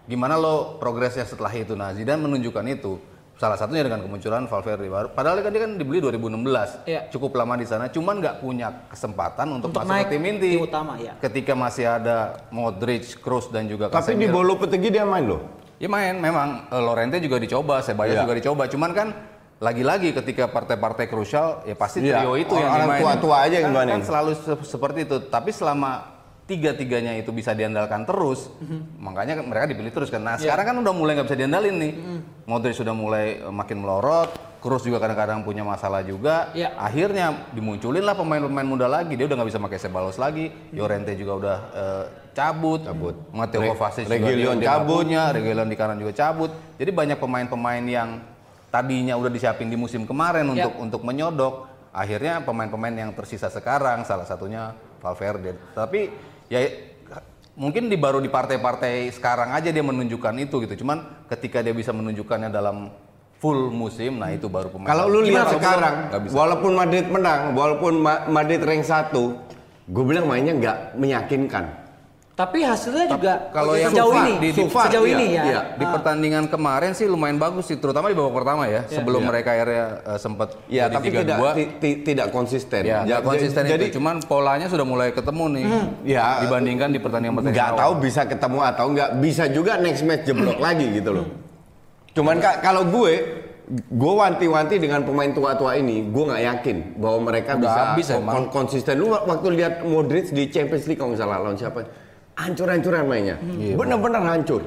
gimana 0.06 0.34
lo 0.34 0.78
progresnya 0.78 1.22
setelah 1.22 1.50
itu? 1.52 1.74
Nah, 1.74 1.90
Zidane 1.90 2.22
menunjukkan 2.22 2.64
itu. 2.70 2.98
Salah 3.40 3.57
satunya 3.57 3.81
dengan 3.81 4.05
kemunculan 4.05 4.44
Valverde 4.44 4.85
baru. 4.85 5.09
Padahal 5.09 5.40
kan 5.40 5.48
dia 5.48 5.64
kan 5.64 5.72
dibeli 5.72 5.96
2016, 5.96 6.85
Iya. 6.85 7.09
cukup 7.09 7.40
lama 7.40 7.57
di 7.57 7.64
sana, 7.64 7.88
cuman 7.88 8.20
nggak 8.20 8.37
punya 8.37 8.68
kesempatan 8.87 9.48
untuk, 9.50 9.72
Untuk 9.72 9.81
masuk 9.81 9.92
naik 9.96 10.05
ke 10.05 10.12
tim 10.12 10.24
inti. 10.29 10.50
tim 10.53 10.61
utama, 10.61 10.92
ya. 11.00 11.16
Ketika 11.16 11.57
masih 11.57 11.88
ada 11.88 12.16
Modric, 12.53 13.16
Kroos 13.16 13.48
dan 13.48 13.64
juga 13.64 13.88
Tapi 13.88 14.12
di 14.14 14.29
bolo 14.29 14.61
petegi 14.61 14.92
dia 14.92 15.09
main 15.09 15.24
loh. 15.24 15.40
Ya 15.81 15.88
main, 15.88 16.20
memang 16.20 16.68
eh, 16.68 16.83
Lorente 16.85 17.16
juga 17.16 17.40
dicoba, 17.40 17.81
Ceballos 17.81 18.12
Iya. 18.12 18.29
juga 18.29 18.35
dicoba. 18.37 18.62
Cuman 18.68 18.90
kan 18.92 19.09
lagi-lagi 19.57 20.12
ketika 20.12 20.44
partai-partai 20.44 21.09
krusial 21.09 21.64
ya 21.64 21.72
pasti 21.72 22.05
Iya, 22.05 22.20
trio 22.20 22.37
itu 22.37 22.53
yang 22.53 22.68
orang 22.70 22.88
dimainin. 22.92 23.05
tua-tua 23.09 23.37
aja 23.40 23.57
yang 23.57 23.72
kan, 23.72 23.88
kan 23.88 24.03
selalu 24.05 24.31
se- 24.37 24.68
seperti 24.68 24.98
itu. 25.03 25.16
Tapi 25.26 25.48
selama 25.48 26.19
tiga-tiganya 26.50 27.14
itu 27.14 27.30
bisa 27.30 27.54
diandalkan 27.54 28.02
terus, 28.02 28.50
makanya 28.98 29.38
kan 29.38 29.46
mereka 29.46 29.70
dipilih 29.70 29.94
terus 29.94 30.10
kan. 30.10 30.18
Nah 30.18 30.34
sekarang 30.34 30.74
kan 30.74 30.76
udah 30.82 30.90
mulai 30.90 31.14
nggak 31.14 31.30
bisa 31.30 31.38
diandalin 31.38 31.76
nih. 31.78 31.92
Modric 32.44 32.74
sudah 32.74 32.90
mulai 32.90 33.38
eh, 33.38 33.46
makin 33.46 33.78
melorot, 33.78 34.34
Kroos 34.58 34.82
juga 34.82 34.98
kadang-kadang 34.98 35.40
punya 35.40 35.62
masalah 35.62 36.02
juga. 36.02 36.50
Iya. 36.52 36.74
Akhirnya 36.74 37.48
dimunculin 37.54 38.02
lah 38.02 38.12
pemain-pemain 38.12 38.66
muda 38.66 38.84
lagi. 38.84 39.14
Dia 39.14 39.24
udah 39.24 39.36
nggak 39.40 39.48
bisa 39.54 39.62
pakai 39.62 39.78
Ceballos 39.78 40.18
lagi. 40.18 40.50
Llorente 40.74 41.14
juga 41.14 41.32
udah 41.38 41.56
eh, 41.72 42.04
cabut. 42.34 42.82
Cabut. 42.84 43.14
Matteo 43.30 43.62
Re- 43.62 43.70
Kovacic 43.72 44.04
juga 44.04 44.18
Reguilon 44.18 44.36
dia- 44.36 44.44
dia 44.44 44.50
nggak 44.58 44.74
cabut. 44.84 44.96
punya, 45.06 45.22
Reguilon 45.30 45.68
di 45.70 45.76
kanan 45.78 45.96
juga 45.96 46.12
cabut. 46.12 46.50
Jadi 46.76 46.90
banyak 46.90 47.16
pemain-pemain 47.16 47.84
yang 47.86 48.08
tadinya 48.68 49.14
udah 49.16 49.30
disiapin 49.30 49.70
di 49.70 49.78
musim 49.78 50.04
kemarin 50.04 50.44
Ya. 50.52 50.66
untuk 50.66 50.72
untuk 50.76 51.00
menyodok. 51.06 51.70
Akhirnya 51.90 52.44
pemain-pemain 52.44 52.92
yang 52.92 53.10
tersisa 53.14 53.48
sekarang 53.48 54.04
salah 54.04 54.28
satunya 54.28 54.74
Valverde. 55.00 55.56
Tapi 55.72 56.12
ya 56.50 56.66
mungkin 57.54 57.86
di 57.86 57.96
baru 57.96 58.18
di 58.18 58.26
partai-partai 58.26 59.08
sekarang 59.14 59.54
aja 59.54 59.70
dia 59.70 59.84
menunjukkan 59.86 60.34
itu 60.42 60.66
gitu. 60.66 60.84
Cuman 60.84 61.28
ketika 61.30 61.62
dia 61.62 61.72
bisa 61.72 61.94
menunjukkannya 61.94 62.50
dalam 62.50 62.90
full 63.40 63.72
musim, 63.72 64.20
nah 64.20 64.28
itu 64.28 64.52
baru 64.52 64.68
pemain. 64.68 64.90
Kalau 64.90 65.08
lu 65.08 65.24
lihat 65.24 65.48
sekarang, 65.56 66.12
bisa. 66.28 66.34
walaupun 66.36 66.72
Madrid 66.76 67.08
menang, 67.08 67.56
walaupun 67.56 67.96
Ma- 67.96 68.28
Madrid 68.28 68.60
rank 68.60 68.84
1, 68.84 69.16
gue 69.88 70.04
bilang 70.04 70.28
mainnya 70.28 70.52
nggak 70.52 70.76
meyakinkan. 71.00 71.79
Tapi 72.40 72.59
hasilnya 72.64 73.05
juga 73.07 73.33
kalau 73.53 73.76
yang 73.76 73.92
sejauh 73.92 74.09
far, 74.11 74.24
ini, 74.24 74.33
di- 74.40 74.53
di- 74.55 74.64
sejauh 74.64 75.05
iya, 75.05 75.12
ini 75.12 75.26
ya. 75.29 75.42
iya. 75.44 75.61
di 75.76 75.85
pertandingan 75.85 76.44
kemarin 76.48 76.92
sih 76.92 77.05
lumayan 77.05 77.37
bagus 77.37 77.68
sih, 77.68 77.76
terutama 77.76 78.09
di 78.09 78.16
babak 78.16 78.33
pertama 78.35 78.64
ya, 78.64 78.88
sebelum 78.88 79.20
Iya. 79.20 79.29
mereka 79.29 79.48
akhirnya 79.53 79.85
eh, 80.00 80.18
sempat 80.18 80.48
Ya, 80.66 80.88
tapi 80.88 81.12
tidak 81.12 81.37
3-2. 81.37 81.53
ti- 81.53 81.70
ti- 81.76 81.98
tidak 82.03 82.26
konsisten. 82.31 82.83
Ya, 82.83 83.05
Ja- 83.05 83.20
konsisten 83.20 83.62
jadi, 83.62 83.85
itu. 83.87 84.00
Cuman 84.00 84.24
polanya 84.24 84.66
sudah 84.66 84.83
mulai 84.83 85.12
ketemu 85.12 85.44
nih. 85.53 85.64
Ya, 86.09 86.40
dibandingkan 86.40 86.88
di 86.88 86.98
pertandingan 86.98 87.37
pertandingan 87.37 87.61
nggak 87.66 87.76
tahu 87.76 87.92
bisa 88.00 88.22
ketemu 88.24 88.59
atau 88.64 88.85
nggak 88.88 89.11
bisa 89.20 89.44
juga 89.46 89.72
next 89.76 90.00
match 90.00 90.24
jeblok 90.24 90.57
lagi 90.59 90.87
gitu 90.90 91.12
loh. 91.12 91.26
Cuman 92.11 92.40
Kak, 92.40 92.64
kalau 92.64 92.88
gue 92.88 93.12
gue 93.70 94.14
wanti-wanti 94.16 94.76
dengan 94.76 95.05
pemain 95.05 95.31
tua-tua 95.31 95.76
ini, 95.76 96.03
gue 96.03 96.24
nggak 96.24 96.42
yakin 96.42 96.76
bahwa 96.96 97.18
mereka 97.22 97.55
Udah 97.55 97.62
bisa 97.62 97.81
habis 97.87 98.07
kon- 98.26 98.50
konsisten. 98.50 98.96
Lu 98.96 99.12
waktu 99.12 99.46
lihat 99.53 99.85
Modric 99.85 100.26
di 100.29 100.48
Champions 100.48 100.88
League 100.88 100.96
kalau 100.96 101.12
nggak 101.12 101.20
salah 101.20 101.38
lawan 101.38 101.55
siapa? 101.55 101.87
Hancur-hancuran 102.34 103.04
mainnya. 103.04 103.36
Bener-bener 103.74 104.22
hancur. 104.22 104.62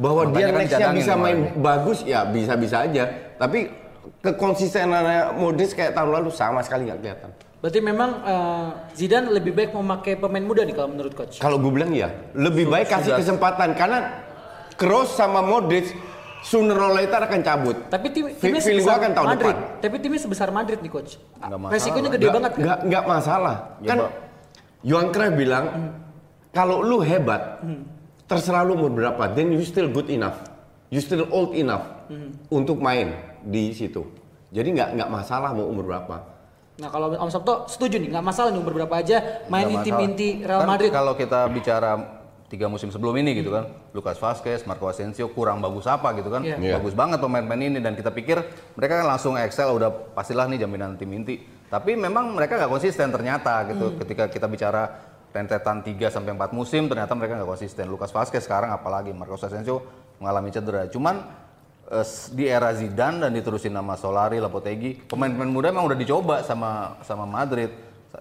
Bahwa 0.00 0.24
Makanya 0.24 0.32
dia 0.32 0.46
kan 0.46 0.60
nextnya 0.64 0.88
bisa 0.96 1.12
main 1.14 1.38
kemarin. 1.44 1.60
bagus 1.60 1.98
ya 2.02 2.24
bisa-bisa 2.24 2.76
aja. 2.82 3.04
Tapi 3.36 3.68
kekonsistenannya 4.24 5.36
Modric 5.36 5.72
kayak 5.72 5.92
tahun 5.92 6.10
lalu 6.16 6.28
sama 6.30 6.60
sekali 6.60 6.88
nggak 6.88 6.98
kelihatan. 6.98 7.30
Berarti 7.60 7.80
memang 7.84 8.10
eh, 8.24 8.66
Zidane 8.96 9.28
lebih 9.28 9.52
baik 9.52 9.76
memakai 9.76 10.16
pemain 10.16 10.40
muda 10.40 10.64
nih 10.64 10.72
kalau 10.72 10.88
menurut 10.88 11.12
coach. 11.12 11.36
Kalau 11.36 11.60
gue 11.60 11.68
bilang 11.68 11.92
ya, 11.92 12.08
lebih 12.32 12.64
baik 12.66 12.88
kasih 12.88 13.12
kesempatan 13.14 13.76
karena 13.76 14.24
Kroos 14.74 15.12
sama 15.12 15.44
Modric 15.44 15.92
sooner 16.40 16.72
or 16.72 16.96
later 16.96 17.20
akan 17.20 17.40
cabut. 17.44 17.76
Tapi 17.92 18.06
tim, 18.08 18.32
timnya 18.32 18.64
feeling 18.64 18.80
sebesar 18.80 18.96
gua 18.96 19.04
kan 19.04 19.10
tahun 19.12 19.26
Madrid. 19.28 19.52
depan. 19.52 19.80
Tapi 19.84 19.96
timnya 20.00 20.20
sebesar 20.24 20.48
Madrid 20.48 20.78
nih 20.80 20.88
coach. 20.88 21.12
Resikonya 21.68 22.08
gede 22.08 22.24
Nggak- 22.24 22.32
banget 22.32 22.50
kan. 22.56 22.60
nggak 22.64 22.78
nggak 22.88 23.04
masalah. 23.04 23.56
Ya, 23.76 23.88
kan 23.92 23.96
Pak. 24.00 24.10
Johan 24.80 25.08
Cruyff 25.12 25.34
bilang 25.36 25.64
kalau 26.50 26.82
lu 26.82 26.98
hebat, 27.02 27.62
terserah 28.26 28.62
lu 28.66 28.74
umur 28.78 28.90
berapa, 28.94 29.22
then 29.34 29.54
you 29.54 29.62
still 29.62 29.86
good 29.90 30.10
enough, 30.10 30.38
you 30.90 30.98
still 31.02 31.26
old 31.30 31.54
enough 31.54 31.86
untuk 32.50 32.78
main 32.82 33.14
di 33.46 33.70
situ. 33.70 34.06
Jadi 34.50 34.74
nggak 34.74 34.98
nggak 34.98 35.10
masalah 35.10 35.54
mau 35.54 35.66
umur 35.70 35.86
berapa. 35.86 36.16
Nah 36.80 36.88
kalau 36.88 37.12
Om 37.12 37.30
Sabto 37.30 37.70
setuju 37.70 38.00
nih, 38.02 38.10
nggak 38.10 38.24
masalah 38.24 38.50
nih 38.50 38.60
umur 38.64 38.74
berapa 38.82 38.94
aja 38.98 39.46
main 39.46 39.68
di 39.68 39.76
tim 39.84 39.94
inti 40.00 40.28
Real 40.42 40.64
Kan 40.64 40.68
Madrid. 40.74 40.90
Kalau 40.90 41.12
kita 41.14 41.46
bicara 41.52 41.92
tiga 42.50 42.66
musim 42.66 42.90
sebelum 42.90 43.14
ini 43.14 43.38
gitu 43.38 43.54
kan, 43.54 43.70
Lucas 43.94 44.18
Vazquez, 44.18 44.66
Marco 44.66 44.90
Asensio 44.90 45.30
kurang 45.30 45.62
bagus 45.62 45.86
apa 45.86 46.10
gitu 46.18 46.34
kan? 46.34 46.42
Iya. 46.42 46.58
Iya. 46.58 46.74
Bagus 46.82 46.98
banget 46.98 47.22
pemain-pemain 47.22 47.62
ini 47.62 47.78
dan 47.78 47.94
kita 47.94 48.10
pikir 48.10 48.42
mereka 48.74 48.98
kan 48.98 49.06
langsung 49.06 49.38
excel 49.38 49.70
udah 49.70 49.92
pastilah 50.18 50.50
nih 50.50 50.66
jaminan 50.66 50.98
tim 50.98 51.14
inti. 51.14 51.38
Tapi 51.70 51.94
memang 51.94 52.34
mereka 52.34 52.58
nggak 52.58 52.72
konsisten 52.74 53.14
ternyata 53.14 53.62
gitu. 53.70 53.94
Ketika 54.02 54.26
kita 54.26 54.50
bicara 54.50 55.09
rentetan 55.30 55.82
3 55.86 56.10
sampai 56.10 56.34
4 56.34 56.50
musim 56.50 56.90
ternyata 56.90 57.14
mereka 57.14 57.38
nggak 57.38 57.50
konsisten. 57.50 57.86
Lucas 57.86 58.10
Vazquez 58.10 58.42
sekarang 58.42 58.74
apalagi 58.74 59.14
Marco 59.14 59.38
Asensio 59.38 59.82
mengalami 60.18 60.50
cedera. 60.50 60.90
Cuman 60.90 61.22
eh, 61.90 62.06
di 62.34 62.44
era 62.50 62.74
Zidane 62.74 63.22
dan 63.26 63.30
diterusin 63.34 63.70
nama 63.70 63.94
Solari, 63.94 64.42
Lopetegui, 64.42 65.06
pemain-pemain 65.06 65.50
muda 65.50 65.66
emang 65.70 65.86
udah 65.86 65.98
dicoba 65.98 66.42
sama 66.42 67.00
sama 67.06 67.24
Madrid. 67.24 67.70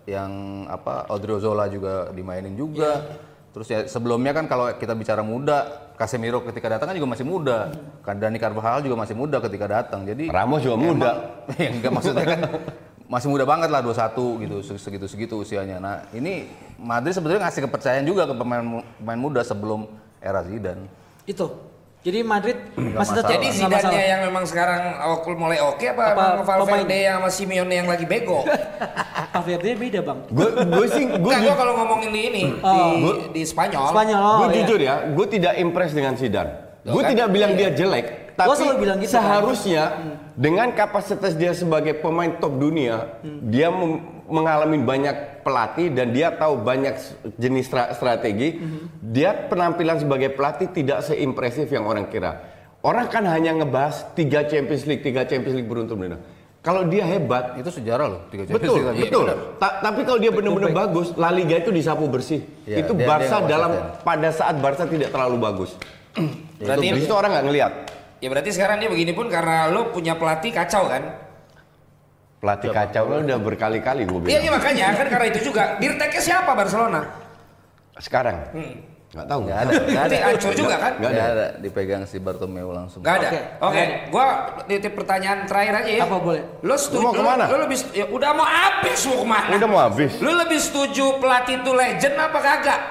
Yang 0.06 0.32
apa 0.70 1.10
Odriozola 1.10 1.66
juga 1.66 2.14
dimainin 2.14 2.54
juga. 2.54 3.02
Terus 3.50 3.68
ya 3.74 3.80
sebelumnya 3.90 4.30
kan 4.30 4.46
kalau 4.46 4.70
kita 4.78 4.94
bicara 4.94 5.26
muda, 5.26 5.90
Casemiro 5.98 6.46
ketika 6.46 6.78
datang 6.78 6.94
kan 6.94 6.96
juga 6.96 7.10
masih 7.18 7.26
muda. 7.26 7.74
Kan 8.06 8.22
Dani 8.22 8.38
Carvajal 8.38 8.86
juga 8.86 9.02
masih 9.02 9.18
muda 9.18 9.42
ketika 9.42 9.66
datang. 9.66 10.06
Jadi 10.06 10.30
Ramos 10.30 10.62
juga 10.62 10.78
muda. 10.78 11.12
ya 11.58 11.74
enggak 11.74 11.90
maksudnya 11.90 12.26
kan 12.30 12.40
masih 13.10 13.28
muda 13.34 13.44
banget 13.50 13.74
lah 13.74 13.82
21 13.82 14.46
gitu 14.46 14.58
segitu-segitu 14.78 15.34
usianya. 15.42 15.82
Nah, 15.82 16.06
ini 16.14 16.46
Madrid 16.80 17.12
sebetulnya 17.12 17.48
ngasih 17.48 17.62
kepercayaan 17.68 18.06
juga 18.08 18.24
ke 18.24 18.34
pemain 18.40 18.64
pemain 19.00 19.20
muda 19.20 19.42
sebelum 19.44 19.92
era 20.24 20.40
Zidane. 20.48 20.88
Itu. 21.28 21.70
Jadi 22.00 22.24
Madrid 22.24 22.56
masih 22.80 23.12
tetap 23.20 23.36
Jadi 23.36 23.48
Zidane 23.52 24.00
yang 24.08 24.22
memang 24.32 24.48
sekarang 24.48 24.96
awal 25.04 25.36
mulai 25.36 25.60
oke 25.60 25.84
apa, 25.84 26.00
Apa 26.00 26.12
emang 26.16 26.48
Valverde 26.48 26.96
pemain? 26.96 27.12
sama 27.20 27.30
Simeone 27.30 27.74
yang 27.76 27.88
lagi 27.92 28.08
bego? 28.08 28.48
Valverde 29.36 29.76
beda 29.76 30.00
bang. 30.08 30.20
Gue 30.32 30.50
gue 30.64 30.88
sih 30.96 31.04
gue 31.12 31.34
gua 31.44 31.56
kalau 31.60 31.74
ngomongin 31.84 32.10
di 32.16 32.22
ini 32.32 32.44
di, 32.56 32.84
di 33.36 33.42
Spanyol. 33.44 33.92
Spanyol. 33.92 34.24
gue 34.24 34.32
oh, 34.40 34.48
iya. 34.48 34.56
jujur 34.64 34.80
ya, 34.80 34.96
gue 35.12 35.26
tidak 35.28 35.54
impress 35.60 35.92
dengan 35.92 36.16
Zidane. 36.16 36.52
Gue 36.88 37.04
kan? 37.04 37.12
tidak 37.12 37.28
bilang 37.36 37.52
dia 37.60 37.70
jelek, 37.76 38.30
tapi 38.40 38.56
bilang 38.80 38.98
gitu, 39.04 39.12
kan. 39.12 39.20
seharusnya 39.20 39.84
dengan 40.40 40.72
kapasitas 40.72 41.36
dia 41.36 41.52
sebagai 41.52 42.00
pemain 42.00 42.32
top 42.40 42.56
dunia, 42.56 43.20
dia 43.44 43.68
mem- 43.68 44.24
mengalami 44.32 44.80
banyak 44.80 45.39
pelatih 45.50 45.90
dan 45.90 46.14
dia 46.14 46.30
tahu 46.30 46.62
banyak 46.62 46.94
jenis 47.36 47.66
stra- 47.66 47.90
strategi. 47.92 48.62
Dia 49.02 49.50
penampilan 49.50 49.98
sebagai 49.98 50.30
pelatih 50.30 50.70
tidak 50.70 51.02
seimpresif 51.02 51.66
yang 51.68 51.90
orang 51.90 52.06
kira. 52.06 52.38
Orang 52.80 53.10
kan 53.10 53.26
hanya 53.26 53.52
ngebahas 53.52 54.14
tiga 54.14 54.46
Champions 54.46 54.86
League, 54.86 55.02
tiga 55.02 55.26
Champions 55.26 55.58
League 55.58 55.68
beruntun-beruntun. 55.68 56.38
Kalau 56.60 56.84
dia 56.86 57.08
hebat, 57.08 57.56
Itu 57.56 57.72
sejarah 57.72 58.06
loh, 58.06 58.22
tiga 58.28 58.44
Champions 58.44 58.62
betul, 58.62 58.76
League 58.94 59.08
betul. 59.08 59.26
Ta- 59.58 59.80
tapi 59.80 60.04
kalau 60.04 60.20
dia 60.20 60.28
benar-benar 60.30 60.72
bagus, 60.76 61.16
La 61.16 61.32
Liga 61.32 61.56
itu 61.56 61.72
disapu 61.72 62.06
bersih. 62.06 62.44
Iya, 62.64 62.84
itu 62.84 62.92
dia- 62.94 63.08
Barca 63.08 63.38
dia 63.40 63.48
dalam 63.48 63.72
konsisten. 63.74 64.04
pada 64.04 64.30
saat 64.30 64.56
Barca 64.60 64.84
tidak 64.86 65.10
terlalu 65.10 65.38
bagus. 65.40 65.72
Berarti 66.60 66.86
itu, 66.86 67.08
itu 67.08 67.14
orang 67.16 67.32
nggak 67.34 67.46
ngelihat. 67.48 67.74
ya 68.20 68.28
berarti 68.28 68.52
sekarang 68.52 68.84
dia 68.84 68.92
begini 68.92 69.16
pun 69.16 69.32
karena 69.32 69.72
lo 69.72 69.96
punya 69.96 70.20
pelatih 70.20 70.52
kacau 70.52 70.92
kan? 70.92 71.29
Pelatih 72.40 72.72
kacau 72.72 73.04
kan 73.12 73.20
udah 73.28 73.40
berkali-kali 73.44 74.08
gue 74.08 74.16
Iya, 74.16 74.24
bilang. 74.24 74.42
iya 74.42 74.52
makanya 74.56 74.86
kan 74.96 75.08
karena 75.12 75.26
itu 75.28 75.40
juga. 75.52 75.64
Dirteknya 75.76 76.22
siapa 76.24 76.52
Barcelona? 76.56 77.02
Sekarang 78.00 78.48
tahu. 79.10 79.42
Nggak 79.50 79.58
ada, 79.58 79.72
nggak 79.74 80.04
ada. 80.06 80.06
Berarti 80.06 80.18
hancur 80.22 80.54
juga 80.54 80.76
kan? 80.78 80.92
Nggak 81.02 81.12
ada. 81.12 81.24
ada, 81.26 81.46
dipegang 81.58 82.04
si 82.06 82.18
Bartomeu 82.22 82.70
langsung. 82.70 83.02
Gak 83.02 83.16
ada. 83.20 83.30
Oke, 83.30 83.42
Oke, 83.60 83.82
nggak 83.82 84.00
gua 84.14 84.26
titip 84.70 84.94
pertanyaan 84.94 85.40
terakhir 85.50 85.74
aja 85.82 85.92
ya. 85.92 86.04
Apa 86.06 86.18
boleh? 86.22 86.44
Lo 86.62 86.76
setuju? 86.78 87.02
Lu 87.02 87.06
mau 87.10 87.14
ke 87.18 87.24
mana? 87.26 87.44
Lo, 87.50 87.58
lebih 87.66 87.78
ya, 87.90 88.06
udah 88.06 88.32
mau 88.38 88.46
habis 88.46 89.00
mau 89.10 89.18
ke 89.18 89.28
mana? 89.28 89.54
Udah 89.58 89.68
mau 89.68 89.82
habis. 89.82 90.12
Lo 90.22 90.32
lebih 90.38 90.60
setuju 90.62 91.06
pelatih 91.18 91.56
itu 91.66 91.72
legend 91.74 92.16
apa 92.22 92.38
kagak? 92.38 92.82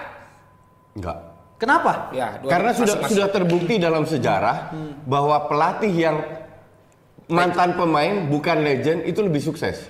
Enggak. 0.99 1.19
Kenapa? 1.59 1.93
Ya, 2.15 2.39
Karena 2.47 2.71
sudah 2.71 2.95
masing-masing. 2.99 3.15
sudah 3.19 3.29
terbukti 3.35 3.75
dalam 3.83 4.07
sejarah 4.07 4.71
bahwa 5.03 5.51
pelatih 5.51 5.91
yang 5.91 6.17
mantan 7.29 7.77
pemain 7.77 8.27
bukan 8.27 8.57
legend 8.61 9.05
itu 9.05 9.21
lebih 9.21 9.41
sukses. 9.41 9.85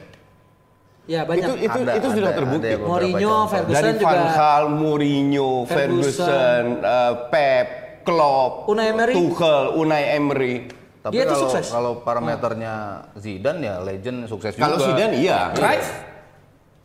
Ya 1.08 1.24
banyak. 1.24 1.40
Itu 1.40 1.52
itu 1.56 1.78
Ada, 1.88 1.92
itu 1.96 2.08
sudah 2.12 2.30
ada, 2.30 2.38
terbukti. 2.38 2.68
ada 2.68 2.84
Mourinho. 2.84 3.36
Ferguson 3.48 3.74
Dari 3.80 3.92
juga. 3.96 4.04
Van 4.12 4.22
Gaal, 4.28 4.64
Mourinho, 4.68 5.50
Ferguson. 5.64 6.28
Ferguson, 6.28 6.64
eh, 6.84 7.12
Pep, 7.32 7.68
Klopp, 8.04 8.52
Unai 8.68 8.86
Emery. 8.92 9.14
Tuchel, 9.16 9.64
Unai 9.72 10.04
Emery. 10.12 10.54
Tapi 10.98 11.12
Dia 11.16 11.24
itu 11.24 11.32
kalau, 11.32 11.42
sukses. 11.48 11.66
kalau 11.72 11.92
parameternya 12.04 12.74
Zidane 13.16 13.60
ya 13.62 13.74
legend 13.80 14.28
sukses 14.28 14.52
juga. 14.52 14.68
Kalau 14.68 14.76
Zidane 14.84 15.14
iya. 15.16 15.54
Cruyff? 15.56 15.88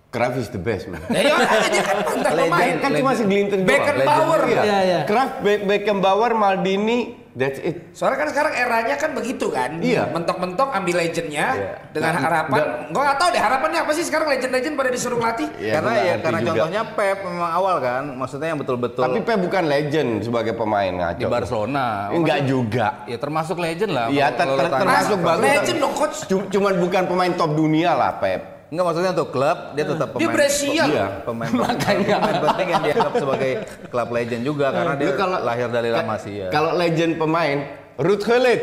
Cruyff 0.07 0.35
is 0.37 0.47
the 0.53 0.61
best 0.61 0.85
man. 0.87 1.01
Ya, 1.09 1.19
iya, 1.19 1.35
dia 1.67 1.83
kan 1.83 1.97
mantan 2.05 2.31
pemain. 2.37 2.73
kan 2.79 2.91
cuma 2.93 3.11
segelintir 3.17 3.59
doang. 3.59 3.67
Beckenbauer. 3.67 4.41
Iya. 4.45 4.61
Iya, 4.61 4.79
iya. 4.79 4.99
Cruyff, 5.03 5.31
Be- 5.41 5.63
Beckenbauer, 5.65 6.31
Maldini, 6.31 7.17
that's 7.33 7.57
it. 7.59 7.75
Soalnya 7.91 8.17
kan 8.19 8.29
sekarang 8.29 8.53
eranya 8.55 8.95
kan 8.95 9.11
begitu 9.11 9.49
kan. 9.49 9.77
Iya. 9.77 10.05
Mentok-mentok 10.07 10.69
ambil 10.71 10.95
legendnya 10.97 11.47
Iya. 11.51 11.73
dengan 11.89 12.13
Nah, 12.13 12.21
harapan. 12.21 12.57
da- 12.57 12.71
Gua 12.87 13.01
nggak 13.03 13.17
tahu 13.17 13.29
deh 13.29 13.41
harapannya 13.41 13.79
apa 13.81 13.91
sih 13.91 14.03
sekarang 14.03 14.27
legend-legend 14.29 14.73
pada 14.73 14.89
disuruh 14.89 15.17
ngelatih. 15.17 15.49
Iya, 15.55 15.73
karena 15.73 15.91
ya 15.95 16.13
karena 16.19 16.39
juga. 16.39 16.49
contohnya 16.53 16.81
Pep 16.93 17.17
memang 17.19 17.51
awal 17.51 17.75
kan, 17.79 18.03
maksudnya 18.13 18.47
yang 18.47 18.59
betul-betul 18.59 19.01
Tapi 19.01 19.19
Pep 19.19 19.39
bukan 19.39 19.63
legend 19.65 20.09
sebagai 20.21 20.53
pemain 20.53 20.91
ngaco. 20.91 21.19
di 21.19 21.25
Barcelona. 21.25 21.85
Enggak 22.09 22.39
juga. 22.45 22.87
Ya 23.03 23.17
termasuk 23.17 23.57
legend 23.57 23.91
lah. 23.91 24.07
Iya, 24.07 24.29
kalau- 24.31 24.53
ter- 24.55 24.63
ter- 24.63 24.79
termasuk 24.79 25.17
Mas, 25.17 25.27
bagus. 25.27 25.43
legend 25.43 25.77
dong, 25.79 25.93
coach. 25.93 26.17
Cum- 26.25 26.47
Cuman 26.49 26.73
bukan 26.77 27.03
pemain 27.05 27.33
top 27.33 27.51
dunia 27.51 27.91
lah 27.91 28.13
Pep. 28.15 28.52
Enggak 28.73 28.85
maksudnya 28.89 29.11
untuk 29.13 29.29
klub 29.29 29.57
dia 29.77 29.85
tetap 29.85 30.07
Dia 30.09 30.17
pemain. 30.17 30.33
Brazilian. 30.33 30.87
Iya. 30.89 31.05
Pemain, 31.21 31.51
pemain 31.61 32.37
penting 32.41 32.67
yang 32.73 32.81
dianggap 32.81 33.13
sebagai 33.21 33.51
klub 33.93 34.09
legend 34.09 34.41
juga 34.41 34.67
karena 34.73 34.93
dia 34.97 35.05
Lu 35.05 35.11
kalau 35.13 35.37
lahir 35.45 35.69
dari 35.69 35.89
lama 35.93 36.15
sih 36.17 36.33
ya. 36.41 36.47
Kalau 36.49 36.73
legend 36.73 37.21
pemain, 37.21 37.57
Ruud 38.01 38.21
Gullit, 38.25 38.61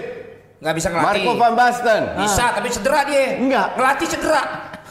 Nggak 0.60 0.74
bisa 0.76 0.88
ngelatih. 0.92 1.24
Marco 1.24 1.32
van 1.40 1.54
Basten. 1.56 2.02
Bisa, 2.20 2.44
tapi 2.52 2.68
cedera 2.68 3.00
dia. 3.08 3.24
Enggak. 3.40 3.66
Ngelatih 3.80 4.06
cedera. 4.12 4.42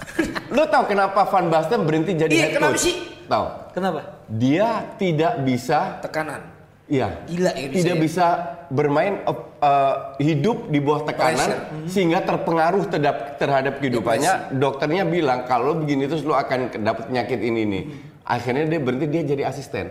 Lu 0.56 0.64
tahu 0.66 0.84
kenapa 0.90 1.22
Van 1.30 1.46
Basten 1.48 1.86
berhenti 1.86 2.18
jadi 2.18 2.32
Iya, 2.34 2.46
head 2.50 2.54
kenapa 2.58 2.74
coach? 2.74 2.84
sih? 2.90 2.96
Tahu. 3.30 3.46
Kenapa? 3.78 4.00
Dia 4.26 4.68
tidak 4.98 5.34
bisa 5.46 6.02
Tekanan. 6.02 6.59
Iya. 6.90 7.22
Gila 7.30 7.52
ya 7.54 7.68
Tidak 7.70 7.96
ya. 7.96 8.02
bisa 8.02 8.26
bermain 8.74 9.22
uh, 9.30 10.18
hidup 10.18 10.74
di 10.74 10.82
bawah 10.82 11.06
tekanan 11.06 11.38
Pressure. 11.38 11.86
sehingga 11.86 12.20
terpengaruh 12.26 12.84
terhadap 12.90 13.38
terhadap 13.38 13.74
kehidupannya. 13.78 14.58
Dokternya 14.58 15.06
bilang 15.06 15.46
kalau 15.46 15.78
begini 15.78 16.10
terus 16.10 16.26
lu 16.26 16.34
akan 16.34 16.74
dapat 16.82 17.14
penyakit 17.14 17.40
ini 17.40 17.62
nih. 17.64 17.84
Akhirnya 18.26 18.66
dia 18.66 18.78
berhenti 18.78 19.06
dia 19.08 19.24
jadi 19.24 19.44
asisten. 19.46 19.86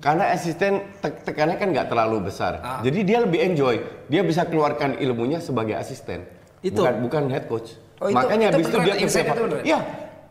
Karena 0.00 0.32
asisten 0.32 0.84
te- 1.00 1.20
tekanannya 1.20 1.56
kan 1.56 1.68
nggak 1.72 1.88
terlalu 1.88 2.28
besar. 2.28 2.60
Ah. 2.60 2.80
Jadi 2.80 3.04
dia 3.04 3.24
lebih 3.24 3.40
enjoy. 3.40 3.76
Dia 4.08 4.20
bisa 4.20 4.44
keluarkan 4.44 5.00
ilmunya 5.00 5.40
sebagai 5.40 5.76
asisten. 5.76 6.24
Itu. 6.60 6.80
Bukan 6.80 6.94
bukan 7.04 7.22
head 7.28 7.44
coach. 7.44 7.76
Oh, 8.00 8.08
itu- 8.08 8.16
makanya 8.16 8.52
itu 8.52 8.56
habis 8.56 8.66
itu 8.68 8.78
dia 8.80 8.94
ke 8.96 9.04
beneran? 9.04 9.64
Iya. 9.64 9.80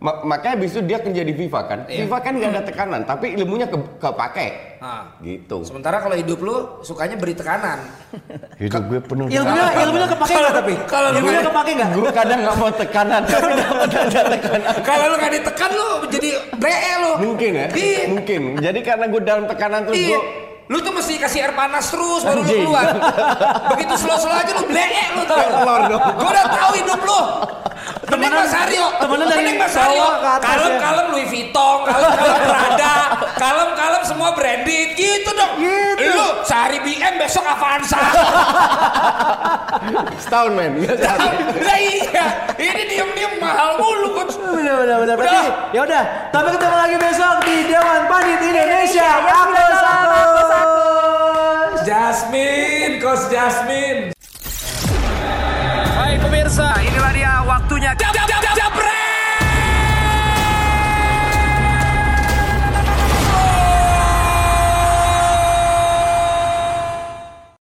Ma- 0.04 0.20
makanya 0.28 0.54
habis 0.60 0.76
itu 0.76 0.82
dia 0.84 1.00
kerja 1.00 1.22
di 1.24 1.32
FIFA 1.32 1.60
kan. 1.64 1.80
Iya. 1.86 1.98
FIFA 2.04 2.18
kan 2.20 2.34
nggak 2.36 2.52
ada 2.52 2.64
tekanan, 2.66 3.02
tapi 3.06 3.26
ilmunya 3.38 3.68
ke 3.70 3.78
kepake. 4.02 4.48
Ah. 4.84 5.16
Gitu. 5.24 5.64
Sementara 5.64 6.04
kalau 6.04 6.12
hidup 6.12 6.44
lu 6.44 6.84
sukanya 6.84 7.16
beri 7.16 7.32
tekanan. 7.32 7.80
Hidup 8.60 8.84
gue 8.92 9.00
penuh 9.00 9.32
Ilmunya 9.32 9.66
ilmunya 9.80 10.08
kepake 10.12 10.34
nggak 10.36 10.56
tapi? 10.60 10.74
kalau 10.92 11.08
lu 11.10 11.18
ilmunya 11.24 11.42
kepake 11.42 11.72
nggak? 11.80 11.90
gue 11.96 12.12
kadang 12.12 12.40
nggak 12.44 12.56
mau 12.60 12.72
tekanan 12.76 13.22
tapi 13.24 13.52
dapat 13.56 13.90
aja 13.96 14.22
tekanan 14.28 14.74
kalau 14.84 15.06
lu 15.08 15.16
nggak 15.18 15.34
ditekan 15.40 15.70
lu 15.72 15.90
jadi 16.12 16.30
bree 16.60 16.94
lu. 17.00 17.12
mungkin 17.24 17.52
ya 17.56 17.68
Iya. 17.72 18.04
mungkin 18.12 18.42
jadi 18.60 18.80
karena 18.84 19.06
gue 19.08 19.22
dalam 19.24 19.46
tekanan 19.48 19.80
terus 19.88 19.96
Iya. 19.98 20.20
gue 20.20 20.22
Lu 20.72 20.80
tuh 20.80 20.96
mesti 20.96 21.20
kasih 21.20 21.44
air 21.44 21.54
panas 21.54 21.92
terus 21.92 22.24
baru 22.24 22.40
lu 22.40 22.48
keluar. 22.48 22.88
Begitu 23.76 23.94
slow-slow 24.00 24.32
aja 24.32 24.52
lu 24.56 24.64
blek 24.64 24.90
lu 25.12 25.22
tuh. 25.28 25.36
Dong. 25.92 26.04
Gua 26.16 26.30
udah 26.32 26.46
tahu 26.48 26.72
hidup 26.80 27.00
lu. 27.04 27.20
Temenan- 28.14 28.40
Mas 28.40 28.54
Aryo. 28.56 28.86
temenan 28.96 29.26
dari 29.26 29.38
Mending 29.40 29.58
Mas 29.58 29.76
Aryo. 29.76 30.06
atas 30.06 30.22
ya. 30.24 30.34
Kalem-kalem 30.46 31.06
Louis 31.10 31.28
Vuitton, 31.28 31.78
kalem-kalem 31.84 32.42
Prada, 32.44 32.94
kalem-kalem 33.36 34.04
semua 34.04 34.30
branded 34.32 34.90
gitu 34.94 35.30
dong. 35.32 35.54
Lu 35.98 36.28
sehari 36.44 36.78
BM 36.80 37.14
besok 37.18 37.44
Avanza. 37.44 37.98
setahun 40.16 40.52
men 40.54 40.74
lah 41.68 41.78
iya, 41.78 42.26
ini 42.56 42.82
diem-diem 42.88 43.34
mahal 43.38 43.76
mulu. 43.76 44.24
Bener 44.24 44.76
bener 44.78 44.98
bener. 45.00 45.16
Berarti 45.18 45.44
ya 45.74 45.82
udah. 45.84 46.04
Tapi 46.30 46.48
ketemu 46.52 46.76
lagi 46.78 46.96
besok 46.96 47.36
di 47.44 47.56
Dewan 47.66 48.02
Panit 48.06 48.40
Indonesia. 48.40 49.08
Aku 49.20 49.52
yang 49.52 49.74
salam, 49.74 50.08
aku 50.08 50.32
satu. 50.40 50.72
Jasmine, 51.84 52.94
coach 52.98 53.28
Jasmine. 53.28 54.13
Pemirsa, 56.34 56.74
inilah 56.82 57.14
dia 57.14 57.46
waktunya. 57.46 57.94
Jab, 57.94 58.10
jab, 58.10 58.26
jab, 58.26 58.42
jab, 58.42 58.58
jabret! 58.58 59.13